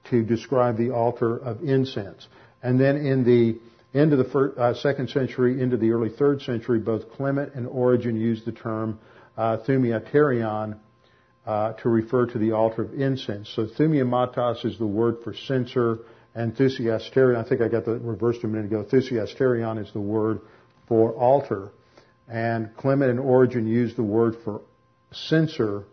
to 0.09 0.23
describe 0.23 0.77
the 0.77 0.91
altar 0.91 1.37
of 1.37 1.63
incense. 1.63 2.27
And 2.63 2.79
then 2.79 2.97
in 2.97 3.25
the 3.25 3.59
end 3.97 4.13
of 4.13 4.19
the 4.19 4.25
first, 4.25 4.57
uh, 4.57 4.73
second 4.75 5.09
century, 5.09 5.61
into 5.61 5.75
the 5.75 5.91
early 5.91 6.09
third 6.09 6.41
century, 6.43 6.79
both 6.79 7.11
Clement 7.11 7.55
and 7.55 7.67
Origen 7.67 8.15
used 8.15 8.45
the 8.45 8.51
term 8.51 8.99
uh, 9.37 9.57
thumiaterion 9.67 10.77
uh, 11.45 11.73
to 11.73 11.89
refer 11.89 12.25
to 12.27 12.37
the 12.37 12.51
altar 12.51 12.83
of 12.83 12.93
incense. 12.93 13.51
So 13.55 13.65
thumiamatos 13.65 14.65
is 14.65 14.77
the 14.77 14.85
word 14.85 15.17
for 15.23 15.33
censer, 15.33 15.99
and 16.35 16.55
thusiasterion, 16.55 17.35
I 17.35 17.47
think 17.47 17.61
I 17.61 17.67
got 17.67 17.85
that 17.85 17.99
reversed 17.99 18.43
a 18.43 18.47
minute 18.47 18.65
ago, 18.65 18.83
thusiasterion 18.83 19.83
is 19.83 19.91
the 19.91 20.01
word 20.01 20.41
for 20.87 21.13
altar. 21.13 21.71
And 22.27 22.75
Clement 22.77 23.11
and 23.11 23.19
Origen 23.19 23.67
used 23.67 23.97
the 23.97 24.03
word 24.03 24.35
for 24.43 24.61
censer 25.11 25.83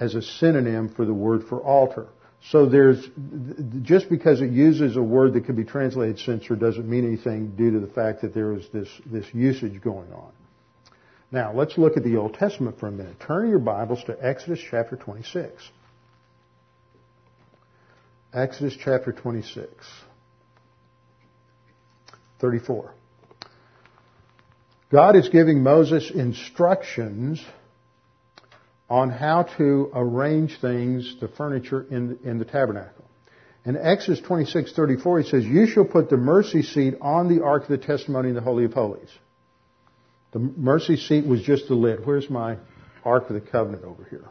as 0.00 0.14
a 0.14 0.22
synonym 0.22 0.88
for 0.94 1.04
the 1.04 1.14
word 1.14 1.44
for 1.48 1.60
altar. 1.60 2.08
So 2.50 2.66
there's, 2.66 3.08
just 3.82 4.08
because 4.08 4.40
it 4.40 4.50
uses 4.50 4.96
a 4.96 5.02
word 5.02 5.32
that 5.34 5.46
could 5.46 5.56
be 5.56 5.64
translated 5.64 6.18
censer 6.18 6.54
doesn't 6.54 6.88
mean 6.88 7.06
anything 7.06 7.56
due 7.56 7.72
to 7.72 7.80
the 7.80 7.86
fact 7.92 8.22
that 8.22 8.34
there 8.34 8.52
is 8.54 8.66
this, 8.72 8.88
this 9.06 9.26
usage 9.32 9.80
going 9.80 10.12
on. 10.12 10.32
Now, 11.30 11.52
let's 11.52 11.76
look 11.76 11.96
at 11.96 12.04
the 12.04 12.16
Old 12.16 12.34
Testament 12.34 12.78
for 12.78 12.86
a 12.86 12.92
minute. 12.92 13.18
Turn 13.20 13.48
your 13.48 13.58
Bibles 13.58 14.02
to 14.04 14.16
Exodus 14.20 14.60
chapter 14.70 14.96
26. 14.96 15.52
Exodus 18.32 18.76
chapter 18.78 19.12
26. 19.12 19.70
34. 22.38 22.92
God 24.90 25.16
is 25.16 25.28
giving 25.28 25.62
Moses 25.62 26.10
instructions 26.10 27.44
on 28.88 29.10
how 29.10 29.44
to 29.58 29.90
arrange 29.94 30.60
things, 30.60 31.16
the 31.20 31.26
furniture 31.26 31.86
in, 31.90 32.18
in 32.22 32.38
the 32.38 32.44
tabernacle. 32.44 33.04
In 33.64 33.76
Exodus 33.76 34.20
26:34 34.20 35.24
he 35.24 35.28
says, 35.28 35.44
"You 35.44 35.66
shall 35.66 35.84
put 35.84 36.08
the 36.08 36.16
mercy 36.16 36.62
seat 36.62 36.94
on 37.00 37.26
the 37.26 37.42
ark 37.42 37.64
of 37.64 37.68
the 37.68 37.78
testimony 37.78 38.28
in 38.28 38.36
the 38.36 38.40
holy 38.40 38.64
of 38.64 38.74
holies." 38.74 39.10
The 40.36 40.52
mercy 40.58 40.96
seat 40.98 41.26
was 41.26 41.40
just 41.40 41.66
the 41.66 41.74
lid. 41.74 42.04
Where's 42.04 42.28
my 42.28 42.58
ark 43.02 43.30
of 43.30 43.34
the 43.36 43.40
covenant 43.40 43.84
over 43.84 44.04
here? 44.04 44.26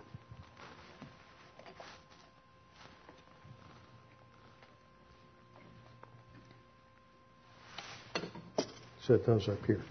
Set 9.08 9.26
those 9.26 9.50
up 9.50 9.66
here. 9.66 9.82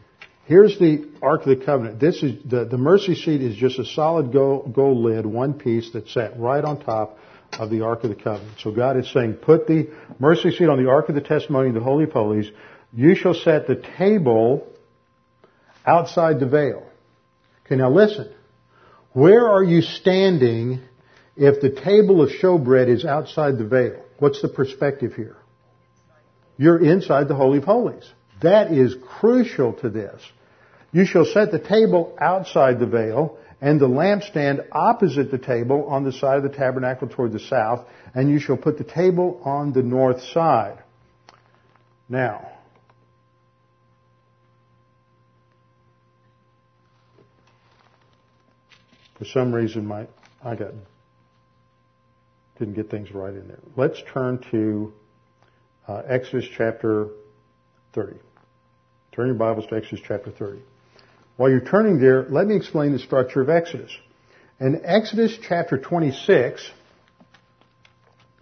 Here's 0.45 0.79
the 0.79 1.11
Ark 1.21 1.47
of 1.47 1.59
the 1.59 1.65
Covenant. 1.65 1.99
This 1.99 2.23
is 2.23 2.41
the, 2.45 2.65
the 2.65 2.79
mercy 2.79 3.17
seat 3.17 3.43
is 3.43 3.57
just 3.57 3.81
a 3.81 3.85
solid 3.85 4.33
gold, 4.33 4.73
gold 4.73 4.99
lid, 4.99 5.27
one 5.27 5.55
piece 5.55 5.91
that 5.95 6.07
sat 6.11 6.39
right 6.39 6.65
on 6.65 6.81
top 6.81 7.19
of 7.59 7.71
the 7.71 7.81
Ark 7.81 8.05
of 8.05 8.11
the 8.11 8.23
Covenant. 8.23 8.61
So 8.61 8.71
God 8.71 8.97
is 8.97 9.13
saying, 9.13 9.39
put 9.43 9.67
the 9.67 9.91
mercy 10.21 10.53
seat 10.53 10.69
on 10.69 10.81
the 10.81 10.89
Ark 10.89 11.09
of 11.09 11.17
the 11.17 11.21
Testimony 11.21 11.71
of 11.71 11.75
the 11.75 11.81
Holy 11.81 12.05
of 12.05 12.13
Holies. 12.13 12.49
You 12.93 13.17
shall 13.17 13.35
set 13.35 13.67
the 13.67 13.83
table 13.99 14.71
outside 15.87 16.41
the 16.41 16.47
veil. 16.47 16.87
Okay, 17.67 17.77
now 17.77 17.91
listen. 17.91 18.33
Where 19.13 19.49
are 19.49 19.63
you 19.63 19.81
standing 19.81 20.81
if 21.37 21.61
the 21.61 21.71
table 21.71 22.23
of 22.23 22.31
showbread 22.31 22.89
is 22.89 23.05
outside 23.05 23.59
the 23.59 23.65
veil? 23.65 24.03
What's 24.19 24.43
the 24.43 24.49
perspective 24.49 25.15
here? 25.15 25.37
You're 26.57 26.83
inside 26.83 27.29
the 27.29 27.35
Holy 27.35 27.59
of 27.59 27.65
Holies. 27.65 28.09
That 28.43 28.73
is 28.73 28.95
crucial 29.21 29.73
to 29.75 29.89
this. 29.89 30.21
You 30.93 31.05
shall 31.05 31.25
set 31.25 31.51
the 31.51 31.59
table 31.59 32.17
outside 32.21 32.79
the 32.79 32.87
veil 32.87 33.39
and 33.61 33.81
the 33.81 33.89
lampstand 33.89 34.67
opposite 34.71 35.31
the 35.31 35.39
table 35.39 35.87
on 35.87 36.05
the 36.05 36.13
side 36.13 36.37
of 36.37 36.43
the 36.43 36.57
tabernacle 36.57 37.09
toward 37.09 37.33
the 37.33 37.41
south, 37.41 37.87
and 38.15 38.31
you 38.31 38.39
shall 38.39 38.57
put 38.57 38.79
the 38.79 38.85
table 38.85 39.41
on 39.45 39.73
the 39.73 39.83
north 39.83 40.23
side. 40.23 40.79
Now, 42.09 42.51
for 49.25 49.31
some 49.31 49.55
reason 49.55 49.87
my 49.87 50.07
I 50.45 50.55
got 50.55 50.73
didn't 52.59 52.75
get 52.75 52.91
things 52.91 53.11
right 53.11 53.33
in 53.33 53.49
there. 53.49 53.59
Let's 53.77 54.01
turn 54.13 54.45
to 54.51 54.93
uh, 55.89 56.03
Exodus 56.07 56.49
chapter 56.57 57.09
30. 57.95 58.17
Turn 59.13 59.27
your 59.27 59.35
Bibles 59.35 59.67
to 59.67 59.77
Exodus 59.77 60.01
chapter 60.07 60.31
30. 60.31 60.61
While 61.37 61.51
you're 61.51 61.65
turning 61.65 61.99
there, 61.99 62.27
let 62.29 62.47
me 62.47 62.55
explain 62.55 62.93
the 62.93 62.99
structure 63.01 63.41
of 63.41 63.49
Exodus. 63.49 63.91
In 64.61 64.83
Exodus 64.85 65.37
chapter 65.43 65.79
26, 65.79 66.71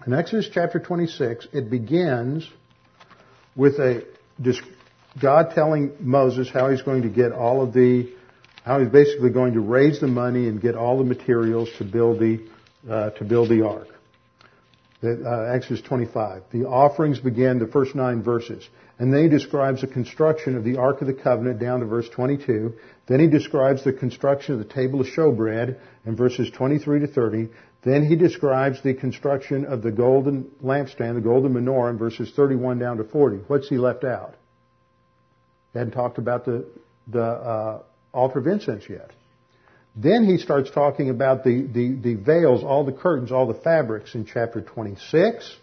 in 0.07 0.13
Exodus 0.13 0.51
chapter 0.53 0.79
26, 0.79 1.49
it 1.53 1.71
begins 1.71 2.47
with 3.57 3.79
a 3.79 4.05
God 5.21 5.53
telling 5.55 5.93
Moses 6.01 6.51
how 6.51 6.69
he's 6.69 6.83
going 6.83 7.03
to 7.03 7.09
get 7.09 7.33
all 7.33 7.63
of 7.63 7.73
the, 7.73 8.13
how 8.65 8.81
he's 8.81 8.91
basically 8.91 9.31
going 9.31 9.55
to 9.55 9.61
raise 9.61 10.01
the 10.01 10.07
money 10.07 10.49
and 10.49 10.61
get 10.61 10.75
all 10.75 10.99
the 10.99 11.05
materials 11.05 11.69
to 11.79 11.85
build 11.85 12.21
the, 12.21 12.47
uh, 12.89 13.11
to 13.11 13.25
build 13.25 13.49
the 13.49 13.67
ark. 13.67 13.89
Uh, 15.05 15.53
Exodus 15.53 15.83
25. 15.83 16.45
The 16.53 16.65
offerings 16.65 17.19
begin 17.19 17.59
the 17.59 17.67
first 17.67 17.97
nine 17.97 18.23
verses. 18.23 18.69
And 19.01 19.13
then 19.13 19.25
he 19.25 19.29
describes 19.29 19.81
the 19.81 19.89
construction 19.89 20.57
of 20.57 20.63
the 20.63 20.77
Ark 20.77 21.01
of 21.01 21.09
the 21.09 21.15
Covenant 21.15 21.59
down 21.59 21.81
to 21.81 21.87
verse 21.87 22.09
22. 22.09 22.75
Then 23.09 23.19
he 23.19 23.27
describes 23.27 23.83
the 23.83 23.93
construction 23.93 24.55
of 24.55 24.61
the 24.61 24.73
table 24.73 25.01
of 25.01 25.09
showbread 25.09 25.77
in 26.07 26.15
verses 26.15 26.53
23 26.53 27.01
to 27.01 27.07
30. 27.09 27.49
Then 27.83 28.07
he 28.07 28.15
describes 28.15 28.81
the 28.83 28.95
construction 28.95 29.65
of 29.65 29.83
the 29.83 29.91
golden 29.91 30.45
lampstand, 30.63 31.17
the 31.17 31.21
golden 31.21 31.53
menorah 31.53 31.91
in 31.91 31.99
verses 31.99 32.31
31 32.37 32.79
down 32.79 32.99
to 32.99 33.05
40. 33.05 33.39
What's 33.49 33.69
he 33.69 33.77
left 33.77 34.05
out? 34.05 34.37
He 35.73 35.81
hadn't 35.81 35.95
talked 35.95 36.19
about 36.19 36.45
the, 36.45 36.65
the 37.09 37.25
uh, 37.25 37.83
altar 38.13 38.39
of 38.39 38.47
incense 38.47 38.85
yet. 38.89 39.11
Then 39.95 40.25
he 40.25 40.39
starts 40.39 40.71
talking 40.71 41.11
about 41.11 41.45
the, 41.45 41.63
the, 41.63 41.95
the 41.95 42.15
veils, 42.15 42.65
all 42.65 42.85
the 42.85 42.93
curtains, 42.93 43.31
all 43.31 43.47
the 43.47 43.61
fabrics 43.61 44.15
in 44.15 44.25
chapter 44.25 44.63
26, 44.63 45.55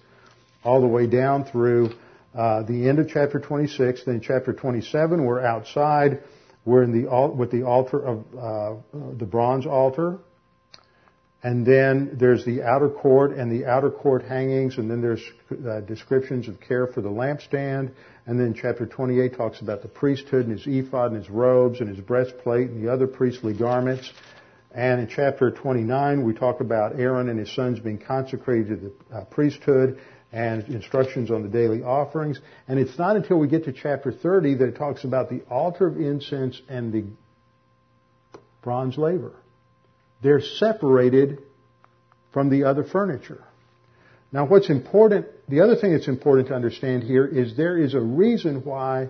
all 0.64 0.82
the 0.82 0.88
way 0.88 1.08
down 1.08 1.46
through 1.46 1.92
uh, 2.36 2.62
the 2.64 2.88
end 2.88 3.00
of 3.00 3.10
chapter 3.10 3.40
26. 3.40 4.04
Then 4.06 4.22
chapter 4.22 4.54
27, 4.54 5.24
we're 5.24 5.42
outside. 5.42 6.24
We're 6.66 6.84
in 6.84 6.92
the 6.92 7.34
with 7.36 7.52
the 7.52 7.64
altar 7.64 8.00
of 8.00 8.26
uh, 8.38 8.76
the 9.18 9.26
bronze 9.26 9.66
altar, 9.66 10.20
and 11.42 11.66
then 11.66 12.18
there's 12.20 12.46
the 12.46 12.62
outer 12.62 12.90
court 12.90 13.32
and 13.32 13.52
the 13.52 13.66
outer 13.66 13.90
court 13.90 14.24
hangings, 14.24 14.78
and 14.78 14.92
then 14.92 15.02
there's 15.02 15.24
uh, 15.52 15.80
descriptions 15.82 16.48
of 16.48 16.60
care 16.60 16.86
for 16.86 17.02
the 17.02 17.10
lampstand. 17.10 17.92
And 18.30 18.40
then 18.40 18.54
chapter 18.54 18.86
28 18.86 19.36
talks 19.36 19.60
about 19.60 19.82
the 19.82 19.88
priesthood 19.88 20.46
and 20.46 20.56
his 20.56 20.68
ephod 20.68 21.14
and 21.14 21.20
his 21.20 21.32
robes 21.32 21.80
and 21.80 21.90
his 21.90 22.00
breastplate 22.00 22.70
and 22.70 22.86
the 22.86 22.94
other 22.94 23.08
priestly 23.08 23.56
garments. 23.56 24.12
And 24.72 25.02
in 25.02 25.08
chapter 25.08 25.50
29, 25.50 26.24
we 26.24 26.36
talk 26.36 26.60
about 26.60 27.00
Aaron 27.00 27.28
and 27.28 27.40
his 27.40 27.52
sons 27.56 27.80
being 27.80 27.98
consecrated 27.98 28.68
to 28.68 28.76
the 28.76 29.18
uh, 29.18 29.26
priesthood 29.26 30.00
and 30.32 30.64
instructions 30.66 31.32
on 31.32 31.42
the 31.42 31.50
daily 31.50 31.82
offerings. 31.82 32.40
And 32.68 32.78
it's 32.78 33.00
not 33.00 33.16
until 33.16 33.40
we 33.40 33.48
get 33.48 33.66
to 33.66 33.74
chapter 33.74 34.12
30 34.12 34.58
that 34.58 34.68
it 34.68 34.76
talks 34.76 35.06
about 35.06 35.32
the 35.32 35.42
altar 35.50 35.88
of 35.88 36.00
incense 36.00 36.62
and 36.70 36.94
the 36.94 37.06
bronze 38.62 38.96
laver. 38.96 39.34
They're 40.22 40.42
separated 40.42 41.42
from 42.32 42.52
the 42.52 42.66
other 42.66 42.84
furniture. 42.84 43.44
Now 44.32 44.46
what's 44.46 44.70
important, 44.70 45.26
the 45.50 45.62
other 45.62 45.76
thing 45.76 45.92
that's 45.94 46.08
important 46.08 46.48
to 46.50 46.54
understand 46.54 47.04
here 47.04 47.26
is 47.26 47.58
there 47.58 47.78
is 47.78 47.96
a 47.96 48.00
reason 48.00 48.64
why 48.64 49.10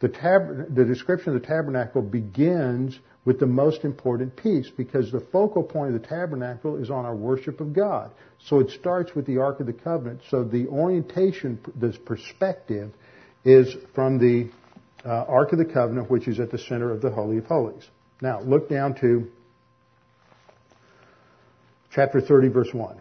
the, 0.00 0.08
tab- 0.08 0.74
the 0.74 0.84
description 0.84 1.34
of 1.34 1.40
the 1.40 1.46
tabernacle 1.46 2.02
begins 2.02 2.98
with 3.24 3.40
the 3.40 3.46
most 3.46 3.84
important 3.84 4.36
piece 4.36 4.68
because 4.70 5.10
the 5.10 5.24
focal 5.32 5.62
point 5.62 5.94
of 5.94 6.00
the 6.00 6.06
tabernacle 6.06 6.76
is 6.76 6.90
on 6.90 7.04
our 7.04 7.14
worship 7.14 7.60
of 7.60 7.72
God. 7.72 8.10
So 8.38 8.60
it 8.60 8.70
starts 8.70 9.14
with 9.14 9.26
the 9.26 9.38
Ark 9.38 9.60
of 9.60 9.66
the 9.66 9.72
Covenant. 9.72 10.20
So 10.30 10.44
the 10.44 10.66
orientation, 10.66 11.58
this 11.74 11.96
perspective, 11.96 12.92
is 13.44 13.74
from 13.94 14.18
the 14.18 14.50
uh, 15.04 15.24
Ark 15.28 15.52
of 15.52 15.58
the 15.58 15.64
Covenant, 15.64 16.10
which 16.10 16.28
is 16.28 16.40
at 16.40 16.50
the 16.50 16.58
center 16.58 16.90
of 16.90 17.00
the 17.00 17.10
Holy 17.10 17.38
of 17.38 17.46
Holies. 17.46 17.84
Now, 18.20 18.40
look 18.40 18.68
down 18.68 18.94
to 19.00 19.28
chapter 21.90 22.20
30, 22.20 22.48
verse 22.48 22.72
1. 22.72 23.00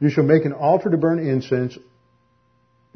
You 0.00 0.10
shall 0.10 0.24
make 0.24 0.44
an 0.44 0.52
altar 0.52 0.90
to 0.90 0.96
burn 0.96 1.18
incense 1.18 1.78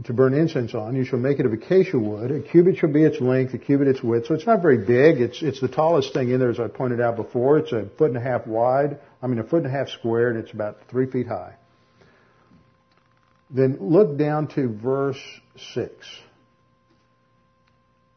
to 0.05 0.13
burn 0.15 0.33
incense 0.33 0.75
on. 0.75 0.97
You 0.97 1.05
shall 1.05 1.19
make 1.19 1.41
it 1.41 1.47
of 1.47 1.53
acacia 1.53 1.99
wood. 1.99 2.31
A 2.31 2.41
cubit 2.41 2.79
shall 2.79 2.93
be 2.93 3.05
its 3.05 3.21
length, 3.21 3.53
a 3.55 3.59
cubit 3.59 3.89
its 3.89 4.03
width. 4.03 4.27
So 4.27 4.35
it's 4.35 4.47
not 4.47 4.63
very 4.63 4.79
big. 4.79 5.21
It's, 5.21 5.43
it's 5.43 5.61
the 5.61 5.69
tallest 5.69 6.15
thing 6.15 6.31
in 6.31 6.41
there, 6.41 6.51
as 6.51 6.59
I 6.59 6.69
pointed 6.69 7.01
out 7.01 7.17
before. 7.17 7.59
It's 7.59 7.73
a 7.73 7.87
foot 7.99 8.09
and 8.09 8.17
a 8.17 8.21
half 8.21 8.47
wide. 8.47 8.99
I 9.23 9.27
mean, 9.27 9.39
a 9.39 9.45
foot 9.45 9.65
and 9.65 9.67
a 9.67 9.71
half 9.71 9.89
square, 9.89 10.31
and 10.31 10.39
it's 10.39 10.53
about 10.53 10.79
three 10.89 11.11
feet 11.11 11.27
high. 11.27 11.55
Then 13.51 13.79
look 13.81 14.17
down 14.17 14.49
to 14.55 14.69
verse 14.69 15.21
6. 15.75 15.93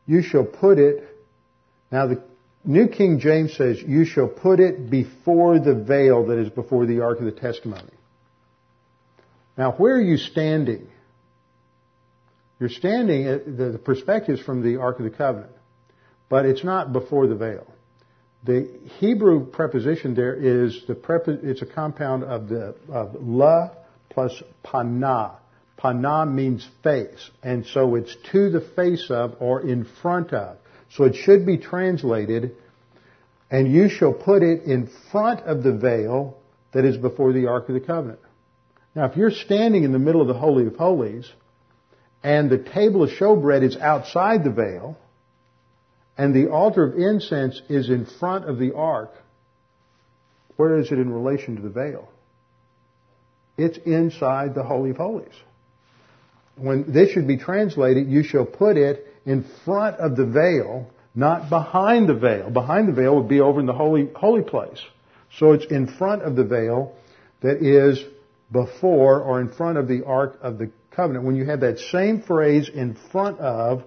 You 0.05 0.21
shall 0.21 0.45
put 0.45 0.79
it, 0.79 1.03
now 1.91 2.07
the 2.07 2.23
New 2.63 2.87
King 2.87 3.19
James 3.19 3.55
says, 3.57 3.81
you 3.81 4.05
shall 4.05 4.27
put 4.27 4.59
it 4.59 4.89
before 4.89 5.59
the 5.59 5.73
veil 5.73 6.27
that 6.27 6.37
is 6.37 6.49
before 6.49 6.85
the 6.85 7.01
ark 7.01 7.19
of 7.19 7.25
the 7.25 7.31
testimony. 7.31 7.91
Now, 9.57 9.73
where 9.73 9.95
are 9.95 10.01
you 10.01 10.17
standing 10.17 10.87
You're 12.59 12.69
standing, 12.69 13.27
uh, 13.27 13.39
the 13.45 13.77
perspective 13.77 14.39
is 14.39 14.45
from 14.45 14.61
the 14.61 14.77
Ark 14.77 14.97
of 14.99 15.03
the 15.03 15.11
Covenant, 15.11 15.51
but 16.29 16.45
it's 16.45 16.63
not 16.63 16.93
before 16.93 17.27
the 17.27 17.35
veil. 17.35 17.67
The 18.45 18.69
Hebrew 18.99 19.45
preposition 19.45 20.15
there 20.15 20.33
is 20.33 20.83
the 20.87 20.95
it's 21.43 21.61
a 21.61 21.65
compound 21.65 22.23
of 22.23 22.47
the 22.47 22.75
of 22.89 23.15
la 23.21 23.71
plus 24.09 24.41
pana. 24.63 25.33
Pana 25.75 26.25
means 26.25 26.65
face, 26.83 27.31
and 27.41 27.65
so 27.65 27.95
it's 27.95 28.15
to 28.31 28.49
the 28.49 28.61
face 28.61 29.07
of 29.09 29.35
or 29.39 29.61
in 29.61 29.85
front 30.01 30.31
of. 30.31 30.57
So 30.91 31.03
it 31.03 31.15
should 31.15 31.45
be 31.45 31.57
translated, 31.57 32.55
and 33.51 33.69
you 33.69 33.89
shall 33.89 34.13
put 34.13 34.43
it 34.43 34.63
in 34.63 34.89
front 35.11 35.41
of 35.41 35.63
the 35.63 35.73
veil 35.73 36.37
that 36.71 36.85
is 36.85 36.95
before 36.95 37.33
the 37.33 37.47
Ark 37.47 37.67
of 37.67 37.73
the 37.73 37.81
Covenant. 37.81 38.19
Now, 38.95 39.05
if 39.05 39.17
you're 39.17 39.31
standing 39.31 39.83
in 39.83 39.91
the 39.91 39.99
middle 39.99 40.21
of 40.21 40.27
the 40.27 40.33
Holy 40.33 40.67
of 40.67 40.75
Holies, 40.75 41.31
and 42.23 42.49
the 42.49 42.57
table 42.57 43.03
of 43.03 43.09
showbread 43.09 43.63
is 43.63 43.75
outside 43.75 44.43
the 44.43 44.51
veil, 44.51 44.97
and 46.17 46.33
the 46.33 46.49
altar 46.51 46.83
of 46.83 46.97
incense 46.97 47.61
is 47.69 47.89
in 47.89 48.05
front 48.05 48.47
of 48.47 48.59
the 48.59 48.75
ark, 48.75 49.11
where 50.57 50.77
is 50.77 50.91
it 50.91 50.99
in 50.99 51.11
relation 51.11 51.55
to 51.55 51.61
the 51.61 51.69
veil? 51.69 52.07
It's 53.57 53.77
inside 53.79 54.53
the 54.53 54.63
Holy 54.63 54.91
of 54.91 54.97
Holies. 54.97 55.33
When 56.55 56.91
this 56.91 57.11
should 57.11 57.27
be 57.27 57.37
translated, 57.37 58.07
you 58.07 58.23
shall 58.23 58.45
put 58.45 58.77
it 58.77 59.07
in 59.25 59.43
front 59.65 59.97
of 59.97 60.15
the 60.15 60.25
veil, 60.25 60.87
not 61.15 61.49
behind 61.49 62.07
the 62.07 62.13
veil. 62.13 62.51
Behind 62.51 62.87
the 62.87 62.93
veil 62.93 63.15
would 63.15 63.27
be 63.27 63.41
over 63.41 63.59
in 63.59 63.65
the 63.65 63.73
holy, 63.73 64.09
holy 64.15 64.43
place. 64.43 64.79
So 65.37 65.53
it's 65.53 65.65
in 65.65 65.87
front 65.87 66.21
of 66.21 66.35
the 66.35 66.43
veil 66.43 66.95
that 67.41 67.63
is 67.63 68.03
before 68.51 69.21
or 69.21 69.41
in 69.41 69.49
front 69.49 69.77
of 69.77 69.87
the 69.87 70.05
Ark 70.05 70.37
of 70.41 70.57
the 70.57 70.71
Covenant. 70.91 71.25
When 71.25 71.35
you 71.35 71.45
have 71.45 71.61
that 71.61 71.79
same 71.79 72.21
phrase 72.21 72.69
in 72.69 72.95
front 73.11 73.39
of, 73.39 73.83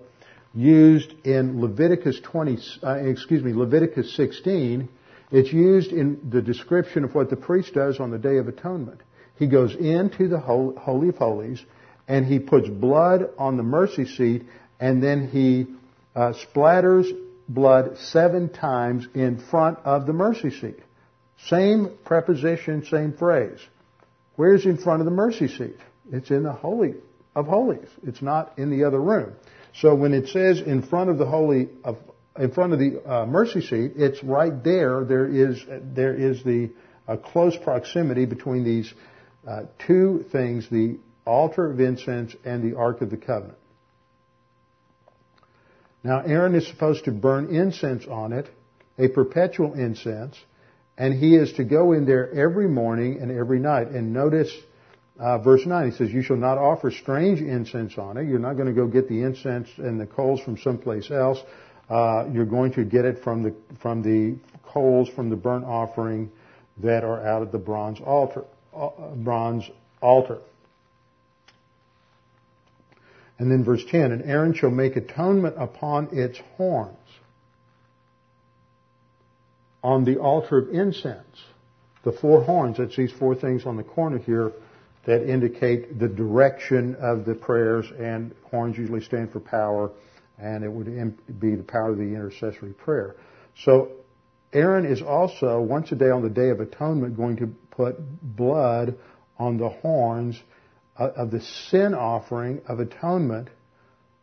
used 0.55 1.13
in 1.25 1.61
Leviticus 1.61 2.19
20, 2.21 2.59
uh, 2.83 2.95
excuse 2.95 3.43
me, 3.43 3.53
Leviticus 3.53 4.17
16, 4.17 4.89
it's 5.31 5.53
used 5.53 5.93
in 5.93 6.31
the 6.31 6.41
description 6.41 7.05
of 7.05 7.15
what 7.15 7.31
the 7.31 7.37
priest 7.37 7.75
does 7.75 8.01
on 8.01 8.11
the 8.11 8.19
Day 8.19 8.39
of 8.39 8.49
Atonement. 8.49 9.01
He 9.39 9.47
goes 9.47 9.75
into 9.75 10.29
the 10.29 10.39
Holy 10.39 11.09
of 11.09 11.17
Holies 11.17 11.63
and 12.09 12.25
he 12.25 12.39
puts 12.39 12.69
blood 12.69 13.29
on 13.39 13.57
the 13.57 13.63
mercy 13.63 14.07
seat 14.07 14.47
and 14.81 15.03
then 15.03 15.29
he 15.29 15.67
uh, 16.15 16.33
splatters 16.33 17.07
blood 17.49 17.99
seven 17.99 18.49
times 18.49 19.07
in 19.15 19.39
front 19.39 19.79
of 19.85 20.07
the 20.07 20.13
mercy 20.13 20.51
seat. 20.51 20.79
Same 21.49 21.91
preposition, 22.05 22.85
same 22.87 23.13
phrase. 23.13 23.61
Where's 24.37 24.67
in 24.67 24.77
front 24.77 25.01
of 25.01 25.07
the 25.07 25.13
mercy 25.13 25.49
seat? 25.49 25.77
It's 26.13 26.31
in 26.31 26.43
the 26.43 26.53
Holy 26.53 26.95
of 27.35 27.47
Holies. 27.47 27.89
It's 28.07 28.23
not 28.23 28.59
in 28.59 28.71
the 28.71 28.85
other 28.85 29.01
room. 29.01 29.33
So 29.75 29.95
when 29.95 30.15
it 30.15 30.29
says 30.29 30.61
in 30.61 30.83
front 30.83 31.11
of 31.11 31.19
the 31.19 31.27
Holy 31.27 31.69
of, 31.85 31.99
in 32.39 32.53
front 32.53 32.73
of 32.73 32.79
the 32.79 33.03
uh, 33.05 33.27
mercy 33.27 33.61
seat, 33.61 33.93
it's 33.97 34.23
right 34.23 34.63
there. 34.63 35.05
There 35.05 35.27
is 35.27 35.63
there 35.69 36.15
is 36.15 36.43
the 36.45 36.71
uh, 37.09 37.17
close 37.17 37.57
proximity 37.57 38.27
between 38.27 38.65
these 38.65 38.93
uh, 39.47 39.63
two 39.87 40.25
things: 40.33 40.69
the 40.71 40.99
altar 41.27 41.71
of 41.71 41.81
incense 41.81 42.35
and 42.45 42.63
the 42.63 42.77
Ark 42.77 43.01
of 43.01 43.11
the 43.11 43.17
Covenant. 43.17 43.59
Now 46.03 46.21
Aaron 46.21 46.55
is 46.55 46.67
supposed 46.69 47.05
to 47.07 47.11
burn 47.11 47.55
incense 47.55 48.07
on 48.07 48.33
it, 48.33 48.49
a 48.99 49.09
perpetual 49.09 49.75
incense, 49.75 50.37
and 50.99 51.15
he 51.15 51.37
is 51.37 51.53
to 51.55 51.65
go 51.65 51.93
in 51.93 52.07
there 52.07 52.33
every 52.33 52.69
morning 52.69 53.21
and 53.21 53.31
every 53.31 53.59
night. 53.59 53.89
And 53.89 54.13
notice 54.13 54.51
uh, 55.19 55.39
verse 55.39 55.65
9, 55.65 55.91
he 55.91 55.97
says, 55.97 56.11
You 56.11 56.23
shall 56.23 56.37
not 56.37 56.59
offer 56.59 56.91
strange 56.91 57.41
incense 57.41 57.99
on 57.99 58.17
it. 58.17 58.29
You're 58.29 58.39
not 58.39 58.55
going 58.55 58.67
to 58.67 58.75
go 58.75 58.87
get 58.87 59.09
the 59.09 59.23
incense 59.23 59.69
and 59.79 60.01
the 60.01 60.07
coals 60.07 60.41
from 60.41 60.59
someplace 60.59 61.11
else. 61.11 61.39
Uh, 61.89 62.27
you're 62.33 62.47
going 62.47 62.73
to 62.73 62.85
get 62.85 63.05
it 63.05 63.23
from 63.23 63.43
the, 63.43 63.55
from 63.81 64.03
the 64.03 64.37
coals 64.65 65.09
from 65.09 65.31
the 65.31 65.37
burnt 65.37 65.65
offering 65.65 66.31
that 66.79 67.05
are 67.05 67.27
out 67.27 67.43
of 67.43 67.53
the 67.53 67.59
bronze 67.59 68.01
altar. 68.01 68.45
Uh, 68.75 68.91
bronze 69.15 69.65
altar. 70.03 70.39
And 73.39 73.51
then 73.51 73.65
verse 73.65 73.85
10, 73.91 74.13
and 74.13 74.23
Aaron 74.23 74.55
shall 74.55 74.71
make 74.71 74.97
atonement 74.97 75.57
upon 75.59 76.09
its 76.13 76.39
horns 76.57 76.97
on 79.87 80.05
the 80.05 80.19
altar 80.19 80.59
of 80.59 80.69
incense. 80.71 81.45
The 82.03 82.11
four 82.11 82.43
horns, 82.43 82.79
that's 82.79 82.97
these 82.97 83.13
four 83.13 83.37
things 83.37 83.67
on 83.67 83.77
the 83.77 83.85
corner 83.85 84.19
here, 84.19 84.53
that 85.05 85.31
indicate 85.33 86.01
the 86.01 86.09
direction 86.09 86.97
of 86.97 87.25
the 87.25 87.37
prayers, 87.37 87.87
and 87.97 88.35
horns 88.51 88.77
usually 88.77 89.01
stand 89.01 89.31
for 89.31 89.39
power, 89.39 89.93
and 90.39 90.65
it 90.65 90.69
would 90.69 90.87
be 91.39 91.55
the 91.55 91.63
power 91.63 91.91
of 91.91 91.99
the 91.99 92.03
intercessory 92.03 92.73
prayer. 92.73 93.15
So 93.63 93.93
Aaron 94.53 94.87
is 94.87 95.03
also, 95.03 95.61
once 95.61 95.93
a 95.93 95.95
day 95.95 96.11
on 96.11 96.23
the 96.23 96.31
Day 96.31 96.51
of 96.51 96.59
Atonement, 96.59 97.17
going 97.17 97.37
to 97.37 97.47
put 97.71 97.95
blood 98.37 98.97
on 99.39 99.57
the 99.57 99.69
horns 99.69 100.37
uh, 100.99 101.11
of 101.15 101.31
the 101.31 101.41
sin 101.71 101.95
offering 101.95 102.61
of 102.67 102.81
atonement. 102.81 103.51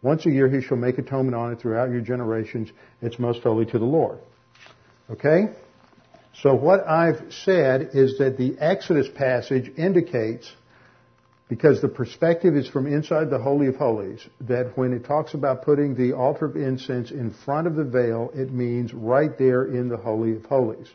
Once 0.02 0.26
a 0.26 0.30
year 0.30 0.50
he 0.50 0.62
shall 0.62 0.76
make 0.76 0.98
atonement 0.98 1.36
on 1.36 1.54
it 1.54 1.62
throughout 1.62 1.90
your 1.90 2.02
generations. 2.02 2.70
It's 3.02 3.18
most 3.18 3.44
holy 3.44 3.66
to 3.68 3.80
the 3.80 3.86
Lord. 3.86 4.20
Okay? 5.10 5.50
So 6.42 6.56
what 6.56 6.88
I've 6.88 7.32
said 7.32 7.92
is 7.94 8.18
that 8.18 8.38
the 8.38 8.56
Exodus 8.60 9.08
passage 9.08 9.72
indicates 9.78 10.52
because 11.50 11.82
the 11.82 11.90
perspective 11.90 12.56
is 12.56 12.68
from 12.68 12.88
inside 12.88 13.30
the 13.30 13.38
Holy 13.38 13.68
of 13.68 13.76
Holies, 13.76 14.26
that 14.42 14.76
when 14.76 14.92
it 14.92 15.06
talks 15.06 15.36
about 15.36 15.64
putting 15.64 15.94
the 15.94 16.14
altar 16.14 16.46
of 16.46 16.56
incense 16.56 17.12
in 17.12 17.32
front 17.46 17.68
of 17.68 17.76
the 17.76 17.84
veil, 17.84 18.32
it 18.34 18.52
means 18.52 18.92
right 18.94 19.38
there 19.38 19.66
in 19.66 19.88
the 19.88 19.98
Holy 19.98 20.36
of 20.36 20.46
Holies. 20.46 20.88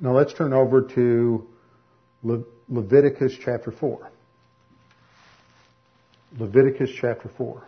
Now 0.00 0.16
let's 0.16 0.32
turn 0.32 0.52
over 0.52 0.82
to 0.94 1.46
Le- 2.22 2.44
Leviticus 2.68 3.36
chapter 3.44 3.70
4. 3.70 4.10
Leviticus 6.38 6.90
chapter 6.98 7.30
4. 7.36 7.62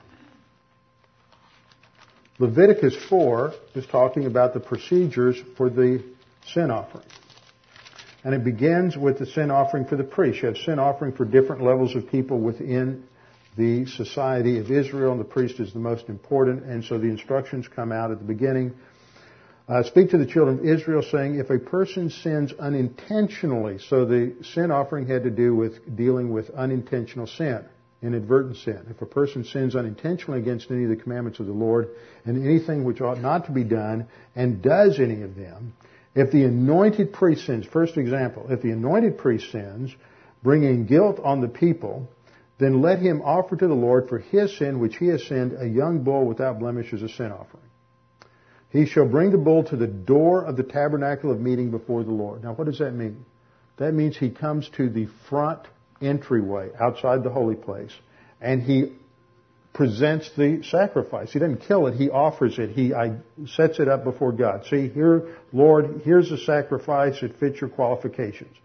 Leviticus 2.40 2.96
4 3.08 3.52
is 3.76 3.86
talking 3.86 4.26
about 4.26 4.54
the 4.54 4.60
procedures 4.60 5.40
for 5.56 5.70
the 5.70 6.02
sin 6.46 6.70
offering. 6.70 7.06
And 8.24 8.34
it 8.34 8.42
begins 8.42 8.96
with 8.96 9.18
the 9.18 9.26
sin 9.26 9.52
offering 9.52 9.84
for 9.84 9.94
the 9.94 10.04
priest. 10.04 10.42
You 10.42 10.48
have 10.48 10.56
sin 10.58 10.80
offering 10.80 11.12
for 11.12 11.24
different 11.24 11.62
levels 11.62 11.94
of 11.94 12.08
people 12.08 12.40
within 12.40 13.04
the 13.56 13.86
society 13.86 14.58
of 14.58 14.70
Israel, 14.72 15.12
and 15.12 15.20
the 15.20 15.24
priest 15.24 15.60
is 15.60 15.72
the 15.72 15.78
most 15.78 16.08
important. 16.08 16.64
And 16.64 16.84
so 16.84 16.98
the 16.98 17.06
instructions 17.06 17.68
come 17.68 17.92
out 17.92 18.10
at 18.10 18.18
the 18.18 18.24
beginning. 18.24 18.74
Uh, 19.68 19.84
speak 19.84 20.10
to 20.10 20.18
the 20.18 20.26
children 20.26 20.58
of 20.58 20.64
Israel, 20.64 21.02
saying, 21.02 21.36
if 21.36 21.50
a 21.50 21.58
person 21.58 22.10
sins 22.10 22.52
unintentionally, 22.58 23.78
so 23.78 24.04
the 24.04 24.34
sin 24.42 24.72
offering 24.72 25.06
had 25.06 25.22
to 25.22 25.30
do 25.30 25.54
with 25.54 25.96
dealing 25.96 26.32
with 26.32 26.50
unintentional 26.50 27.28
sin, 27.28 27.64
inadvertent 28.04 28.56
sin. 28.58 28.86
If 28.90 29.00
a 29.02 29.06
person 29.06 29.44
sins 29.44 29.74
unintentionally 29.74 30.40
against 30.40 30.70
any 30.70 30.84
of 30.84 30.90
the 30.90 30.96
commandments 30.96 31.40
of 31.40 31.46
the 31.46 31.52
Lord, 31.52 31.88
and 32.24 32.44
anything 32.44 32.84
which 32.84 33.00
ought 33.00 33.20
not 33.20 33.46
to 33.46 33.52
be 33.52 33.64
done, 33.64 34.06
and 34.36 34.62
does 34.62 35.00
any 35.00 35.22
of 35.22 35.34
them, 35.34 35.74
if 36.14 36.30
the 36.30 36.44
anointed 36.44 37.12
priest 37.12 37.46
sins, 37.46 37.66
first 37.66 37.96
example, 37.96 38.46
if 38.50 38.62
the 38.62 38.70
anointed 38.70 39.18
priest 39.18 39.50
sins, 39.50 39.94
bringing 40.42 40.86
guilt 40.86 41.18
on 41.24 41.40
the 41.40 41.48
people, 41.48 42.08
then 42.58 42.82
let 42.82 43.00
him 43.00 43.22
offer 43.22 43.56
to 43.56 43.66
the 43.66 43.74
Lord 43.74 44.08
for 44.08 44.18
his 44.18 44.56
sin 44.56 44.78
which 44.78 44.96
he 44.96 45.08
has 45.08 45.26
sinned 45.26 45.56
a 45.58 45.66
young 45.66 46.04
bull 46.04 46.26
without 46.26 46.60
blemish 46.60 46.92
as 46.92 47.02
a 47.02 47.08
sin 47.08 47.32
offering. 47.32 47.64
He 48.70 48.86
shall 48.86 49.08
bring 49.08 49.30
the 49.30 49.38
bull 49.38 49.64
to 49.64 49.76
the 49.76 49.86
door 49.86 50.44
of 50.44 50.56
the 50.56 50.62
tabernacle 50.62 51.30
of 51.30 51.40
meeting 51.40 51.70
before 51.70 52.04
the 52.04 52.12
Lord. 52.12 52.44
Now 52.44 52.54
what 52.54 52.66
does 52.66 52.78
that 52.78 52.92
mean? 52.92 53.24
That 53.76 53.94
means 53.94 54.16
he 54.16 54.30
comes 54.30 54.68
to 54.76 54.88
the 54.88 55.06
front 55.28 55.66
entryway 56.06 56.70
outside 56.80 57.22
the 57.22 57.30
holy 57.30 57.56
place 57.56 57.92
and 58.40 58.62
he 58.62 58.92
presents 59.72 60.30
the 60.36 60.62
sacrifice. 60.62 61.32
He 61.32 61.40
doesn't 61.40 61.66
kill 61.66 61.88
it, 61.88 61.94
he 61.94 62.08
offers 62.08 62.58
it. 62.58 62.70
He 62.70 62.92
sets 63.46 63.80
it 63.80 63.88
up 63.88 64.04
before 64.04 64.32
God. 64.32 64.64
See, 64.70 64.88
here, 64.88 65.36
Lord, 65.52 66.02
here's 66.04 66.30
a 66.30 66.38
sacrifice. 66.38 67.22
It 67.22 67.36
fits 67.40 67.60
your 67.60 67.70
qualifications. 67.70 68.56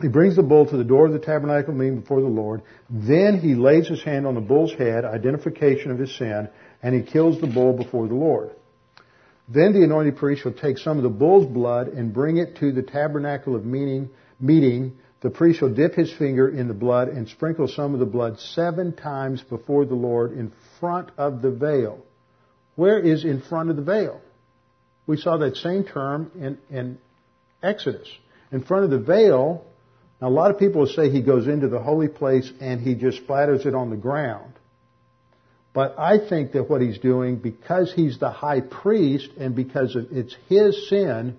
He 0.00 0.08
brings 0.08 0.36
the 0.36 0.42
bull 0.42 0.66
to 0.66 0.76
the 0.76 0.84
door 0.84 1.06
of 1.06 1.12
the 1.12 1.18
tabernacle 1.18 1.74
meeting 1.74 2.00
before 2.00 2.20
the 2.20 2.26
Lord. 2.26 2.62
Then 2.88 3.38
he 3.38 3.54
lays 3.54 3.88
his 3.88 4.02
hand 4.02 4.26
on 4.26 4.34
the 4.34 4.40
bull's 4.40 4.72
head, 4.72 5.04
identification 5.04 5.90
of 5.90 5.98
his 5.98 6.16
sin, 6.16 6.48
and 6.82 6.94
he 6.94 7.02
kills 7.02 7.40
the 7.40 7.46
bull 7.46 7.74
before 7.74 8.06
the 8.06 8.14
Lord. 8.14 8.50
Then 9.48 9.72
the 9.72 9.82
anointed 9.82 10.16
priest 10.16 10.42
shall 10.42 10.52
take 10.52 10.78
some 10.78 10.96
of 10.96 11.02
the 11.02 11.10
bull's 11.10 11.46
blood 11.46 11.88
and 11.88 12.14
bring 12.14 12.36
it 12.36 12.56
to 12.58 12.72
the 12.72 12.82
tabernacle 12.82 13.56
of 13.56 13.64
meeting, 13.64 14.08
meeting 14.38 14.96
the 15.20 15.30
priest 15.30 15.58
shall 15.58 15.68
dip 15.68 15.94
his 15.94 16.12
finger 16.12 16.48
in 16.48 16.68
the 16.68 16.74
blood 16.74 17.08
and 17.08 17.28
sprinkle 17.28 17.68
some 17.68 17.92
of 17.94 18.00
the 18.00 18.06
blood 18.06 18.38
seven 18.40 18.92
times 18.94 19.42
before 19.42 19.84
the 19.84 19.94
Lord 19.94 20.32
in 20.32 20.52
front 20.78 21.10
of 21.18 21.42
the 21.42 21.50
veil. 21.50 21.98
Where 22.76 22.98
is 22.98 23.24
in 23.24 23.42
front 23.42 23.68
of 23.70 23.76
the 23.76 23.82
veil? 23.82 24.20
We 25.06 25.18
saw 25.18 25.36
that 25.38 25.56
same 25.56 25.84
term 25.84 26.30
in, 26.34 26.58
in 26.70 26.98
Exodus. 27.62 28.08
In 28.52 28.62
front 28.62 28.84
of 28.84 28.90
the 28.90 28.98
veil 28.98 29.64
Now, 30.20 30.28
a 30.28 30.30
lot 30.30 30.50
of 30.50 30.58
people 30.58 30.82
will 30.82 30.88
say 30.88 31.10
he 31.10 31.22
goes 31.22 31.46
into 31.46 31.68
the 31.68 31.80
holy 31.80 32.08
place 32.08 32.50
and 32.60 32.80
he 32.80 32.94
just 32.94 33.26
splatters 33.26 33.66
it 33.66 33.74
on 33.74 33.90
the 33.90 33.96
ground. 33.96 34.52
But 35.72 35.98
I 35.98 36.18
think 36.28 36.52
that 36.52 36.68
what 36.68 36.82
he's 36.82 36.98
doing, 36.98 37.36
because 37.36 37.92
he's 37.92 38.18
the 38.18 38.30
high 38.30 38.60
priest 38.60 39.30
and 39.38 39.54
because 39.54 39.96
it's 40.10 40.36
his 40.48 40.88
sin, 40.88 41.38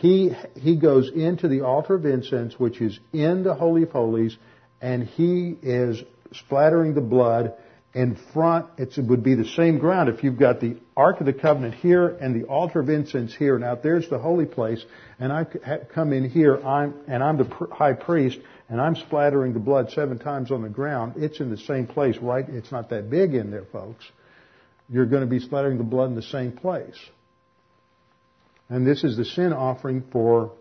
he, 0.00 0.30
he 0.54 0.76
goes 0.76 1.10
into 1.10 1.48
the 1.48 1.62
altar 1.62 1.94
of 1.94 2.06
incense, 2.06 2.58
which 2.58 2.80
is 2.80 2.98
in 3.12 3.42
the 3.42 3.54
Holy 3.54 3.82
of 3.82 3.90
Holies, 3.90 4.36
and 4.80 5.04
he 5.04 5.56
is 5.60 6.02
splattering 6.32 6.94
the 6.94 7.00
blood 7.00 7.54
in 7.94 8.16
front. 8.32 8.66
it 8.76 8.96
would 8.96 9.24
be 9.24 9.34
the 9.34 9.46
same 9.46 9.78
ground 9.78 10.08
if 10.08 10.22
you've 10.22 10.38
got 10.38 10.60
the 10.60 10.76
Ark 10.96 11.18
of 11.18 11.26
the 11.26 11.32
Covenant 11.32 11.74
here 11.74 12.08
and 12.08 12.40
the 12.40 12.46
altar 12.46 12.80
of 12.80 12.88
incense 12.88 13.34
here. 13.34 13.58
Now 13.58 13.74
there's 13.74 14.08
the 14.08 14.18
holy 14.18 14.46
place, 14.46 14.84
and 15.18 15.32
I 15.32 15.44
come 15.92 16.12
in 16.12 16.30
here, 16.30 16.64
I'm, 16.64 16.94
and 17.08 17.22
I'm 17.22 17.38
the 17.38 17.68
high 17.72 17.94
priest, 17.94 18.38
and 18.68 18.80
I'm 18.80 18.94
splattering 18.94 19.52
the 19.52 19.58
blood 19.58 19.90
seven 19.90 20.18
times 20.18 20.52
on 20.52 20.62
the 20.62 20.68
ground. 20.68 21.14
It's 21.16 21.40
in 21.40 21.50
the 21.50 21.58
same 21.58 21.88
place, 21.88 22.18
right? 22.18 22.48
It's 22.48 22.70
not 22.70 22.90
that 22.90 23.10
big 23.10 23.34
in 23.34 23.50
there, 23.50 23.64
folks. 23.72 24.04
You're 24.88 25.06
going 25.06 25.22
to 25.22 25.28
be 25.28 25.40
splattering 25.40 25.78
the 25.78 25.84
blood 25.84 26.10
in 26.10 26.14
the 26.14 26.22
same 26.22 26.52
place. 26.52 26.96
And 28.68 28.86
this 28.86 29.04
is 29.04 29.16
the 29.16 29.24
sin 29.24 29.52
offering 29.52 30.04
for, 30.12 30.52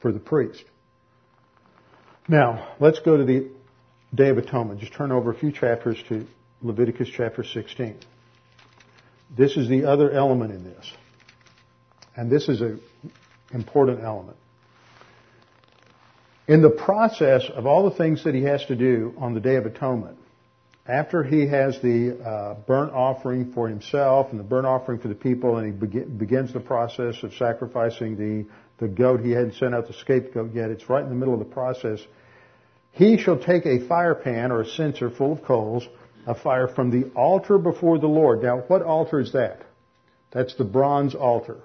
for 0.00 0.12
the 0.12 0.18
priest. 0.18 0.64
Now, 2.28 2.74
let's 2.80 2.98
go 3.00 3.16
to 3.16 3.24
the 3.24 3.50
Day 4.14 4.28
of 4.28 4.38
Atonement. 4.38 4.80
Just 4.80 4.92
turn 4.92 5.12
over 5.12 5.30
a 5.30 5.34
few 5.34 5.52
chapters 5.52 6.02
to 6.08 6.26
Leviticus 6.60 7.08
chapter 7.14 7.44
16. 7.44 7.98
This 9.36 9.56
is 9.56 9.68
the 9.68 9.84
other 9.84 10.10
element 10.10 10.52
in 10.52 10.64
this. 10.64 10.92
And 12.16 12.30
this 12.30 12.48
is 12.48 12.60
an 12.60 12.80
important 13.52 14.00
element. 14.00 14.36
In 16.48 16.60
the 16.60 16.70
process 16.70 17.48
of 17.54 17.66
all 17.66 17.88
the 17.88 17.96
things 17.96 18.24
that 18.24 18.34
he 18.34 18.42
has 18.42 18.64
to 18.66 18.76
do 18.76 19.14
on 19.16 19.34
the 19.34 19.40
Day 19.40 19.56
of 19.56 19.64
Atonement, 19.64 20.18
after 20.86 21.22
he 21.22 21.46
has 21.46 21.80
the 21.80 22.18
uh, 22.20 22.54
burnt 22.66 22.92
offering 22.92 23.52
for 23.52 23.68
himself 23.68 24.28
and 24.30 24.40
the 24.40 24.44
burnt 24.44 24.66
offering 24.66 24.98
for 24.98 25.08
the 25.08 25.14
people, 25.14 25.58
and 25.58 25.66
he 25.66 25.86
be- 25.86 26.04
begins 26.04 26.52
the 26.52 26.60
process 26.60 27.22
of 27.22 27.32
sacrificing 27.34 28.16
the, 28.16 28.46
the 28.78 28.88
goat, 28.88 29.20
he 29.20 29.30
hadn't 29.30 29.54
sent 29.54 29.74
out 29.74 29.86
the 29.86 29.92
scapegoat 29.92 30.54
yet. 30.54 30.70
It's 30.70 30.88
right 30.88 31.02
in 31.02 31.08
the 31.08 31.14
middle 31.14 31.34
of 31.34 31.40
the 31.40 31.54
process. 31.54 32.00
He 32.90 33.16
shall 33.16 33.38
take 33.38 33.64
a 33.64 33.86
fire 33.86 34.14
pan 34.14 34.50
or 34.50 34.62
a 34.62 34.66
censer 34.66 35.10
full 35.10 35.32
of 35.32 35.42
coals 35.44 35.86
a 36.26 36.34
fire 36.34 36.68
from 36.68 36.90
the 36.90 37.10
altar 37.14 37.58
before 37.58 37.98
the 37.98 38.06
Lord. 38.06 38.42
Now, 38.42 38.58
what 38.68 38.82
altar 38.82 39.20
is 39.20 39.32
that? 39.32 39.62
That's 40.30 40.54
the 40.54 40.64
bronze 40.64 41.14
altar. 41.14 41.58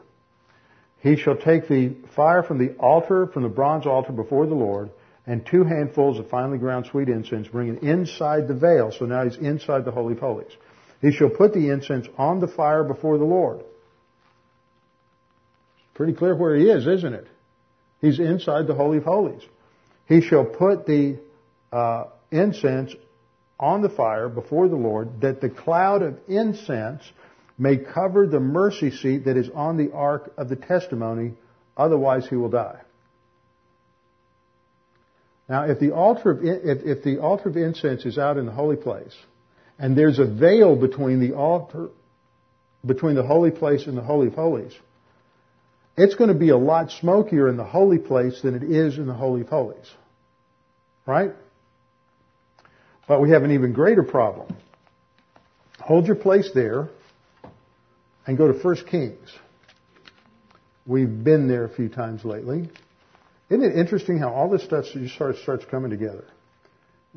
He 1.00 1.16
shall 1.16 1.36
take 1.36 1.68
the 1.68 1.96
fire 2.16 2.44
from 2.44 2.58
the 2.58 2.76
altar, 2.78 3.28
from 3.28 3.44
the 3.44 3.50
bronze 3.50 3.86
altar 3.86 4.12
before 4.12 4.48
the 4.48 4.56
Lord, 4.56 4.90
and 5.28 5.46
two 5.46 5.66
handfuls 5.66 6.18
of 6.18 6.30
finely 6.30 6.58
ground 6.58 6.88
sweet 6.88 7.10
incense, 7.10 7.50
bring 7.50 7.68
it 7.68 7.84
inside 7.84 8.48
the 8.48 8.54
veil. 8.54 8.92
So 8.98 9.06
now 9.06 9.26
he's 9.26 9.36
inside 9.36 9.84
the 9.84 9.92
Holy 9.92 10.14
of 10.14 10.20
Holies. 10.20 10.52
He 11.02 11.12
shall 11.12 11.30
put 11.30 11.54
the 11.54 11.70
incense 11.70 12.08
on 12.18 12.40
the 12.40 12.48
fire 12.48 12.84
before 12.84 13.18
the 13.18 13.26
Lord. 13.26 13.64
Pretty 15.94 16.14
clear 16.14 16.36
where 16.36 16.56
he 16.56 16.70
is, 16.70 16.88
isn't 16.88 17.14
it? 17.14 17.28
He's 18.02 18.20
inside 18.20 18.68
the 18.68 18.74
Holy 18.74 19.00
of 19.00 19.04
Holies. 19.04 19.42
He 20.08 20.22
shall 20.22 20.46
put 20.46 20.86
the 20.86 21.20
uh, 21.72 22.06
incense 22.32 22.96
on 23.60 23.82
the 23.82 23.90
fire 23.90 24.30
before 24.30 24.70
the 24.70 24.76
Lord, 24.76 25.22
that 25.22 25.42
the 25.42 25.50
cloud 25.50 26.04
of 26.04 26.18
incense 26.28 27.02
may 27.58 27.76
cover 27.76 28.28
the 28.28 28.40
mercy 28.40 28.92
seat 28.92 29.26
that 29.26 29.36
is 29.36 29.50
on 29.54 29.78
the 29.78 29.92
ark 29.92 30.32
of 30.38 30.48
the 30.48 30.56
testimony, 30.56 31.34
otherwise 31.76 32.28
he 32.28 32.36
will 32.36 32.50
die. 32.50 32.80
Now, 35.50 35.64
if 35.64 35.80
the 35.80 35.92
altar 35.92 36.32
of, 36.32 36.44
if, 36.44 36.86
if 36.86 37.04
the 37.04 37.20
altar 37.22 37.50
of 37.50 37.58
incense 37.58 38.06
is 38.06 38.18
out 38.18 38.38
in 38.38 38.46
the 38.46 38.52
holy 38.52 38.76
place, 38.76 39.16
and 39.80 39.98
there's 39.98 40.20
a 40.20 40.26
veil 40.26 40.76
between 40.76 41.20
the 41.20 41.36
altar, 41.36 41.90
between 42.86 43.16
the 43.16 43.24
holy 43.24 43.52
place 43.52 43.88
and 43.88 43.98
the 43.98 44.02
holy 44.02 44.28
of 44.28 44.34
holies, 44.34 44.74
it's 45.96 46.16
going 46.16 46.30
to 46.30 46.38
be 46.38 46.50
a 46.50 46.58
lot 46.58 46.92
smokier 46.92 47.48
in 47.48 47.58
the 47.58 47.64
holy 47.64 47.98
place 47.98 48.42
than 48.42 48.56
it 48.56 48.64
is 48.64 48.98
in 48.98 49.08
the 49.08 49.14
holy 49.14 49.42
of 49.42 49.48
holies. 49.48 49.90
Right? 51.06 51.32
But 53.08 53.22
we 53.22 53.32
have 53.32 53.44
an 53.44 53.52
even 53.52 53.72
greater 53.72 54.04
problem. 54.04 54.56
Hold 55.80 56.08
your 56.08 56.18
place 56.18 56.52
there 56.54 56.90
and 58.26 58.38
go 58.38 58.52
to 58.52 58.60
1 58.60 58.76
Kings. 58.88 59.34
We've 60.86 61.24
been 61.24 61.48
there 61.48 61.64
a 61.64 61.70
few 61.70 61.88
times 61.88 62.26
lately. 62.26 62.70
Isn't 63.50 63.64
it 63.64 63.78
interesting 63.78 64.20
how 64.20 64.34
all 64.34 64.50
this 64.50 64.64
stuff 64.64 64.86
just 64.94 65.16
starts, 65.16 65.66
coming 65.72 65.90
together? 65.90 66.26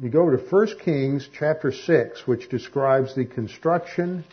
You 0.01 0.09
go 0.11 0.23
over 0.23 0.37
to 0.37 0.45
1 0.45 0.79
Kings 0.85 1.29
chapter 1.37 1.73
6, 1.73 2.27
which 2.27 2.49
describes 2.49 3.15
the 3.15 3.25
construction 3.25 4.25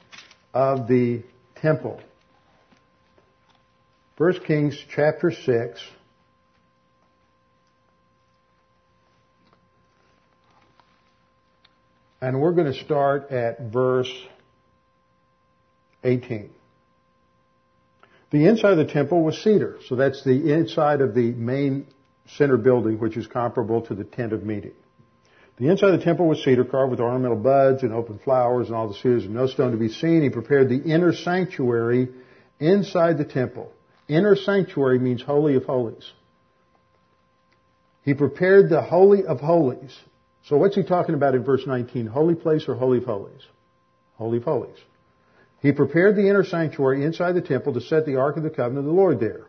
of 0.53 0.87
the 0.87 1.23
temple. 1.55 1.99
1 4.17 4.39
Kings 4.45 4.77
chapter 4.95 5.31
6. 5.31 5.81
And 12.21 12.39
we're 12.39 12.53
going 12.53 12.71
to 12.71 12.83
start 12.83 13.31
at 13.31 13.71
verse 13.71 14.11
18. 16.03 16.51
The 18.32 18.45
inside 18.45 18.78
of 18.78 18.78
the 18.78 18.91
temple 18.91 19.23
was 19.23 19.41
cedar, 19.41 19.78
so 19.88 19.95
that's 19.95 20.23
the 20.23 20.53
inside 20.53 21.01
of 21.01 21.15
the 21.15 21.32
main 21.32 21.88
center 22.36 22.57
building, 22.57 22.99
which 22.99 23.15
is 23.15 23.25
comparable 23.25 23.82
to 23.84 23.95
the 23.95 24.03
tent 24.03 24.34
of 24.34 24.43
meeting. 24.43 24.73
The 25.57 25.69
inside 25.69 25.93
of 25.93 25.99
the 25.99 26.05
temple 26.05 26.28
was 26.28 26.43
cedar 26.43 26.65
carved 26.65 26.91
with 26.91 26.99
ornamental 26.99 27.38
buds 27.38 27.84
and 27.84 27.93
open 27.93 28.19
flowers 28.19 28.67
and 28.67 28.75
all 28.75 28.89
the 28.89 28.95
cedars 28.95 29.25
and 29.25 29.34
no 29.34 29.47
stone 29.47 29.71
to 29.71 29.78
be 29.78 29.89
seen. 29.89 30.21
He 30.21 30.30
prepared 30.30 30.69
the 30.69 30.78
inner 30.78 31.13
sanctuary 31.13 32.09
inside 32.59 33.17
the 33.17 33.25
temple. 33.25 33.71
Inner 34.07 34.36
sanctuary 34.36 34.99
means 34.99 35.21
holy 35.21 35.55
of 35.55 35.63
holies. 35.63 36.11
He 38.03 38.13
prepared 38.13 38.69
the 38.69 38.82
holy 38.82 39.25
of 39.25 39.39
holies. 39.39 39.97
So 40.45 40.57
what's 40.57 40.75
he 40.75 40.84
talking 40.84 41.15
about 41.15 41.34
in 41.34 41.43
verse 41.43 41.65
19? 41.65 42.07
Holy 42.07 42.36
place 42.36 42.65
or 42.67 42.75
holy 42.75 42.99
of 42.99 43.05
holies? 43.05 43.41
Holy 44.15 44.38
of 44.38 44.43
holies. 44.43 44.78
He 45.62 45.72
prepared 45.72 46.16
the 46.16 46.30
inner 46.30 46.43
sanctuary 46.43 47.03
inside 47.03 47.34
the 47.34 47.41
temple 47.41 47.74
to 47.74 47.82
set 47.82 48.05
the 48.05 48.18
Ark 48.18 48.38
of 48.38 48.43
the 48.43 48.49
Covenant 48.49 48.80
of 48.80 48.86
the 48.86 48.91
Lord 48.91 49.20
there. 49.20 49.45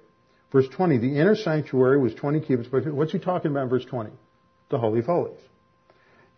Verse 0.50 0.68
20, 0.68 0.98
the 0.98 1.18
inner 1.18 1.34
sanctuary 1.36 1.98
was 1.98 2.14
20 2.14 2.40
cubits 2.40 2.68
by, 2.68 2.78
what's 2.78 3.12
he 3.12 3.18
talking 3.18 3.50
about 3.50 3.64
in 3.64 3.68
verse 3.68 3.84
20? 3.84 4.10
The 4.70 4.78
Holy 4.78 5.00
of 5.00 5.06
Holies. 5.06 5.40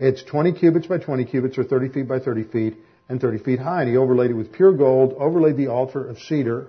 It's 0.00 0.22
20 0.24 0.52
cubits 0.54 0.86
by 0.86 0.98
20 0.98 1.24
cubits 1.26 1.58
or 1.58 1.64
30 1.64 1.90
feet 1.90 2.08
by 2.08 2.18
30 2.18 2.44
feet 2.44 2.78
and 3.08 3.20
30 3.20 3.38
feet 3.44 3.58
high. 3.60 3.82
And 3.82 3.90
he 3.90 3.96
overlaid 3.96 4.30
it 4.30 4.34
with 4.34 4.52
pure 4.52 4.72
gold, 4.72 5.14
overlaid 5.18 5.56
the 5.56 5.68
altar 5.68 6.04
of 6.04 6.18
cedar. 6.18 6.68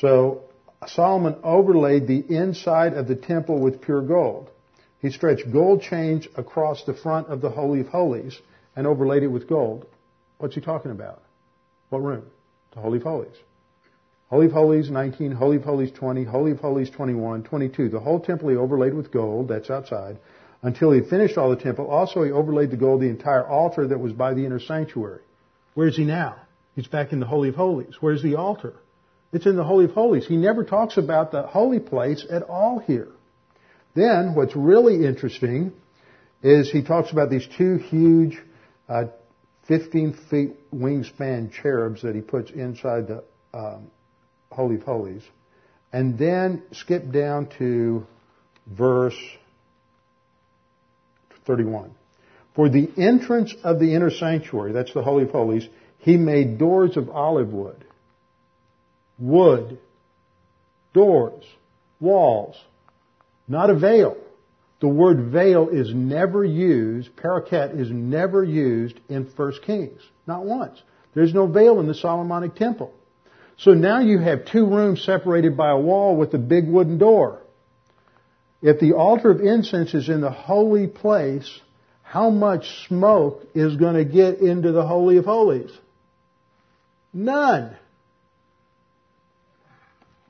So 0.00 0.42
Solomon 0.86 1.36
overlaid 1.42 2.06
the 2.06 2.18
inside 2.18 2.92
of 2.92 3.08
the 3.08 3.16
temple 3.16 3.60
with 3.60 3.80
pure 3.80 4.02
gold. 4.02 4.50
He 5.00 5.10
stretched 5.10 5.50
gold 5.50 5.80
chains 5.82 6.26
across 6.36 6.84
the 6.84 6.94
front 6.94 7.28
of 7.28 7.40
the 7.40 7.50
Holy 7.50 7.80
of 7.80 7.88
Holies 7.88 8.38
and 8.76 8.86
overlaid 8.86 9.22
it 9.22 9.28
with 9.28 9.48
gold. 9.48 9.86
What's 10.38 10.54
he 10.54 10.60
talking 10.60 10.90
about? 10.90 11.22
What 11.90 12.02
room? 12.02 12.24
The 12.74 12.80
Holy 12.80 12.98
of 12.98 13.04
Holies. 13.04 13.36
Holy 14.28 14.46
of 14.46 14.52
Holies 14.52 14.90
19, 14.90 15.32
Holy 15.32 15.56
of 15.56 15.64
Holies 15.64 15.90
20, 15.90 16.24
Holy 16.24 16.50
of 16.52 16.60
Holies 16.60 16.90
21, 16.90 17.44
22. 17.44 17.88
The 17.88 18.00
whole 18.00 18.20
temple 18.20 18.50
he 18.50 18.56
overlaid 18.56 18.92
with 18.92 19.10
gold, 19.10 19.48
that's 19.48 19.70
outside, 19.70 20.18
until 20.62 20.92
he 20.92 21.00
finished 21.00 21.38
all 21.38 21.50
the 21.50 21.56
temple. 21.56 21.86
Also 21.86 22.22
he 22.22 22.30
overlaid 22.30 22.70
the 22.70 22.76
gold 22.76 23.00
the 23.00 23.08
entire 23.08 23.46
altar 23.46 23.86
that 23.86 23.98
was 23.98 24.12
by 24.12 24.34
the 24.34 24.44
inner 24.44 24.60
sanctuary. 24.60 25.22
Where 25.74 25.88
is 25.88 25.96
he 25.96 26.04
now? 26.04 26.36
He's 26.74 26.86
back 26.86 27.12
in 27.12 27.20
the 27.20 27.26
Holy 27.26 27.48
of 27.48 27.54
Holies. 27.54 27.96
Where's 28.00 28.22
the 28.22 28.36
altar? 28.36 28.74
It's 29.32 29.46
in 29.46 29.56
the 29.56 29.64
Holy 29.64 29.86
of 29.86 29.92
Holies. 29.92 30.26
He 30.26 30.36
never 30.36 30.64
talks 30.64 30.96
about 30.96 31.32
the 31.32 31.42
holy 31.42 31.80
place 31.80 32.26
at 32.30 32.42
all 32.42 32.78
here. 32.78 33.08
Then, 33.94 34.34
what's 34.34 34.54
really 34.54 35.04
interesting 35.06 35.72
is 36.42 36.70
he 36.70 36.82
talks 36.82 37.10
about 37.12 37.30
these 37.30 37.46
two 37.56 37.76
huge 37.76 38.38
uh, 38.88 39.04
15 39.68 40.14
feet 40.30 40.72
wingspan 40.72 41.52
cherubs 41.52 42.02
that 42.02 42.14
he 42.14 42.22
puts 42.22 42.50
inside 42.50 43.06
the 43.06 43.22
um, 43.52 43.90
Holy 44.50 44.76
of 44.76 44.82
Holies. 44.82 45.22
And 45.92 46.18
then 46.18 46.62
skip 46.72 47.10
down 47.12 47.48
to 47.58 48.06
verse 48.66 49.18
31. 51.46 51.92
For 52.54 52.68
the 52.68 52.90
entrance 52.96 53.54
of 53.62 53.78
the 53.78 53.94
inner 53.94 54.10
sanctuary, 54.10 54.72
that's 54.72 54.92
the 54.92 55.02
Holy 55.02 55.24
of 55.24 55.30
Holies, 55.30 55.66
he 55.98 56.16
made 56.16 56.58
doors 56.58 56.96
of 56.96 57.08
olive 57.08 57.52
wood. 57.52 57.84
Wood. 59.18 59.78
Doors. 60.94 61.44
Walls. 62.00 62.56
Not 63.46 63.70
a 63.70 63.74
veil. 63.74 64.16
The 64.80 64.88
word 64.88 65.32
veil 65.32 65.68
is 65.68 65.92
never 65.92 66.44
used, 66.44 67.16
paraket 67.16 67.78
is 67.78 67.90
never 67.90 68.44
used 68.44 68.98
in 69.08 69.24
1 69.24 69.52
Kings. 69.64 70.00
Not 70.26 70.44
once. 70.44 70.80
There's 71.14 71.34
no 71.34 71.46
veil 71.46 71.80
in 71.80 71.88
the 71.88 71.94
Solomonic 71.94 72.54
temple. 72.54 72.92
So 73.56 73.72
now 73.72 73.98
you 74.00 74.18
have 74.18 74.44
two 74.44 74.66
rooms 74.66 75.02
separated 75.02 75.56
by 75.56 75.70
a 75.70 75.78
wall 75.78 76.16
with 76.16 76.32
a 76.34 76.38
big 76.38 76.68
wooden 76.68 76.98
door. 76.98 77.40
If 78.62 78.78
the 78.78 78.92
altar 78.92 79.30
of 79.30 79.40
incense 79.40 79.94
is 79.94 80.08
in 80.08 80.20
the 80.20 80.30
holy 80.30 80.86
place, 80.86 81.60
how 82.02 82.30
much 82.30 82.86
smoke 82.86 83.42
is 83.54 83.76
going 83.76 83.94
to 83.94 84.04
get 84.04 84.38
into 84.38 84.72
the 84.72 84.86
Holy 84.86 85.16
of 85.16 85.24
Holies? 85.24 85.70
None. 87.12 87.76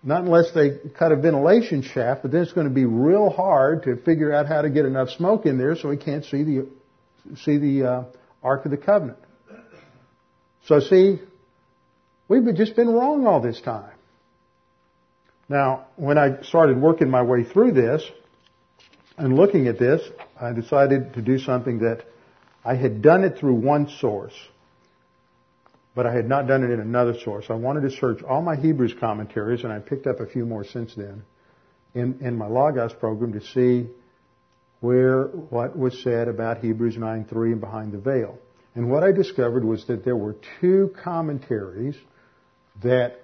Not 0.03 0.23
unless 0.23 0.53
they 0.53 0.79
cut 0.97 1.13
a 1.13 1.17
ventilation 1.17 1.83
shaft, 1.83 2.23
but 2.23 2.31
then 2.31 2.43
it's 2.43 2.53
going 2.53 2.69
to 2.69 2.75
be 2.75 2.85
real 2.85 3.31
hard 3.31 3.83
to 3.85 3.97
figure 3.97 4.33
out 4.33 4.47
how 4.47 4.63
to 4.63 4.71
get 4.71 4.85
enough 4.85 5.11
smoke 5.11 5.45
in 5.45 5.59
there 5.59 5.77
so 5.77 5.89
we 5.89 5.97
can't 5.97 6.25
see 6.25 6.45
the 6.45 6.69
see 7.37 7.59
the 7.59 7.85
uh, 7.85 8.05
Ark 8.43 8.65
of 8.65 8.71
the 8.71 8.77
Covenant. 8.77 9.19
So 10.67 10.81
see, 10.81 11.21
we've 12.29 12.55
just 12.55 12.77
been 12.77 12.89
wrong 12.89 13.27
all 13.27 13.41
this 13.41 13.61
time. 13.61 13.93
Now, 15.49 15.87
when 15.97 16.19
I 16.19 16.43
started 16.43 16.79
working 16.79 17.11
my 17.11 17.23
way 17.23 17.43
through 17.43 17.73
this 17.73 18.03
and 19.17 19.35
looking 19.35 19.67
at 19.67 19.79
this, 19.79 20.03
I 20.41 20.53
decided 20.53 21.15
to 21.15 21.23
do 21.23 21.39
something 21.39 21.79
that 21.81 22.05
I 22.65 22.75
had 22.75 23.01
done 23.01 23.25
it 23.25 23.39
through 23.39 23.55
one 23.55 23.89
source, 23.99 24.35
but 25.99 26.07
I 26.07 26.15
had 26.15 26.29
not 26.29 26.47
done 26.47 26.63
it 26.63 26.71
in 26.71 26.79
another 26.79 27.19
source. 27.25 27.47
I 27.51 27.55
wanted 27.55 27.81
to 27.81 27.91
search 27.91 28.23
all 28.23 28.41
my 28.41 28.55
Hebrews 28.55 28.95
commentaries, 29.01 29.65
and 29.65 29.73
I 29.73 29.81
picked 29.81 30.07
up 30.07 30.21
a 30.21 30.27
few 30.27 30.47
more 30.47 30.63
since 30.65 30.95
then 30.95 31.25
in, 31.93 32.21
in 32.21 32.39
my 32.39 32.47
Logos 32.47 32.93
program 32.93 33.33
to 33.33 33.41
see 33.41 33.89
where 34.79 35.25
what 35.25 35.77
was 35.77 36.01
said 36.05 36.29
about 36.29 36.59
Hebrews 36.59 36.97
9:3 36.97 37.51
and 37.51 37.61
behind 37.61 37.91
the 37.91 37.99
veil. 37.99 38.39
And 38.77 38.89
what 38.89 39.03
I 39.03 39.11
discovered 39.11 39.65
was 39.65 39.89
that 39.89 40.05
there 40.05 40.15
were 40.15 40.37
two 40.61 40.95
commentaries 41.03 41.97
that 42.85 43.21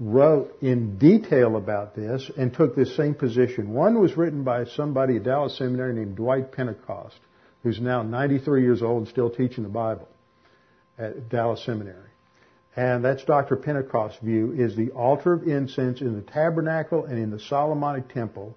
wrote 0.00 0.60
in 0.60 0.98
detail 0.98 1.54
about 1.54 1.94
this 1.94 2.28
and 2.36 2.52
took 2.52 2.74
this 2.74 2.96
same 2.96 3.14
position. 3.14 3.72
One 3.72 4.00
was 4.00 4.16
written 4.16 4.42
by 4.42 4.64
somebody 4.64 5.18
at 5.18 5.22
Dallas 5.22 5.56
Seminary 5.56 5.94
named 5.94 6.16
Dwight 6.16 6.50
Pentecost, 6.50 7.20
who's 7.62 7.80
now 7.80 8.02
93 8.02 8.62
years 8.62 8.82
old 8.82 9.02
and 9.02 9.08
still 9.08 9.30
teaching 9.30 9.62
the 9.62 9.70
Bible 9.70 10.08
at 10.98 11.28
Dallas 11.28 11.64
Seminary. 11.64 12.07
And 12.76 13.04
that's 13.04 13.24
Dr. 13.24 13.56
Pentecost's 13.56 14.20
view 14.22 14.52
is 14.52 14.76
the 14.76 14.90
altar 14.90 15.32
of 15.32 15.42
incense 15.42 16.00
in 16.00 16.14
the 16.14 16.22
tabernacle 16.22 17.04
and 17.04 17.18
in 17.18 17.30
the 17.30 17.40
Solomonic 17.40 18.12
temple 18.12 18.56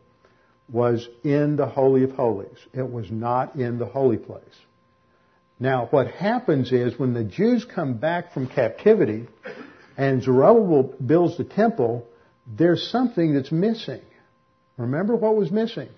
was 0.72 1.08
in 1.24 1.56
the 1.56 1.66
Holy 1.66 2.04
of 2.04 2.12
Holies. 2.12 2.58
It 2.74 2.90
was 2.90 3.10
not 3.10 3.56
in 3.56 3.78
the 3.78 3.86
holy 3.86 4.18
place. 4.18 4.44
Now, 5.60 5.88
what 5.92 6.08
happens 6.08 6.72
is 6.72 6.98
when 6.98 7.14
the 7.14 7.24
Jews 7.24 7.66
come 7.66 7.96
back 7.96 8.34
from 8.34 8.48
captivity 8.48 9.28
and 9.98 10.24
Zerubbabel 10.24 10.96
builds 11.06 11.38
the 11.38 11.44
temple, 11.44 12.08
there's 12.48 12.90
something 12.90 13.34
that's 13.36 13.52
missing. 13.52 14.02
Remember 14.78 15.16
what 15.16 15.36
was 15.36 15.52
missing? 15.52 15.90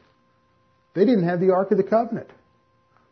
They 0.93 1.05
didn't 1.05 1.27
have 1.27 1.39
the 1.39 1.51
Ark 1.51 1.71
of 1.71 1.77
the 1.77 1.83
Covenant. 1.83 2.29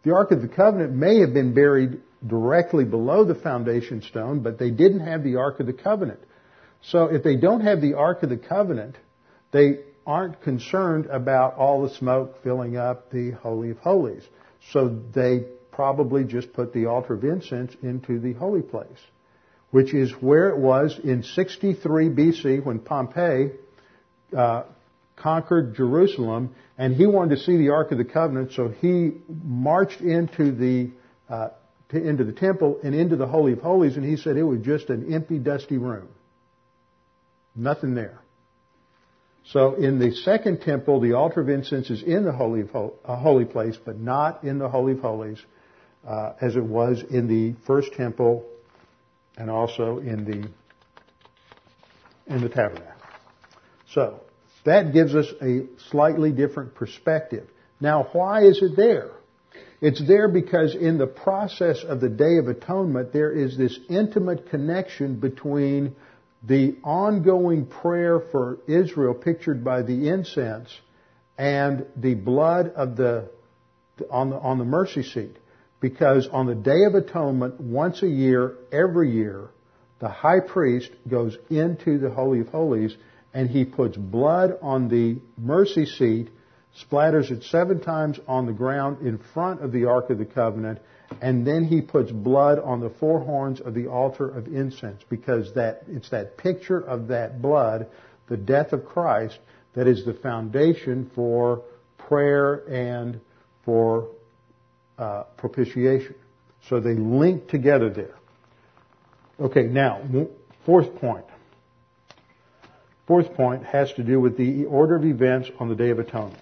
The 0.04 0.14
Ark 0.14 0.32
of 0.32 0.42
the 0.42 0.48
Covenant 0.48 0.94
may 0.94 1.20
have 1.20 1.34
been 1.34 1.54
buried 1.54 2.02
directly 2.26 2.86
below 2.86 3.26
the 3.26 3.36
foundation 3.36 4.02
stone, 4.02 4.42
but 4.42 4.60
they 4.60 4.70
didn't 4.70 5.02
have 5.02 5.24
the 5.24 5.38
Ark 5.38 5.60
of 5.60 5.66
the 5.66 5.74
Covenant. 5.74 6.20
So 6.84 7.06
if 7.06 7.24
they 7.24 7.36
don't 7.36 7.62
have 7.62 7.82
the 7.82 7.96
Ark 7.96 8.24
of 8.24 8.30
the 8.30 8.38
Covenant, 8.38 8.96
they 9.52 9.80
aren't 10.06 10.42
concerned 10.42 11.08
about 11.08 11.56
all 11.56 11.84
the 11.84 11.94
smoke 11.96 12.44
filling 12.44 12.78
up 12.78 13.12
the 13.12 13.32
Holy 13.32 13.72
of 13.72 13.78
Holies. 13.78 14.24
So 14.72 15.00
they 15.14 15.46
probably 15.72 16.24
just 16.24 16.54
put 16.54 16.74
the 16.74 16.86
altar 16.88 17.14
of 17.14 17.24
incense 17.24 17.74
into 17.82 18.20
the 18.20 18.34
holy 18.34 18.62
place, 18.62 19.00
which 19.72 19.94
is 19.94 20.12
where 20.12 20.50
it 20.50 20.58
was 20.58 21.00
in 21.04 21.24
63 21.24 22.10
BC 22.10 22.64
when 22.64 22.80
Pompey 22.80 23.52
uh, 24.36 24.64
conquered 25.16 25.76
Jerusalem, 25.76 26.56
and 26.78 26.96
he 26.96 27.06
wanted 27.06 27.36
to 27.36 27.42
see 27.42 27.58
the 27.58 27.70
Ark 27.70 27.92
of 27.92 27.98
the 27.98 28.06
Covenant, 28.06 28.54
so 28.54 28.70
he 28.70 29.12
marched 29.44 30.02
into 30.02 30.52
the 30.52 30.92
uh, 31.30 31.50
to, 31.92 32.02
into 32.02 32.24
the 32.24 32.34
temple 32.34 32.80
and 32.84 32.96
into 32.96 33.16
the 33.16 33.28
Holy 33.28 33.54
of 33.54 33.60
Holies, 33.60 33.96
and 33.98 34.06
he 34.06 34.18
said 34.18 34.38
it 34.38 34.44
was 34.44 34.62
just 34.62 34.90
an 34.90 35.14
empty, 35.14 35.40
dusty 35.40 35.78
room. 35.78 36.10
Nothing 37.56 37.96
there. 37.96 38.20
So 39.46 39.76
in 39.76 40.00
the 40.00 40.14
second 40.14 40.62
temple, 40.62 41.02
the 41.02 41.14
altar 41.14 41.42
of 41.42 41.50
incense 41.50 41.90
is 41.90 42.04
in 42.04 42.24
the 42.24 42.32
holy, 42.32 42.64
uh, 42.74 43.16
holy 43.16 43.46
place, 43.46 43.78
but 43.84 43.98
not 43.98 44.44
in 44.44 44.60
the 44.60 44.70
Holy 44.70 44.94
of 44.94 45.00
Holies, 45.00 45.40
uh, 46.08 46.34
as 46.40 46.56
it 46.56 46.64
was 46.64 47.04
in 47.10 47.28
the 47.28 47.56
first 47.66 47.94
temple 47.94 48.46
and 49.38 49.50
also 49.50 49.98
in 49.98 50.26
the 50.26 50.50
in 52.34 52.42
the 52.42 52.50
tabernacle. 52.50 52.88
So 53.94 54.22
that 54.64 54.94
gives 54.94 55.16
us 55.16 55.28
a 55.42 55.64
slightly 55.90 56.32
different 56.32 56.76
perspective. 56.76 57.48
Now, 57.80 58.08
why 58.14 58.44
is 58.44 58.62
it 58.62 58.76
there? 58.76 59.12
It's 59.82 60.06
there 60.08 60.28
because 60.28 60.76
in 60.76 61.00
the 61.00 61.08
process 61.08 61.84
of 61.84 62.00
the 62.00 62.10
Day 62.10 62.38
of 62.38 62.48
Atonement, 62.48 63.12
there 63.12 63.32
is 63.32 63.58
this 63.58 63.78
intimate 63.90 64.50
connection 64.52 65.20
between 65.20 65.96
the 66.44 66.78
ongoing 66.84 67.66
prayer 67.66 68.20
for 68.32 68.60
Israel 68.68 69.16
pictured 69.16 69.64
by 69.64 69.82
the 69.82 70.10
incense 70.10 70.70
and 71.38 71.86
the 71.96 72.14
blood 72.14 72.70
of 72.76 72.96
the 72.96 73.30
on 74.10 74.30
the 74.30 74.38
on 74.38 74.60
the 74.60 74.66
mercy 74.66 75.04
seat. 75.04 75.38
Because 75.80 76.28
on 76.32 76.46
the 76.46 76.56
day 76.56 76.84
of 76.88 76.94
atonement 76.94 77.60
once 77.60 78.04
a 78.04 78.08
year 78.08 78.58
every 78.72 79.12
year 79.12 79.50
the 80.00 80.10
high 80.10 80.40
priest 80.40 80.92
goes 81.08 81.38
into 81.50 81.98
the 81.98 82.10
holy 82.10 82.42
of 82.42 82.50
holies 82.50 82.96
and 83.34 83.50
he 83.50 83.66
puts 83.66 83.98
blood 83.98 84.58
on 84.62 84.90
the 84.90 85.20
mercy 85.38 85.86
seat 85.86 86.30
splatters 86.80 87.32
it 87.32 87.44
seven 87.44 87.80
times 87.80 88.20
on 88.28 88.46
the 88.46 88.54
ground 88.54 89.06
in 89.06 89.18
front 89.18 89.62
of 89.62 89.72
the 89.72 89.86
ark 89.86 90.10
of 90.10 90.18
the 90.18 90.26
covenant 90.26 90.80
and 91.20 91.46
then 91.46 91.66
he 91.66 91.82
puts 91.82 92.12
blood 92.12 92.60
on 92.60 92.80
the 92.80 92.90
four 92.90 93.20
horns 93.20 93.60
of 93.60 93.74
the 93.74 93.88
altar 93.88 94.30
of 94.30 94.48
incense 94.48 95.02
because 95.10 95.54
that 95.56 95.84
it's 95.88 96.10
that 96.12 96.38
picture 96.38 96.80
of 96.80 97.08
that 97.10 97.42
blood, 97.42 97.88
the 98.28 98.38
death 98.38 98.72
of 98.72 98.86
Christ, 98.86 99.38
that 99.74 99.88
is 99.88 100.06
the 100.06 100.14
foundation 100.14 101.12
for 101.14 101.64
prayer 101.98 102.64
and 102.70 103.20
for 103.66 104.10
uh, 104.98 105.24
propitiation. 105.38 106.16
So 106.70 106.80
they 106.80 106.94
link 106.94 107.50
together 107.50 107.90
there. 107.90 108.16
Okay, 109.40 109.64
now 109.64 110.02
fourth 110.66 110.96
point. 110.96 111.26
Fourth 113.08 113.34
point 113.34 113.66
has 113.66 113.92
to 113.94 114.04
do 114.04 114.20
with 114.20 114.38
the 114.38 114.66
order 114.66 114.96
of 114.96 115.04
events 115.04 115.50
on 115.60 115.68
the 115.68 115.76
Day 115.76 115.90
of 115.90 116.00
Atonement. 116.00 116.40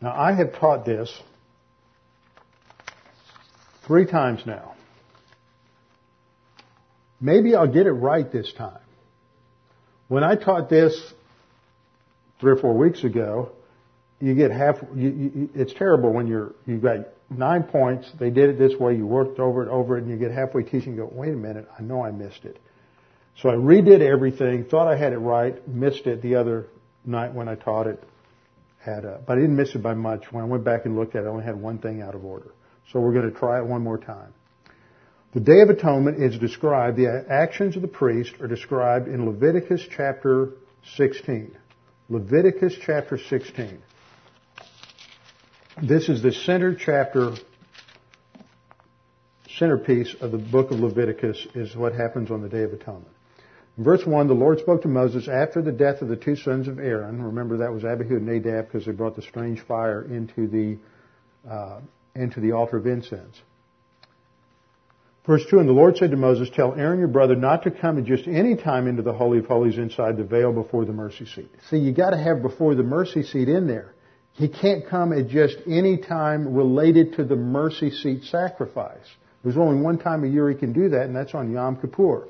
Now 0.00 0.12
I 0.12 0.32
have 0.32 0.54
taught 0.58 0.84
this 0.84 1.10
Three 3.86 4.06
times 4.06 4.42
now. 4.46 4.74
Maybe 7.20 7.54
I'll 7.54 7.70
get 7.70 7.86
it 7.86 7.92
right 7.92 8.30
this 8.30 8.52
time. 8.54 8.80
When 10.08 10.24
I 10.24 10.36
taught 10.36 10.70
this 10.70 10.98
three 12.40 12.52
or 12.52 12.56
four 12.56 12.74
weeks 12.74 13.04
ago, 13.04 13.52
you 14.20 14.34
get 14.34 14.50
half, 14.50 14.76
you, 14.94 15.08
you, 15.08 15.50
it's 15.54 15.74
terrible 15.74 16.12
when 16.12 16.26
you're, 16.26 16.54
you've 16.66 16.82
got 16.82 17.08
nine 17.28 17.64
points, 17.64 18.10
they 18.18 18.30
did 18.30 18.50
it 18.50 18.58
this 18.58 18.78
way, 18.78 18.96
you 18.96 19.06
worked 19.06 19.38
over 19.38 19.62
and 19.62 19.70
over 19.70 19.98
it, 19.98 20.02
and 20.02 20.10
you 20.10 20.16
get 20.16 20.30
halfway 20.30 20.62
teaching 20.62 20.96
go, 20.96 21.08
wait 21.10 21.32
a 21.32 21.36
minute, 21.36 21.68
I 21.78 21.82
know 21.82 22.02
I 22.02 22.10
missed 22.10 22.44
it. 22.44 22.58
So 23.40 23.50
I 23.50 23.54
redid 23.54 24.00
everything, 24.00 24.64
thought 24.64 24.88
I 24.88 24.96
had 24.96 25.12
it 25.12 25.18
right, 25.18 25.66
missed 25.68 26.06
it 26.06 26.22
the 26.22 26.36
other 26.36 26.68
night 27.04 27.34
when 27.34 27.48
I 27.48 27.54
taught 27.54 27.86
it. 27.86 28.02
Had 28.84 29.06
a, 29.06 29.18
but 29.26 29.38
I 29.38 29.40
didn't 29.40 29.56
miss 29.56 29.74
it 29.74 29.82
by 29.82 29.94
much. 29.94 30.30
When 30.30 30.44
I 30.44 30.46
went 30.46 30.62
back 30.62 30.84
and 30.84 30.94
looked 30.94 31.16
at 31.16 31.22
it, 31.22 31.26
I 31.26 31.30
only 31.30 31.44
had 31.44 31.58
one 31.58 31.78
thing 31.78 32.02
out 32.02 32.14
of 32.14 32.22
order. 32.22 32.52
So 32.92 33.00
we're 33.00 33.14
going 33.14 33.32
to 33.32 33.38
try 33.38 33.58
it 33.58 33.64
one 33.64 33.82
more 33.82 33.96
time. 33.96 34.34
The 35.32 35.40
Day 35.40 35.62
of 35.62 35.70
Atonement 35.70 36.22
is 36.22 36.38
described, 36.38 36.98
the 36.98 37.24
actions 37.28 37.76
of 37.76 37.82
the 37.82 37.88
priest 37.88 38.34
are 38.40 38.46
described 38.46 39.08
in 39.08 39.24
Leviticus 39.24 39.84
chapter 39.96 40.50
16. 40.96 41.56
Leviticus 42.10 42.76
chapter 42.84 43.18
16. 43.18 43.82
This 45.82 46.10
is 46.10 46.22
the 46.22 46.30
center 46.30 46.74
chapter, 46.74 47.32
centerpiece 49.58 50.14
of 50.20 50.30
the 50.30 50.38
book 50.38 50.70
of 50.70 50.78
Leviticus 50.78 51.46
is 51.54 51.74
what 51.74 51.94
happens 51.94 52.30
on 52.30 52.42
the 52.42 52.48
Day 52.50 52.62
of 52.62 52.72
Atonement. 52.74 53.08
In 53.76 53.82
verse 53.82 54.06
1, 54.06 54.28
the 54.28 54.34
Lord 54.34 54.60
spoke 54.60 54.82
to 54.82 54.88
Moses 54.88 55.26
after 55.26 55.60
the 55.60 55.72
death 55.72 56.00
of 56.00 56.08
the 56.08 56.16
two 56.16 56.36
sons 56.36 56.68
of 56.68 56.78
Aaron. 56.78 57.20
Remember 57.20 57.56
that 57.58 57.72
was 57.72 57.84
Abihu 57.84 58.16
and 58.16 58.26
Nadab 58.26 58.66
because 58.66 58.86
they 58.86 58.92
brought 58.92 59.16
the 59.16 59.22
strange 59.22 59.60
fire 59.60 60.02
into 60.02 60.46
the 60.46 60.78
uh, 61.48 61.80
and 62.14 62.32
to 62.32 62.40
the 62.40 62.52
altar 62.52 62.76
of 62.76 62.86
incense. 62.86 63.40
Verse 65.26 65.44
2, 65.50 65.58
And 65.58 65.68
the 65.68 65.72
Lord 65.72 65.96
said 65.96 66.10
to 66.10 66.16
Moses, 66.16 66.50
Tell 66.54 66.74
Aaron 66.74 66.98
your 66.98 67.08
brother 67.08 67.34
not 67.34 67.62
to 67.64 67.70
come 67.70 67.98
at 67.98 68.04
just 68.04 68.28
any 68.28 68.56
time 68.56 68.86
into 68.86 69.02
the 69.02 69.12
Holy 69.12 69.38
of 69.38 69.46
Holies 69.46 69.78
inside 69.78 70.16
the 70.16 70.24
veil 70.24 70.52
before 70.52 70.84
the 70.84 70.92
mercy 70.92 71.24
seat. 71.26 71.50
See, 71.70 71.78
you 71.78 71.92
gotta 71.92 72.18
have 72.18 72.42
before 72.42 72.74
the 72.74 72.82
mercy 72.82 73.22
seat 73.22 73.48
in 73.48 73.66
there. 73.66 73.94
He 74.32 74.48
can't 74.48 74.86
come 74.86 75.12
at 75.12 75.28
just 75.28 75.56
any 75.66 75.96
time 75.96 76.54
related 76.54 77.14
to 77.14 77.24
the 77.24 77.36
mercy 77.36 77.90
seat 77.90 78.24
sacrifice. 78.24 79.06
There's 79.42 79.56
only 79.56 79.80
one 79.80 79.98
time 79.98 80.24
a 80.24 80.28
year 80.28 80.50
he 80.50 80.56
can 80.56 80.72
do 80.72 80.90
that, 80.90 81.02
and 81.02 81.16
that's 81.16 81.34
on 81.34 81.52
Yom 81.52 81.76
Kippur. 81.80 82.28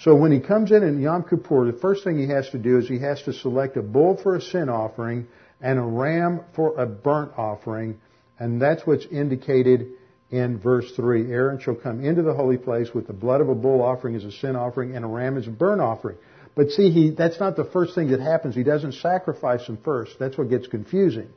So 0.00 0.14
when 0.14 0.30
he 0.30 0.40
comes 0.40 0.70
in 0.70 0.84
in 0.84 1.00
Yom 1.00 1.24
Kippur, 1.24 1.70
the 1.70 1.78
first 1.78 2.04
thing 2.04 2.18
he 2.18 2.28
has 2.28 2.48
to 2.50 2.58
do 2.58 2.78
is 2.78 2.88
he 2.88 3.00
has 3.00 3.20
to 3.22 3.32
select 3.32 3.76
a 3.76 3.82
bull 3.82 4.16
for 4.16 4.36
a 4.36 4.40
sin 4.40 4.68
offering 4.68 5.26
and 5.60 5.78
a 5.78 5.82
ram 5.82 6.40
for 6.54 6.78
a 6.78 6.86
burnt 6.86 7.32
offering. 7.36 7.98
And 8.38 8.62
that's 8.62 8.86
what's 8.86 9.06
indicated 9.06 9.88
in 10.30 10.58
verse 10.58 10.92
3. 10.94 11.32
Aaron 11.32 11.58
shall 11.58 11.74
come 11.74 12.04
into 12.04 12.22
the 12.22 12.32
holy 12.32 12.58
place 12.58 12.94
with 12.94 13.08
the 13.08 13.12
blood 13.12 13.40
of 13.40 13.48
a 13.48 13.56
bull 13.56 13.82
offering 13.82 14.14
as 14.14 14.24
a 14.24 14.30
sin 14.30 14.54
offering 14.54 14.94
and 14.94 15.04
a 15.04 15.08
ram 15.08 15.36
as 15.36 15.48
a 15.48 15.50
burnt 15.50 15.80
offering. 15.80 16.16
But 16.54 16.70
see, 16.70 16.90
he, 16.90 17.10
that's 17.10 17.40
not 17.40 17.56
the 17.56 17.64
first 17.64 17.96
thing 17.96 18.10
that 18.10 18.20
happens. 18.20 18.54
He 18.54 18.62
doesn't 18.62 18.92
sacrifice 18.94 19.66
them 19.66 19.78
first. 19.84 20.16
That's 20.20 20.38
what 20.38 20.48
gets 20.48 20.68
confusing. 20.68 21.28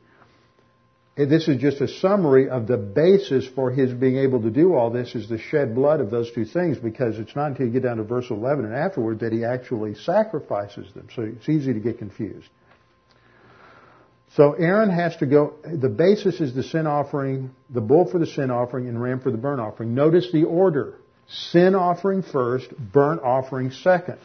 This 1.26 1.48
is 1.48 1.58
just 1.58 1.82
a 1.82 1.88
summary 1.88 2.50
of 2.50 2.68
the 2.68 2.78
basis 2.78 3.48
for 3.48 3.72
his 3.72 3.94
being 3.94 4.18
able 4.18 4.42
to 4.42 4.50
do 4.50 4.74
all 4.74 4.90
this 4.90 5.16
is 5.16 5.28
the 5.28 5.38
shed 5.38 5.76
blood 5.76 6.00
of 6.00 6.10
those 6.10 6.32
two 6.32 6.46
things 6.46 6.78
because 6.78 7.20
it's 7.20 7.36
not 7.36 7.48
until 7.48 7.68
you 7.68 7.72
get 7.72 7.84
down 7.84 7.98
to 7.98 8.04
verse 8.04 8.30
11 8.30 8.66
and 8.66 8.74
afterward 8.74 9.20
that 9.20 9.34
he 9.34 9.44
actually 9.44 9.96
sacrifices 9.96 10.92
them. 10.94 11.08
So 11.16 11.24
it's 11.24 11.50
easy 11.50 11.74
to 11.74 11.80
get 11.80 11.98
confused. 11.98 12.50
So 14.36 14.54
Aaron 14.54 14.90
has 14.90 15.18
to 15.18 15.26
go, 15.26 15.56
the 15.66 15.90
basis 15.90 16.40
is 16.40 16.56
the 16.56 16.64
sin 16.64 16.88
offering, 16.88 17.52
the 17.70 17.82
bull 17.82 18.10
for 18.10 18.18
the 18.18 18.28
sin 18.28 18.50
offering, 18.50 18.88
and 18.88 19.02
ram 19.02 19.20
for 19.20 19.32
the 19.32 19.38
burnt 19.38 19.60
offering. 19.60 19.94
Notice 19.94 20.32
the 20.32 20.46
order. 20.46 20.96
Sin 21.28 21.76
offering 21.76 22.24
first, 22.24 22.70
burnt 22.78 23.22
offering 23.22 23.72
second. 23.72 24.18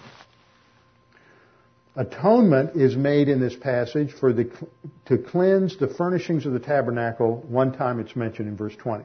Atonement 1.97 2.77
is 2.77 2.95
made 2.95 3.29
in 3.29 3.41
this 3.41 3.57
passage 3.57 4.13
for 4.13 4.33
the, 4.33 4.51
to 5.07 5.17
cleanse 5.17 5.79
the 5.79 5.89
furnishings 5.89 6.45
of 6.45 6.53
the 6.53 6.59
tabernacle. 6.59 7.43
One 7.49 7.73
time 7.73 8.01
it's 8.01 8.15
mentioned 8.15 8.49
in 8.49 8.57
verse 8.57 8.77
20. 8.77 9.05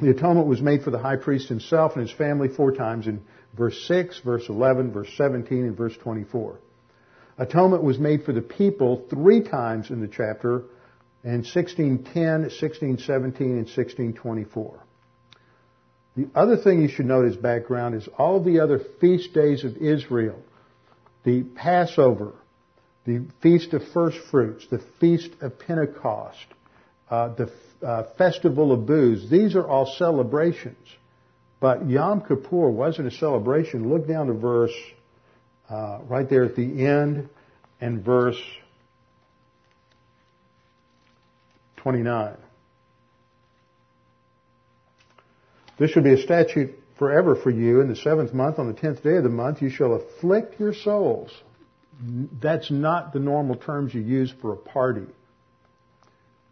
The 0.00 0.10
atonement 0.10 0.46
was 0.46 0.62
made 0.62 0.82
for 0.82 0.90
the 0.90 0.98
high 0.98 1.16
priest 1.16 1.48
himself 1.50 1.92
and 1.96 2.08
his 2.08 2.16
family 2.16 2.48
four 2.48 2.72
times 2.72 3.06
in 3.06 3.22
verse 3.54 3.78
6, 3.86 4.20
verse 4.20 4.48
11, 4.48 4.92
verse 4.92 5.10
17, 5.16 5.58
and 5.58 5.76
verse 5.76 5.94
24. 5.98 6.58
Atonement 7.36 7.82
was 7.82 7.98
made 7.98 8.24
for 8.24 8.32
the 8.32 8.40
people 8.40 9.04
three 9.10 9.42
times 9.42 9.90
in 9.90 10.00
the 10.00 10.08
chapter 10.08 10.64
in 11.22 11.42
1610, 11.42 12.14
1617, 12.14 13.46
and 13.48 13.66
1624. 13.66 14.80
The 16.16 16.28
other 16.34 16.56
thing 16.56 16.80
you 16.80 16.88
should 16.88 17.06
note 17.06 17.26
as 17.26 17.36
background 17.36 17.94
is 17.94 18.08
all 18.18 18.42
the 18.42 18.60
other 18.60 18.80
feast 19.00 19.34
days 19.34 19.64
of 19.64 19.76
Israel, 19.76 20.42
the 21.24 21.42
Passover, 21.42 22.32
the 23.04 23.26
Feast 23.42 23.72
of 23.72 23.82
First 23.92 24.18
Fruits, 24.30 24.66
the 24.70 24.82
Feast 25.00 25.30
of 25.40 25.58
Pentecost, 25.58 26.46
uh, 27.10 27.34
the 27.34 27.52
uh, 27.82 28.04
Festival 28.16 28.72
of 28.72 28.86
Booths, 28.86 29.28
these 29.30 29.54
are 29.54 29.66
all 29.66 29.86
celebrations. 29.86 30.86
But 31.60 31.88
Yom 31.88 32.22
Kippur 32.22 32.70
wasn't 32.70 33.08
a 33.08 33.10
celebration. 33.10 33.90
Look 33.90 34.08
down 34.08 34.28
to 34.28 34.32
verse 34.32 34.74
uh, 35.68 36.00
right 36.08 36.28
there 36.28 36.44
at 36.44 36.56
the 36.56 36.86
end 36.86 37.28
and 37.80 38.02
verse 38.02 38.40
29. 41.78 42.36
This 45.78 45.90
shall 45.90 46.02
be 46.02 46.12
a 46.12 46.18
statute 46.18 46.79
forever 47.00 47.34
for 47.34 47.50
you. 47.50 47.80
In 47.80 47.88
the 47.88 47.96
seventh 47.96 48.34
month, 48.34 48.58
on 48.58 48.68
the 48.68 48.78
tenth 48.78 49.02
day 49.02 49.16
of 49.16 49.24
the 49.24 49.30
month, 49.30 49.62
you 49.62 49.70
shall 49.70 49.94
afflict 49.94 50.60
your 50.60 50.74
souls. 50.74 51.32
That's 52.40 52.70
not 52.70 53.14
the 53.14 53.18
normal 53.18 53.56
terms 53.56 53.94
you 53.94 54.02
use 54.02 54.32
for 54.42 54.52
a 54.52 54.56
party. 54.56 55.06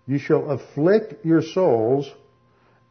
You 0.06 0.18
shall 0.18 0.50
afflict 0.50 1.24
your 1.24 1.42
souls 1.42 2.10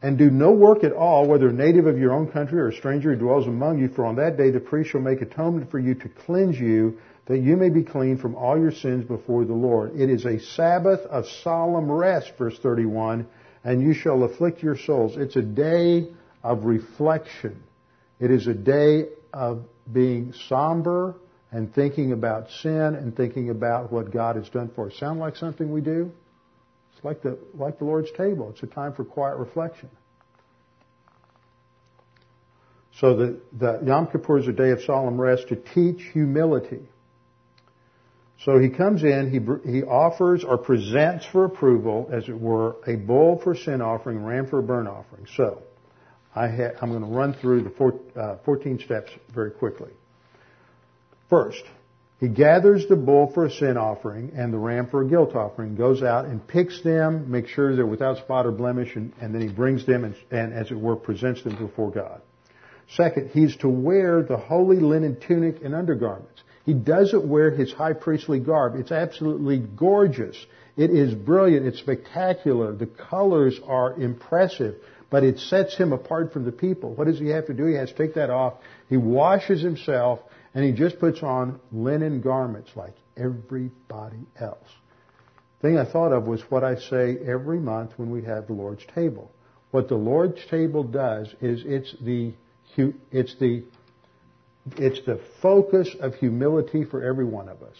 and 0.00 0.16
do 0.16 0.30
no 0.30 0.52
work 0.52 0.84
at 0.84 0.92
all, 0.92 1.26
whether 1.26 1.50
native 1.50 1.86
of 1.86 1.98
your 1.98 2.12
own 2.12 2.30
country 2.30 2.60
or 2.60 2.68
a 2.68 2.76
stranger 2.76 3.12
who 3.12 3.18
dwells 3.18 3.48
among 3.48 3.80
you, 3.80 3.88
for 3.88 4.06
on 4.06 4.14
that 4.16 4.36
day 4.36 4.52
the 4.52 4.60
priest 4.60 4.90
shall 4.90 5.00
make 5.00 5.20
atonement 5.20 5.68
for 5.68 5.80
you 5.80 5.96
to 5.96 6.08
cleanse 6.08 6.56
you, 6.56 6.98
that 7.26 7.38
you 7.38 7.56
may 7.56 7.70
be 7.70 7.82
clean 7.82 8.18
from 8.18 8.36
all 8.36 8.56
your 8.56 8.70
sins 8.70 9.04
before 9.04 9.44
the 9.44 9.52
Lord. 9.52 10.00
It 10.00 10.08
is 10.08 10.24
a 10.24 10.38
Sabbath 10.38 11.00
of 11.00 11.26
solemn 11.42 11.90
rest, 11.90 12.32
verse 12.38 12.56
31, 12.62 13.26
and 13.64 13.82
you 13.82 13.94
shall 13.94 14.22
afflict 14.22 14.62
your 14.62 14.78
souls. 14.78 15.16
It's 15.16 15.34
a 15.34 15.42
day 15.42 16.06
of 16.42 16.64
reflection. 16.64 17.62
It 18.20 18.30
is 18.30 18.46
a 18.46 18.54
day 18.54 19.06
of 19.32 19.64
being 19.92 20.32
somber 20.48 21.16
and 21.50 21.74
thinking 21.74 22.12
about 22.12 22.50
sin 22.62 22.94
and 22.94 23.16
thinking 23.16 23.50
about 23.50 23.90
what 23.92 24.10
God 24.10 24.36
has 24.36 24.48
done 24.48 24.70
for 24.74 24.88
us. 24.88 24.96
Sound 24.98 25.18
like 25.18 25.36
something 25.36 25.72
we 25.72 25.80
do? 25.80 26.12
It's 26.94 27.04
like 27.04 27.22
the, 27.22 27.38
like 27.54 27.78
the 27.78 27.84
Lord's 27.84 28.10
table. 28.12 28.50
It's 28.50 28.62
a 28.62 28.66
time 28.66 28.92
for 28.92 29.04
quiet 29.04 29.36
reflection. 29.36 29.88
So 32.98 33.16
the, 33.16 33.40
the 33.56 33.80
Yom 33.86 34.08
Kippur 34.08 34.40
is 34.40 34.48
a 34.48 34.52
day 34.52 34.70
of 34.70 34.82
solemn 34.82 35.20
rest 35.20 35.48
to 35.48 35.56
teach 35.56 36.02
humility. 36.12 36.80
So 38.44 38.58
he 38.58 38.68
comes 38.68 39.02
in, 39.02 39.30
he, 39.30 39.70
he 39.70 39.82
offers 39.82 40.44
or 40.44 40.58
presents 40.58 41.24
for 41.26 41.44
approval, 41.44 42.08
as 42.12 42.28
it 42.28 42.38
were, 42.38 42.76
a 42.86 42.96
bull 42.96 43.40
for 43.42 43.54
sin 43.54 43.80
offering, 43.80 44.22
ram 44.22 44.46
for 44.48 44.58
a 44.58 44.62
burnt 44.62 44.88
offering. 44.88 45.26
So 45.36 45.62
I 46.34 46.46
am 46.46 46.90
going 46.90 47.00
to 47.00 47.06
run 47.06 47.34
through 47.34 47.62
the 47.62 47.70
four, 47.70 47.94
uh, 48.16 48.36
14 48.44 48.80
steps 48.84 49.10
very 49.34 49.50
quickly. 49.50 49.90
First, 51.28 51.62
he 52.20 52.28
gathers 52.28 52.86
the 52.88 52.96
bull 52.96 53.30
for 53.32 53.46
a 53.46 53.50
sin 53.50 53.76
offering 53.76 54.32
and 54.34 54.52
the 54.52 54.58
ram 54.58 54.88
for 54.88 55.02
a 55.02 55.08
guilt 55.08 55.36
offering, 55.36 55.76
goes 55.76 56.02
out 56.02 56.24
and 56.24 56.46
picks 56.46 56.82
them, 56.82 57.30
makes 57.30 57.50
sure 57.50 57.76
they're 57.76 57.86
without 57.86 58.18
spot 58.18 58.44
or 58.44 58.50
blemish, 58.50 58.96
and, 58.96 59.12
and 59.20 59.34
then 59.34 59.40
he 59.40 59.48
brings 59.48 59.86
them 59.86 60.04
and, 60.04 60.16
and, 60.30 60.52
as 60.52 60.70
it 60.70 60.78
were, 60.78 60.96
presents 60.96 61.42
them 61.44 61.56
before 61.56 61.90
God. 61.90 62.20
Second, 62.96 63.30
he's 63.32 63.56
to 63.58 63.68
wear 63.68 64.22
the 64.22 64.36
holy 64.36 64.80
linen 64.80 65.18
tunic 65.20 65.62
and 65.62 65.74
undergarments. 65.74 66.42
He 66.64 66.74
doesn't 66.74 67.26
wear 67.26 67.50
his 67.50 67.72
high 67.72 67.92
priestly 67.92 68.40
garb. 68.40 68.74
It's 68.76 68.92
absolutely 68.92 69.58
gorgeous. 69.58 70.36
It 70.76 70.90
is 70.90 71.14
brilliant. 71.14 71.66
It's 71.66 71.78
spectacular. 71.78 72.72
The 72.72 72.86
colors 72.86 73.58
are 73.66 73.94
impressive, 73.94 74.76
but 75.10 75.24
it 75.24 75.38
sets 75.38 75.76
him 75.76 75.92
apart 75.92 76.32
from 76.32 76.44
the 76.44 76.52
people. 76.52 76.94
What 76.94 77.06
does 77.06 77.18
he 77.18 77.28
have 77.28 77.46
to 77.46 77.54
do? 77.54 77.66
He 77.66 77.74
has 77.74 77.88
to 77.90 77.96
take 77.96 78.14
that 78.14 78.30
off. 78.30 78.54
He 78.88 78.96
washes 78.96 79.62
himself 79.62 80.20
and 80.54 80.64
he 80.64 80.72
just 80.72 80.98
puts 80.98 81.22
on 81.22 81.60
linen 81.72 82.20
garments 82.20 82.70
like 82.74 82.94
everybody 83.16 84.26
else. 84.38 84.68
The 85.60 85.68
thing 85.68 85.78
I 85.78 85.90
thought 85.90 86.12
of 86.12 86.26
was 86.26 86.40
what 86.50 86.62
I 86.62 86.76
say 86.76 87.16
every 87.26 87.58
month 87.58 87.92
when 87.96 88.10
we 88.10 88.22
have 88.24 88.46
the 88.46 88.52
Lord's 88.52 88.84
table. 88.94 89.30
What 89.70 89.88
the 89.88 89.96
Lord's 89.96 90.44
table 90.46 90.84
does 90.84 91.28
is 91.40 91.62
it's 91.64 91.94
the 92.00 92.32
it's 93.10 93.34
the 93.40 93.64
it's 94.76 95.00
the 95.06 95.20
focus 95.42 95.88
of 96.00 96.14
humility 96.14 96.84
for 96.84 97.02
every 97.02 97.24
one 97.24 97.48
of 97.48 97.62
us. 97.62 97.76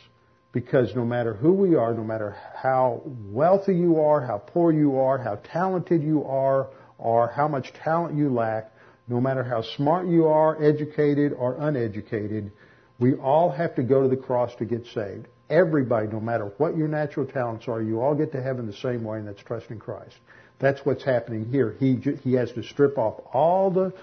Because 0.52 0.94
no 0.94 1.04
matter 1.04 1.34
who 1.34 1.52
we 1.52 1.76
are, 1.76 1.92
no 1.92 2.02
matter 2.02 2.36
how 2.56 3.02
wealthy 3.04 3.74
you 3.74 4.00
are, 4.00 4.24
how 4.24 4.38
poor 4.38 4.72
you 4.72 4.98
are, 4.98 5.18
how 5.18 5.36
talented 5.36 6.02
you 6.02 6.24
are, 6.24 6.68
or 6.98 7.28
how 7.28 7.48
much 7.48 7.72
talent 7.72 8.16
you 8.16 8.28
lack, 8.28 8.72
no 9.06 9.20
matter 9.20 9.42
how 9.42 9.62
smart 9.62 10.06
you 10.06 10.26
are, 10.26 10.62
educated 10.62 11.32
or 11.32 11.56
uneducated, 11.60 12.52
we 12.98 13.14
all 13.14 13.50
have 13.50 13.74
to 13.76 13.82
go 13.82 14.02
to 14.02 14.08
the 14.08 14.16
cross 14.16 14.54
to 14.56 14.64
get 14.64 14.84
saved. 14.86 15.26
Everybody, 15.48 16.08
no 16.08 16.20
matter 16.20 16.52
what 16.58 16.76
your 16.76 16.88
natural 16.88 17.24
talents 17.24 17.68
are, 17.68 17.80
you 17.80 18.00
all 18.00 18.14
get 18.14 18.32
to 18.32 18.42
heaven 18.42 18.66
the 18.66 18.72
same 18.74 19.04
way, 19.04 19.18
and 19.18 19.28
that's 19.28 19.42
trusting 19.42 19.78
Christ. 19.78 20.16
That's 20.58 20.84
what's 20.84 21.04
happening 21.04 21.46
here. 21.46 21.76
He, 21.78 21.96
he 22.22 22.34
has 22.34 22.52
to 22.52 22.62
strip 22.62 22.98
off 22.98 23.20
all 23.32 23.70
the, 23.70 23.94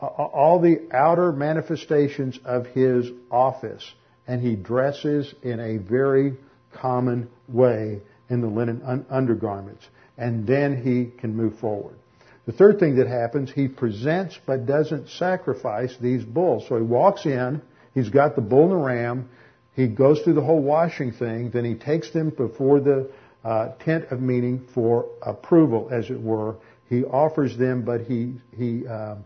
all 0.00 0.60
the 0.60 0.88
outer 0.92 1.32
manifestations 1.32 2.38
of 2.44 2.66
his 2.66 3.10
office, 3.30 3.84
and 4.26 4.40
he 4.40 4.54
dresses 4.54 5.34
in 5.42 5.60
a 5.60 5.76
very 5.76 6.34
common 6.72 7.28
way 7.48 8.00
in 8.30 8.40
the 8.40 8.46
linen 8.46 9.04
undergarments. 9.10 9.84
And 10.16 10.46
then 10.46 10.82
he 10.82 11.18
can 11.20 11.36
move 11.36 11.58
forward. 11.58 11.96
The 12.46 12.52
third 12.52 12.78
thing 12.78 12.96
that 12.96 13.06
happens, 13.06 13.50
he 13.50 13.68
presents 13.68 14.38
but 14.46 14.66
doesn't 14.66 15.08
sacrifice 15.08 15.96
these 16.00 16.24
bulls. 16.24 16.66
So 16.68 16.76
he 16.76 16.82
walks 16.82 17.24
in, 17.24 17.62
He's 17.94 18.10
got 18.10 18.34
the 18.34 18.42
bull 18.42 18.64
and 18.64 18.72
the 18.72 18.76
ram. 18.76 19.28
He 19.74 19.86
goes 19.86 20.20
through 20.20 20.34
the 20.34 20.42
whole 20.42 20.62
washing 20.62 21.12
thing. 21.12 21.50
Then 21.50 21.64
he 21.64 21.74
takes 21.74 22.10
them 22.10 22.30
before 22.30 22.80
the 22.80 23.10
uh, 23.44 23.72
tent 23.84 24.06
of 24.10 24.20
meeting 24.20 24.66
for 24.74 25.06
approval, 25.22 25.88
as 25.90 26.10
it 26.10 26.20
were. 26.20 26.56
He 26.88 27.04
offers 27.04 27.56
them, 27.56 27.84
but 27.84 28.02
he 28.02 28.34
he 28.56 28.86
uh, 28.86 29.16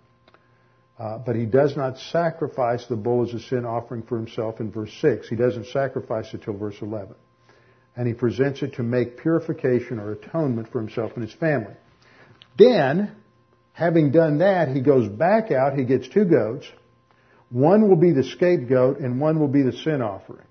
uh, 0.98 1.18
but 1.18 1.36
he 1.36 1.46
does 1.46 1.76
not 1.76 1.98
sacrifice 1.98 2.86
the 2.86 2.96
bull 2.96 3.26
as 3.26 3.32
a 3.34 3.40
sin 3.40 3.64
offering 3.64 4.02
for 4.02 4.16
himself 4.16 4.60
in 4.60 4.70
verse 4.70 4.92
six. 5.00 5.28
He 5.28 5.36
doesn't 5.36 5.66
sacrifice 5.66 6.32
it 6.34 6.42
till 6.42 6.54
verse 6.56 6.76
eleven, 6.80 7.14
and 7.96 8.06
he 8.06 8.14
presents 8.14 8.62
it 8.62 8.74
to 8.74 8.82
make 8.82 9.18
purification 9.18 9.98
or 9.98 10.12
atonement 10.12 10.70
for 10.70 10.80
himself 10.80 11.12
and 11.14 11.22
his 11.22 11.34
family. 11.34 11.74
Then, 12.58 13.14
having 13.72 14.10
done 14.10 14.38
that, 14.38 14.68
he 14.68 14.80
goes 14.80 15.08
back 15.08 15.52
out. 15.52 15.78
He 15.78 15.84
gets 15.84 16.08
two 16.08 16.24
goats 16.24 16.66
one 17.50 17.88
will 17.88 17.96
be 17.96 18.12
the 18.12 18.24
scapegoat 18.24 18.98
and 18.98 19.20
one 19.20 19.40
will 19.40 19.48
be 19.48 19.62
the 19.62 19.72
sin 19.72 20.02
offering. 20.02 20.46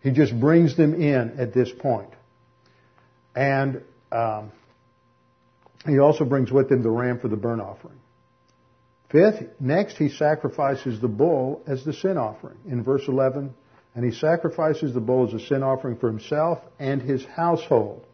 He 0.00 0.10
just 0.10 0.38
brings 0.38 0.76
them 0.76 0.94
in 0.94 1.38
at 1.38 1.54
this 1.54 1.70
point. 1.70 2.10
And 3.36 3.82
um, 4.10 4.50
he 5.86 5.98
also 6.00 6.24
brings 6.24 6.50
with 6.50 6.70
him 6.70 6.82
the 6.82 6.90
ram 6.90 7.20
for 7.20 7.28
the 7.28 7.36
burnt 7.36 7.62
offering. 7.62 8.00
Fifth, 9.10 9.44
next 9.60 9.96
he 9.96 10.08
sacrifices 10.08 11.00
the 11.00 11.08
bull 11.08 11.62
as 11.66 11.84
the 11.84 11.92
sin 11.92 12.16
offering 12.16 12.58
in 12.66 12.82
verse 12.82 13.06
11 13.06 13.54
and 13.94 14.04
he 14.04 14.10
sacrifices 14.10 14.94
the 14.94 15.00
bull 15.00 15.28
as 15.28 15.34
a 15.34 15.46
sin 15.46 15.62
offering 15.62 15.98
for 15.98 16.08
himself 16.08 16.58
and 16.78 17.02
his 17.02 17.24
household. 17.26 18.06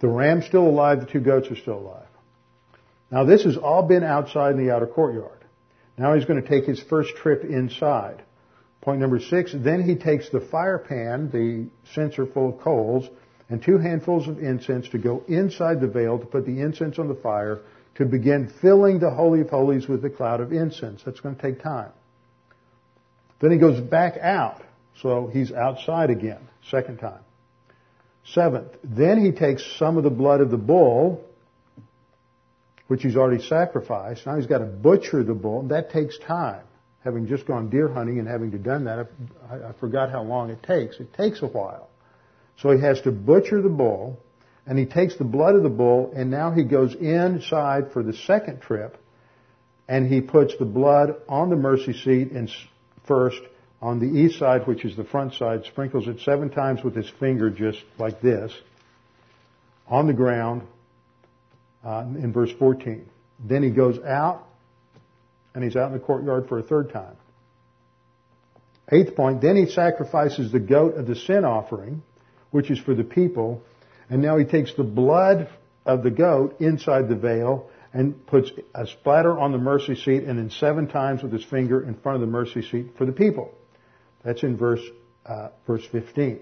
The 0.00 0.08
ram's 0.08 0.44
still 0.46 0.66
alive, 0.66 1.00
the 1.00 1.06
two 1.06 1.20
goats 1.20 1.50
are 1.50 1.56
still 1.56 1.78
alive. 1.78 2.06
Now 3.10 3.24
this 3.24 3.44
has 3.44 3.56
all 3.56 3.82
been 3.82 4.04
outside 4.04 4.52
in 4.52 4.66
the 4.66 4.74
outer 4.74 4.86
courtyard. 4.86 5.44
Now 5.96 6.14
he's 6.14 6.24
going 6.24 6.42
to 6.42 6.48
take 6.48 6.64
his 6.64 6.80
first 6.80 7.14
trip 7.16 7.44
inside. 7.44 8.22
Point 8.80 9.00
number 9.00 9.20
six, 9.20 9.54
then 9.54 9.82
he 9.82 9.94
takes 9.94 10.28
the 10.28 10.40
fire 10.40 10.78
pan, 10.78 11.30
the 11.30 11.68
censer 11.94 12.26
full 12.26 12.50
of 12.50 12.60
coals, 12.60 13.08
and 13.48 13.62
two 13.62 13.78
handfuls 13.78 14.28
of 14.28 14.38
incense 14.38 14.88
to 14.90 14.98
go 14.98 15.22
inside 15.28 15.80
the 15.80 15.86
veil 15.86 16.18
to 16.18 16.26
put 16.26 16.44
the 16.44 16.60
incense 16.60 16.98
on 16.98 17.08
the 17.08 17.14
fire 17.14 17.60
to 17.94 18.04
begin 18.04 18.52
filling 18.60 18.98
the 18.98 19.10
Holy 19.10 19.40
of 19.40 19.50
Holies 19.50 19.86
with 19.86 20.02
the 20.02 20.10
cloud 20.10 20.40
of 20.40 20.52
incense. 20.52 21.02
That's 21.04 21.20
going 21.20 21.36
to 21.36 21.42
take 21.42 21.62
time. 21.62 21.92
Then 23.40 23.52
he 23.52 23.58
goes 23.58 23.80
back 23.80 24.16
out. 24.18 24.62
So 25.00 25.28
he's 25.32 25.52
outside 25.52 26.10
again, 26.10 26.48
second 26.70 26.98
time. 26.98 27.23
Seventh, 28.32 28.72
then 28.82 29.22
he 29.22 29.32
takes 29.32 29.64
some 29.78 29.96
of 29.96 30.04
the 30.04 30.10
blood 30.10 30.40
of 30.40 30.50
the 30.50 30.56
bull, 30.56 31.24
which 32.86 33.02
he's 33.02 33.16
already 33.16 33.42
sacrificed. 33.42 34.26
Now 34.26 34.36
he's 34.36 34.46
got 34.46 34.58
to 34.58 34.64
butcher 34.64 35.22
the 35.22 35.34
bull. 35.34 35.62
That 35.64 35.90
takes 35.90 36.18
time. 36.18 36.62
Having 37.02 37.26
just 37.26 37.46
gone 37.46 37.68
deer 37.68 37.88
hunting 37.88 38.18
and 38.18 38.26
having 38.26 38.50
to 38.52 38.58
done 38.58 38.84
that, 38.84 39.08
I, 39.50 39.68
I 39.68 39.72
forgot 39.78 40.10
how 40.10 40.22
long 40.22 40.48
it 40.48 40.62
takes. 40.62 40.98
It 41.00 41.12
takes 41.12 41.42
a 41.42 41.46
while. 41.46 41.90
So 42.56 42.70
he 42.70 42.80
has 42.80 43.00
to 43.02 43.12
butcher 43.12 43.60
the 43.60 43.68
bull, 43.68 44.18
and 44.66 44.78
he 44.78 44.86
takes 44.86 45.16
the 45.16 45.24
blood 45.24 45.54
of 45.54 45.62
the 45.62 45.68
bull, 45.68 46.12
and 46.16 46.30
now 46.30 46.50
he 46.50 46.64
goes 46.64 46.94
inside 46.94 47.92
for 47.92 48.02
the 48.02 48.14
second 48.14 48.62
trip, 48.62 48.96
and 49.86 50.10
he 50.10 50.22
puts 50.22 50.56
the 50.56 50.64
blood 50.64 51.16
on 51.28 51.50
the 51.50 51.56
mercy 51.56 51.92
seat 51.92 52.30
and 52.32 52.50
first 53.06 53.40
on 53.84 53.98
the 53.98 54.06
east 54.06 54.38
side, 54.38 54.66
which 54.66 54.82
is 54.86 54.96
the 54.96 55.04
front 55.04 55.34
side, 55.34 55.62
sprinkles 55.66 56.08
it 56.08 56.18
seven 56.20 56.48
times 56.48 56.82
with 56.82 56.96
his 56.96 57.06
finger, 57.20 57.50
just 57.50 57.78
like 57.98 58.22
this, 58.22 58.50
on 59.86 60.06
the 60.06 60.14
ground, 60.14 60.62
uh, 61.84 62.06
in 62.16 62.32
verse 62.32 62.50
14. 62.58 63.06
Then 63.38 63.62
he 63.62 63.68
goes 63.68 63.98
out, 64.02 64.48
and 65.54 65.62
he's 65.62 65.76
out 65.76 65.88
in 65.88 65.92
the 65.92 66.02
courtyard 66.02 66.48
for 66.48 66.58
a 66.58 66.62
third 66.62 66.94
time. 66.94 67.14
Eighth 68.90 69.14
point, 69.14 69.42
then 69.42 69.54
he 69.54 69.66
sacrifices 69.66 70.50
the 70.50 70.60
goat 70.60 70.94
of 70.94 71.06
the 71.06 71.14
sin 71.14 71.44
offering, 71.44 72.02
which 72.52 72.70
is 72.70 72.78
for 72.78 72.94
the 72.94 73.04
people, 73.04 73.62
and 74.08 74.22
now 74.22 74.38
he 74.38 74.46
takes 74.46 74.72
the 74.72 74.82
blood 74.82 75.50
of 75.84 76.02
the 76.02 76.10
goat 76.10 76.58
inside 76.58 77.10
the 77.10 77.16
veil 77.16 77.68
and 77.92 78.26
puts 78.26 78.50
a 78.74 78.86
splatter 78.86 79.38
on 79.38 79.52
the 79.52 79.58
mercy 79.58 79.94
seat 79.94 80.24
and 80.24 80.38
then 80.38 80.48
seven 80.48 80.88
times 80.88 81.22
with 81.22 81.32
his 81.32 81.44
finger 81.44 81.86
in 81.86 81.94
front 81.96 82.16
of 82.16 82.22
the 82.22 82.32
mercy 82.32 82.62
seat 82.62 82.96
for 82.96 83.04
the 83.04 83.12
people. 83.12 83.52
That's 84.24 84.42
in 84.42 84.56
verse, 84.56 84.82
uh, 85.26 85.50
verse 85.66 85.84
15. 85.92 86.40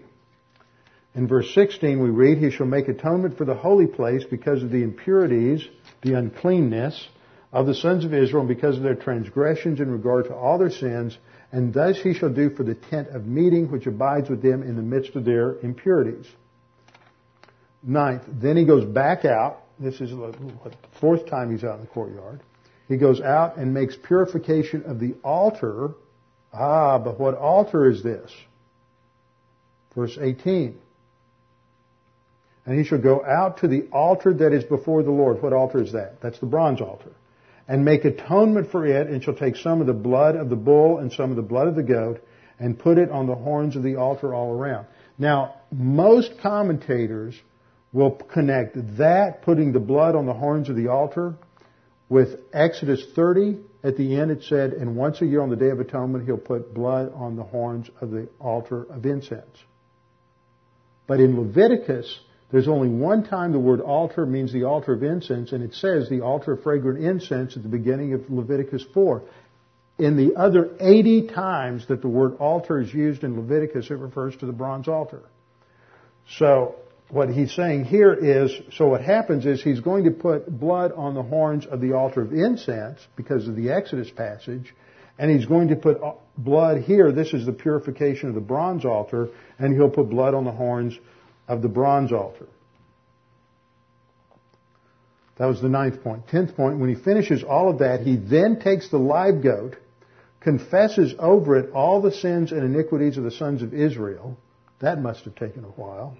In 1.14 1.28
verse 1.28 1.52
16 1.54 2.00
we 2.00 2.08
read, 2.08 2.38
He 2.38 2.50
shall 2.50 2.66
make 2.66 2.88
atonement 2.88 3.36
for 3.36 3.44
the 3.44 3.54
holy 3.54 3.86
place 3.86 4.24
because 4.24 4.62
of 4.62 4.70
the 4.70 4.82
impurities, 4.82 5.66
the 6.00 6.14
uncleanness 6.14 7.08
of 7.52 7.66
the 7.66 7.74
sons 7.74 8.04
of 8.04 8.14
Israel 8.14 8.40
and 8.40 8.48
because 8.48 8.78
of 8.78 8.82
their 8.82 8.94
transgressions 8.94 9.78
in 9.80 9.90
regard 9.90 10.24
to 10.26 10.34
all 10.34 10.56
their 10.56 10.70
sins, 10.70 11.18
and 11.50 11.74
thus 11.74 11.98
he 12.00 12.14
shall 12.14 12.32
do 12.32 12.48
for 12.48 12.62
the 12.62 12.74
tent 12.74 13.08
of 13.08 13.26
meeting 13.26 13.70
which 13.70 13.86
abides 13.86 14.30
with 14.30 14.40
them 14.40 14.62
in 14.62 14.74
the 14.74 14.82
midst 14.82 15.14
of 15.16 15.26
their 15.26 15.58
impurities. 15.58 16.26
Ninth, 17.82 18.22
then 18.26 18.56
he 18.56 18.64
goes 18.64 18.84
back 18.84 19.26
out. 19.26 19.64
This 19.78 20.00
is 20.00 20.10
the 20.10 20.54
fourth 21.00 21.26
time 21.26 21.50
he's 21.50 21.64
out 21.64 21.74
in 21.74 21.80
the 21.82 21.88
courtyard. 21.88 22.40
He 22.88 22.96
goes 22.96 23.20
out 23.20 23.56
and 23.56 23.74
makes 23.74 23.96
purification 23.96 24.84
of 24.84 24.98
the 24.98 25.14
altar 25.22 25.90
Ah, 26.52 26.98
but 26.98 27.18
what 27.18 27.34
altar 27.34 27.88
is 27.88 28.02
this? 28.02 28.30
Verse 29.94 30.18
18. 30.20 30.78
And 32.64 32.78
he 32.78 32.84
shall 32.84 33.00
go 33.00 33.24
out 33.24 33.58
to 33.58 33.68
the 33.68 33.88
altar 33.92 34.32
that 34.34 34.52
is 34.52 34.64
before 34.64 35.02
the 35.02 35.10
Lord. 35.10 35.42
What 35.42 35.52
altar 35.52 35.82
is 35.82 35.92
that? 35.92 36.20
That's 36.20 36.38
the 36.38 36.46
bronze 36.46 36.80
altar. 36.80 37.10
And 37.66 37.84
make 37.84 38.04
atonement 38.04 38.70
for 38.70 38.86
it, 38.86 39.08
and 39.08 39.22
shall 39.22 39.34
take 39.34 39.56
some 39.56 39.80
of 39.80 39.86
the 39.86 39.92
blood 39.92 40.36
of 40.36 40.50
the 40.50 40.56
bull 40.56 40.98
and 40.98 41.12
some 41.12 41.30
of 41.30 41.36
the 41.36 41.42
blood 41.42 41.68
of 41.68 41.74
the 41.74 41.82
goat, 41.82 42.20
and 42.58 42.78
put 42.78 42.98
it 42.98 43.10
on 43.10 43.26
the 43.26 43.34
horns 43.34 43.76
of 43.76 43.82
the 43.82 43.96
altar 43.96 44.34
all 44.34 44.52
around. 44.52 44.86
Now, 45.18 45.56
most 45.70 46.32
commentators 46.40 47.34
will 47.92 48.12
connect 48.12 48.76
that, 48.98 49.42
putting 49.42 49.72
the 49.72 49.80
blood 49.80 50.14
on 50.14 50.26
the 50.26 50.32
horns 50.32 50.68
of 50.68 50.76
the 50.76 50.88
altar, 50.88 51.34
with 52.08 52.40
Exodus 52.52 53.04
30 53.16 53.58
at 53.84 53.96
the 53.96 54.16
end 54.16 54.30
it 54.30 54.44
said, 54.44 54.72
and 54.72 54.96
once 54.96 55.20
a 55.20 55.26
year 55.26 55.42
on 55.42 55.50
the 55.50 55.56
Day 55.56 55.70
of 55.70 55.80
Atonement, 55.80 56.24
he'll 56.24 56.36
put 56.36 56.72
blood 56.72 57.12
on 57.14 57.36
the 57.36 57.42
horns 57.42 57.90
of 58.00 58.10
the 58.10 58.28
altar 58.38 58.84
of 58.84 59.04
incense. 59.04 59.58
But 61.06 61.20
in 61.20 61.38
Leviticus, 61.38 62.20
there's 62.52 62.68
only 62.68 62.88
one 62.88 63.24
time 63.24 63.52
the 63.52 63.58
word 63.58 63.80
altar 63.80 64.24
means 64.24 64.52
the 64.52 64.64
altar 64.64 64.92
of 64.92 65.02
incense, 65.02 65.52
and 65.52 65.64
it 65.64 65.74
says 65.74 66.08
the 66.08 66.20
altar 66.20 66.52
of 66.52 66.62
fragrant 66.62 67.02
incense 67.02 67.56
at 67.56 67.62
the 67.62 67.68
beginning 67.68 68.14
of 68.14 68.30
Leviticus 68.30 68.84
4. 68.94 69.22
In 69.98 70.16
the 70.16 70.36
other 70.36 70.70
80 70.78 71.28
times 71.28 71.86
that 71.88 72.02
the 72.02 72.08
word 72.08 72.36
altar 72.38 72.78
is 72.78 72.92
used 72.92 73.24
in 73.24 73.36
Leviticus, 73.36 73.90
it 73.90 73.94
refers 73.94 74.36
to 74.36 74.46
the 74.46 74.52
bronze 74.52 74.86
altar. 74.86 75.22
So, 76.38 76.76
what 77.12 77.28
he's 77.28 77.54
saying 77.54 77.84
here 77.84 78.14
is, 78.14 78.50
so 78.74 78.88
what 78.88 79.02
happens 79.02 79.44
is 79.44 79.62
he's 79.62 79.80
going 79.80 80.04
to 80.04 80.10
put 80.10 80.48
blood 80.48 80.92
on 80.92 81.12
the 81.14 81.22
horns 81.22 81.66
of 81.66 81.78
the 81.78 81.92
altar 81.92 82.22
of 82.22 82.32
incense 82.32 83.06
because 83.16 83.46
of 83.46 83.54
the 83.54 83.70
Exodus 83.70 84.10
passage, 84.10 84.74
and 85.18 85.30
he's 85.30 85.44
going 85.44 85.68
to 85.68 85.76
put 85.76 86.02
uh, 86.02 86.14
blood 86.38 86.80
here. 86.80 87.12
This 87.12 87.34
is 87.34 87.44
the 87.44 87.52
purification 87.52 88.30
of 88.30 88.34
the 88.34 88.40
bronze 88.40 88.86
altar, 88.86 89.28
and 89.58 89.74
he'll 89.74 89.90
put 89.90 90.08
blood 90.08 90.32
on 90.32 90.46
the 90.46 90.52
horns 90.52 90.98
of 91.48 91.60
the 91.60 91.68
bronze 91.68 92.12
altar. 92.12 92.46
That 95.36 95.46
was 95.46 95.60
the 95.60 95.68
ninth 95.68 96.02
point. 96.02 96.28
Tenth 96.28 96.56
point, 96.56 96.78
when 96.78 96.88
he 96.88 96.96
finishes 96.96 97.44
all 97.44 97.68
of 97.68 97.80
that, 97.80 98.00
he 98.00 98.16
then 98.16 98.58
takes 98.58 98.88
the 98.88 98.96
live 98.96 99.42
goat, 99.42 99.76
confesses 100.40 101.14
over 101.18 101.58
it 101.58 101.72
all 101.72 102.00
the 102.00 102.12
sins 102.12 102.52
and 102.52 102.64
iniquities 102.64 103.18
of 103.18 103.24
the 103.24 103.30
sons 103.30 103.60
of 103.60 103.74
Israel. 103.74 104.38
That 104.80 104.98
must 104.98 105.26
have 105.26 105.34
taken 105.34 105.64
a 105.64 105.68
while 105.68 106.16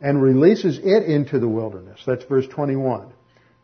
and 0.00 0.22
releases 0.22 0.78
it 0.78 1.04
into 1.04 1.38
the 1.38 1.48
wilderness. 1.48 2.00
That's 2.06 2.24
verse 2.24 2.46
21. 2.46 3.12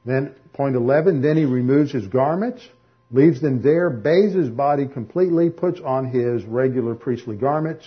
Then, 0.05 0.35
point 0.53 0.77
11, 0.77 1.23
then 1.23 1.37
he 1.37 1.45
removes 1.45 1.93
his 1.93 2.07
garments, 2.07 2.67
leaves 3.11 3.41
them 3.41 3.63
there, 3.63 3.89
bathes 3.89 4.35
his 4.35 4.51
body 4.51 4.87
completely, 4.87 5.51
puts 5.51 5.81
on 5.81 6.07
his 6.07 6.45
regular 6.45 6.95
priestly 6.95 7.37
garments. 7.37 7.87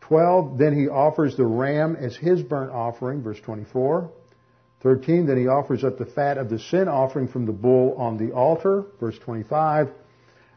12, 0.00 0.58
then 0.58 0.78
he 0.78 0.88
offers 0.88 1.36
the 1.36 1.46
ram 1.46 1.96
as 1.96 2.16
his 2.16 2.42
burnt 2.42 2.72
offering, 2.72 3.22
verse 3.22 3.38
24. 3.40 4.10
13, 4.82 5.26
then 5.26 5.38
he 5.38 5.46
offers 5.46 5.82
up 5.82 5.96
the 5.96 6.04
fat 6.04 6.36
of 6.36 6.50
the 6.50 6.58
sin 6.58 6.88
offering 6.88 7.26
from 7.26 7.46
the 7.46 7.52
bull 7.52 7.94
on 7.96 8.18
the 8.18 8.32
altar, 8.32 8.84
verse 9.00 9.18
25. 9.20 9.88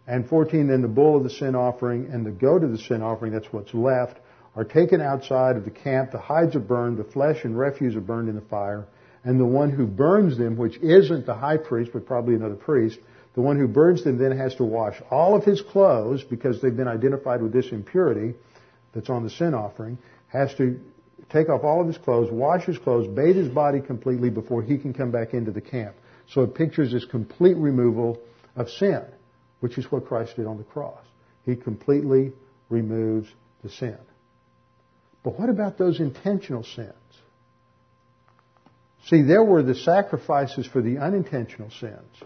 And 0.05 0.27
14, 0.27 0.67
then 0.67 0.81
the 0.81 0.88
bull 0.88 1.15
of 1.15 1.23
the 1.23 1.29
sin 1.29 1.55
offering 1.55 2.09
and 2.11 2.25
the 2.25 2.31
goat 2.31 2.63
of 2.63 2.71
the 2.71 2.77
sin 2.77 3.01
offering, 3.01 3.31
that's 3.31 3.51
what's 3.51 3.73
left, 3.73 4.19
are 4.57 4.63
taken 4.63 4.99
outside 4.99 5.55
of 5.55 5.65
the 5.65 5.71
camp, 5.71 6.11
the 6.11 6.17
hides 6.17 6.55
are 6.55 6.59
burned, 6.59 6.97
the 6.97 7.03
flesh 7.03 7.45
and 7.45 7.57
refuse 7.57 7.95
are 7.95 8.01
burned 8.01 8.27
in 8.27 8.35
the 8.35 8.41
fire, 8.41 8.87
and 9.23 9.39
the 9.39 9.45
one 9.45 9.69
who 9.69 9.85
burns 9.85 10.35
them, 10.35 10.57
which 10.57 10.77
isn't 10.77 11.27
the 11.27 11.35
high 11.35 11.57
priest, 11.57 11.91
but 11.93 12.07
probably 12.07 12.33
another 12.33 12.55
priest, 12.55 12.97
the 13.35 13.41
one 13.41 13.59
who 13.59 13.67
burns 13.67 14.03
them 14.03 14.17
then 14.17 14.35
has 14.35 14.55
to 14.55 14.63
wash 14.63 14.95
all 15.11 15.35
of 15.35 15.43
his 15.43 15.61
clothes 15.61 16.23
because 16.23 16.59
they've 16.59 16.75
been 16.75 16.87
identified 16.87 17.39
with 17.39 17.53
this 17.53 17.71
impurity 17.71 18.33
that's 18.93 19.11
on 19.11 19.23
the 19.23 19.29
sin 19.29 19.53
offering, 19.53 19.95
has 20.29 20.51
to 20.55 20.79
take 21.29 21.49
off 21.49 21.63
all 21.63 21.79
of 21.79 21.87
his 21.87 21.99
clothes, 21.99 22.31
wash 22.31 22.65
his 22.65 22.79
clothes, 22.79 23.07
bathe 23.07 23.35
his 23.35 23.49
body 23.49 23.79
completely 23.79 24.31
before 24.31 24.63
he 24.63 24.79
can 24.79 24.91
come 24.91 25.11
back 25.11 25.35
into 25.35 25.51
the 25.51 25.61
camp. 25.61 25.95
So 26.29 26.41
it 26.41 26.55
pictures 26.55 26.91
this 26.91 27.05
complete 27.05 27.57
removal 27.57 28.19
of 28.55 28.71
sin, 28.71 29.03
which 29.59 29.77
is 29.77 29.91
what 29.91 30.07
Christ 30.07 30.35
did 30.35 30.47
on 30.47 30.57
the 30.57 30.63
cross. 30.63 31.03
He 31.45 31.55
completely 31.55 32.33
removes 32.69 33.29
the 33.63 33.69
sin. 33.69 33.97
But 35.28 35.38
what 35.38 35.49
about 35.49 35.78
those 35.78 35.99
intentional 35.99 36.63
sins? 36.63 36.93
See, 39.07 39.23
there 39.23 39.43
were 39.43 39.61
the 39.61 39.75
sacrifices 39.75 40.65
for 40.65 40.82
the 40.82 40.99
unintentional 40.99 41.69
sins. 41.69 42.23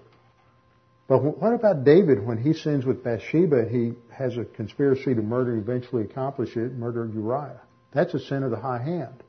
But 1.08 1.24
what 1.24 1.56
about 1.56 1.84
David 1.84 2.24
when 2.24 2.38
he 2.38 2.54
sins 2.54 2.86
with 2.86 3.04
Bathsheba? 3.04 3.62
And 3.62 3.72
he 3.72 3.94
has 4.14 4.38
a 4.38 4.46
conspiracy 4.46 5.16
to 5.16 5.22
murder, 5.24 5.58
eventually 5.58 6.04
accomplish 6.04 6.56
it, 6.56 6.74
murder 6.74 7.10
Uriah. 7.12 7.62
That's 7.92 8.14
a 8.14 8.20
sin 8.20 8.44
of 8.44 8.52
the 8.52 8.60
high 8.60 8.84
hand. 8.84 9.24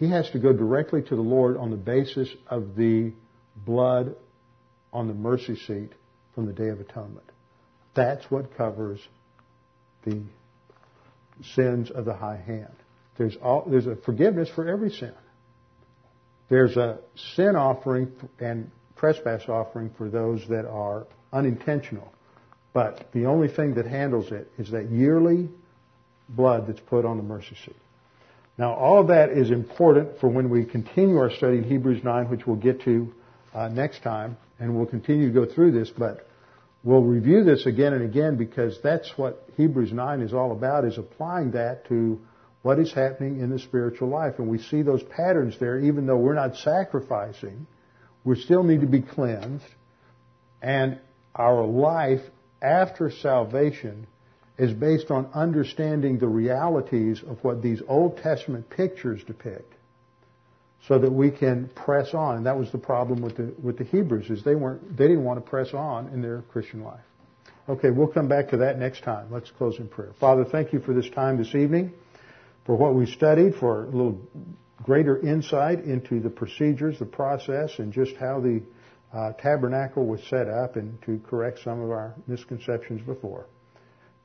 He 0.00 0.10
has 0.10 0.28
to 0.30 0.40
go 0.40 0.52
directly 0.52 1.02
to 1.02 1.14
the 1.14 1.22
Lord 1.22 1.56
on 1.58 1.70
the 1.70 1.76
basis 1.76 2.28
of 2.48 2.74
the 2.74 3.12
blood 3.54 4.16
on 4.92 5.06
the 5.06 5.14
mercy 5.14 5.54
seat 5.54 5.92
from 6.34 6.46
the 6.46 6.52
Day 6.52 6.70
of 6.70 6.80
Atonement. 6.80 7.30
That's 7.94 8.28
what 8.32 8.56
covers 8.56 8.98
the 10.04 10.24
sins 11.54 11.92
of 11.92 12.04
the 12.04 12.14
high 12.14 12.42
hand. 12.44 12.74
There's, 13.18 13.36
all, 13.36 13.66
there's 13.66 13.86
a 13.86 13.96
forgiveness 13.96 14.48
for 14.54 14.68
every 14.68 14.90
sin. 14.90 15.14
There's 16.48 16.76
a 16.76 16.98
sin 17.34 17.56
offering 17.56 18.12
and 18.38 18.70
trespass 18.96 19.48
offering 19.48 19.90
for 19.96 20.08
those 20.08 20.46
that 20.48 20.66
are 20.66 21.06
unintentional. 21.32 22.12
But 22.72 23.08
the 23.12 23.26
only 23.26 23.48
thing 23.48 23.74
that 23.74 23.86
handles 23.86 24.30
it 24.32 24.50
is 24.58 24.70
that 24.70 24.90
yearly 24.90 25.48
blood 26.28 26.66
that's 26.66 26.80
put 26.80 27.04
on 27.04 27.16
the 27.16 27.22
mercy 27.22 27.56
seat. 27.64 27.76
Now, 28.58 28.74
all 28.74 29.00
of 29.00 29.08
that 29.08 29.30
is 29.30 29.50
important 29.50 30.18
for 30.18 30.28
when 30.28 30.48
we 30.48 30.64
continue 30.64 31.18
our 31.18 31.30
study 31.30 31.58
in 31.58 31.64
Hebrews 31.64 32.02
9, 32.02 32.30
which 32.30 32.46
we'll 32.46 32.56
get 32.56 32.82
to 32.82 33.12
uh, 33.54 33.68
next 33.68 34.02
time, 34.02 34.36
and 34.58 34.74
we'll 34.74 34.86
continue 34.86 35.28
to 35.28 35.34
go 35.34 35.52
through 35.52 35.72
this, 35.72 35.90
but 35.90 36.26
we'll 36.82 37.02
review 37.02 37.44
this 37.44 37.66
again 37.66 37.92
and 37.92 38.02
again 38.02 38.36
because 38.36 38.78
that's 38.82 39.10
what 39.16 39.46
Hebrews 39.56 39.92
9 39.92 40.22
is 40.22 40.32
all 40.32 40.52
about, 40.52 40.84
is 40.84 40.96
applying 40.96 41.50
that 41.52 41.86
to 41.88 42.18
what 42.66 42.80
is 42.80 42.92
happening 42.92 43.38
in 43.38 43.48
the 43.48 43.60
spiritual 43.60 44.08
life. 44.08 44.40
And 44.40 44.48
we 44.48 44.58
see 44.58 44.82
those 44.82 45.00
patterns 45.04 45.56
there, 45.60 45.78
even 45.78 46.04
though 46.04 46.16
we're 46.16 46.34
not 46.34 46.56
sacrificing, 46.56 47.68
we 48.24 48.40
still 48.40 48.64
need 48.64 48.80
to 48.80 48.88
be 48.88 49.02
cleansed, 49.02 49.64
and 50.60 50.98
our 51.36 51.64
life 51.64 52.22
after 52.60 53.08
salvation 53.08 54.08
is 54.58 54.72
based 54.72 55.12
on 55.12 55.26
understanding 55.32 56.18
the 56.18 56.26
realities 56.26 57.22
of 57.22 57.38
what 57.44 57.62
these 57.62 57.82
Old 57.86 58.16
Testament 58.16 58.68
pictures 58.68 59.22
depict 59.22 59.72
so 60.88 60.98
that 60.98 61.12
we 61.12 61.30
can 61.30 61.68
press 61.68 62.14
on. 62.14 62.38
And 62.38 62.46
that 62.46 62.58
was 62.58 62.72
the 62.72 62.78
problem 62.78 63.22
with 63.22 63.36
the, 63.36 63.54
with 63.62 63.78
the 63.78 63.84
Hebrews 63.84 64.28
is 64.28 64.42
they 64.42 64.56
weren't, 64.56 64.96
they 64.96 65.06
didn't 65.06 65.22
want 65.22 65.38
to 65.38 65.48
press 65.48 65.72
on 65.72 66.08
in 66.08 66.20
their 66.20 66.42
Christian 66.50 66.82
life. 66.82 66.98
Okay, 67.68 67.90
we'll 67.90 68.08
come 68.08 68.26
back 68.26 68.48
to 68.50 68.56
that 68.56 68.76
next 68.76 69.04
time. 69.04 69.28
Let's 69.30 69.52
close 69.52 69.78
in 69.78 69.86
prayer. 69.86 70.10
Father, 70.18 70.44
thank 70.44 70.72
you 70.72 70.80
for 70.80 70.94
this 70.94 71.08
time 71.10 71.36
this 71.36 71.54
evening, 71.54 71.92
for 72.66 72.76
what 72.76 72.94
we 72.94 73.06
studied, 73.06 73.54
for 73.54 73.84
a 73.84 73.90
little 73.90 74.20
greater 74.82 75.18
insight 75.20 75.84
into 75.84 76.20
the 76.20 76.28
procedures, 76.28 76.98
the 76.98 77.06
process, 77.06 77.78
and 77.78 77.92
just 77.92 78.16
how 78.16 78.40
the 78.40 78.60
uh, 79.14 79.32
tabernacle 79.34 80.04
was 80.04 80.20
set 80.28 80.48
up 80.48 80.76
and 80.76 81.00
to 81.02 81.20
correct 81.26 81.60
some 81.62 81.80
of 81.80 81.90
our 81.90 82.14
misconceptions 82.26 83.00
before. 83.02 83.46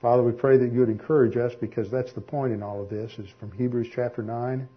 Father, 0.02 0.24
we 0.24 0.32
pray 0.32 0.58
that 0.58 0.74
you 0.74 0.80
would 0.80 0.90
encourage 0.90 1.38
us 1.38 1.54
because 1.62 1.90
that's 1.92 2.12
the 2.14 2.22
point 2.22 2.52
in 2.52 2.64
all 2.64 2.82
of 2.82 2.90
this 2.90 3.12
is 3.20 3.30
from 3.40 3.52
Hebrews 3.52 3.90
chapter 3.94 4.24
9 4.24 4.68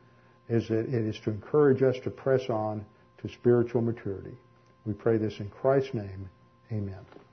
is 0.51 0.69
that 0.69 0.81
it 0.81 0.95
is 0.95 1.19
to 1.25 1.31
encourage 1.31 1.83
us 1.83 1.97
to 2.05 2.11
press 2.11 2.51
on 2.51 2.85
to 3.23 3.29
spiritual 3.29 3.81
maturity. 3.81 4.37
We 4.85 4.93
pray 4.93 5.17
this 5.17 5.41
in 5.41 5.49
Christ's 5.49 5.95
name. 5.95 6.29
Amen. 6.71 7.24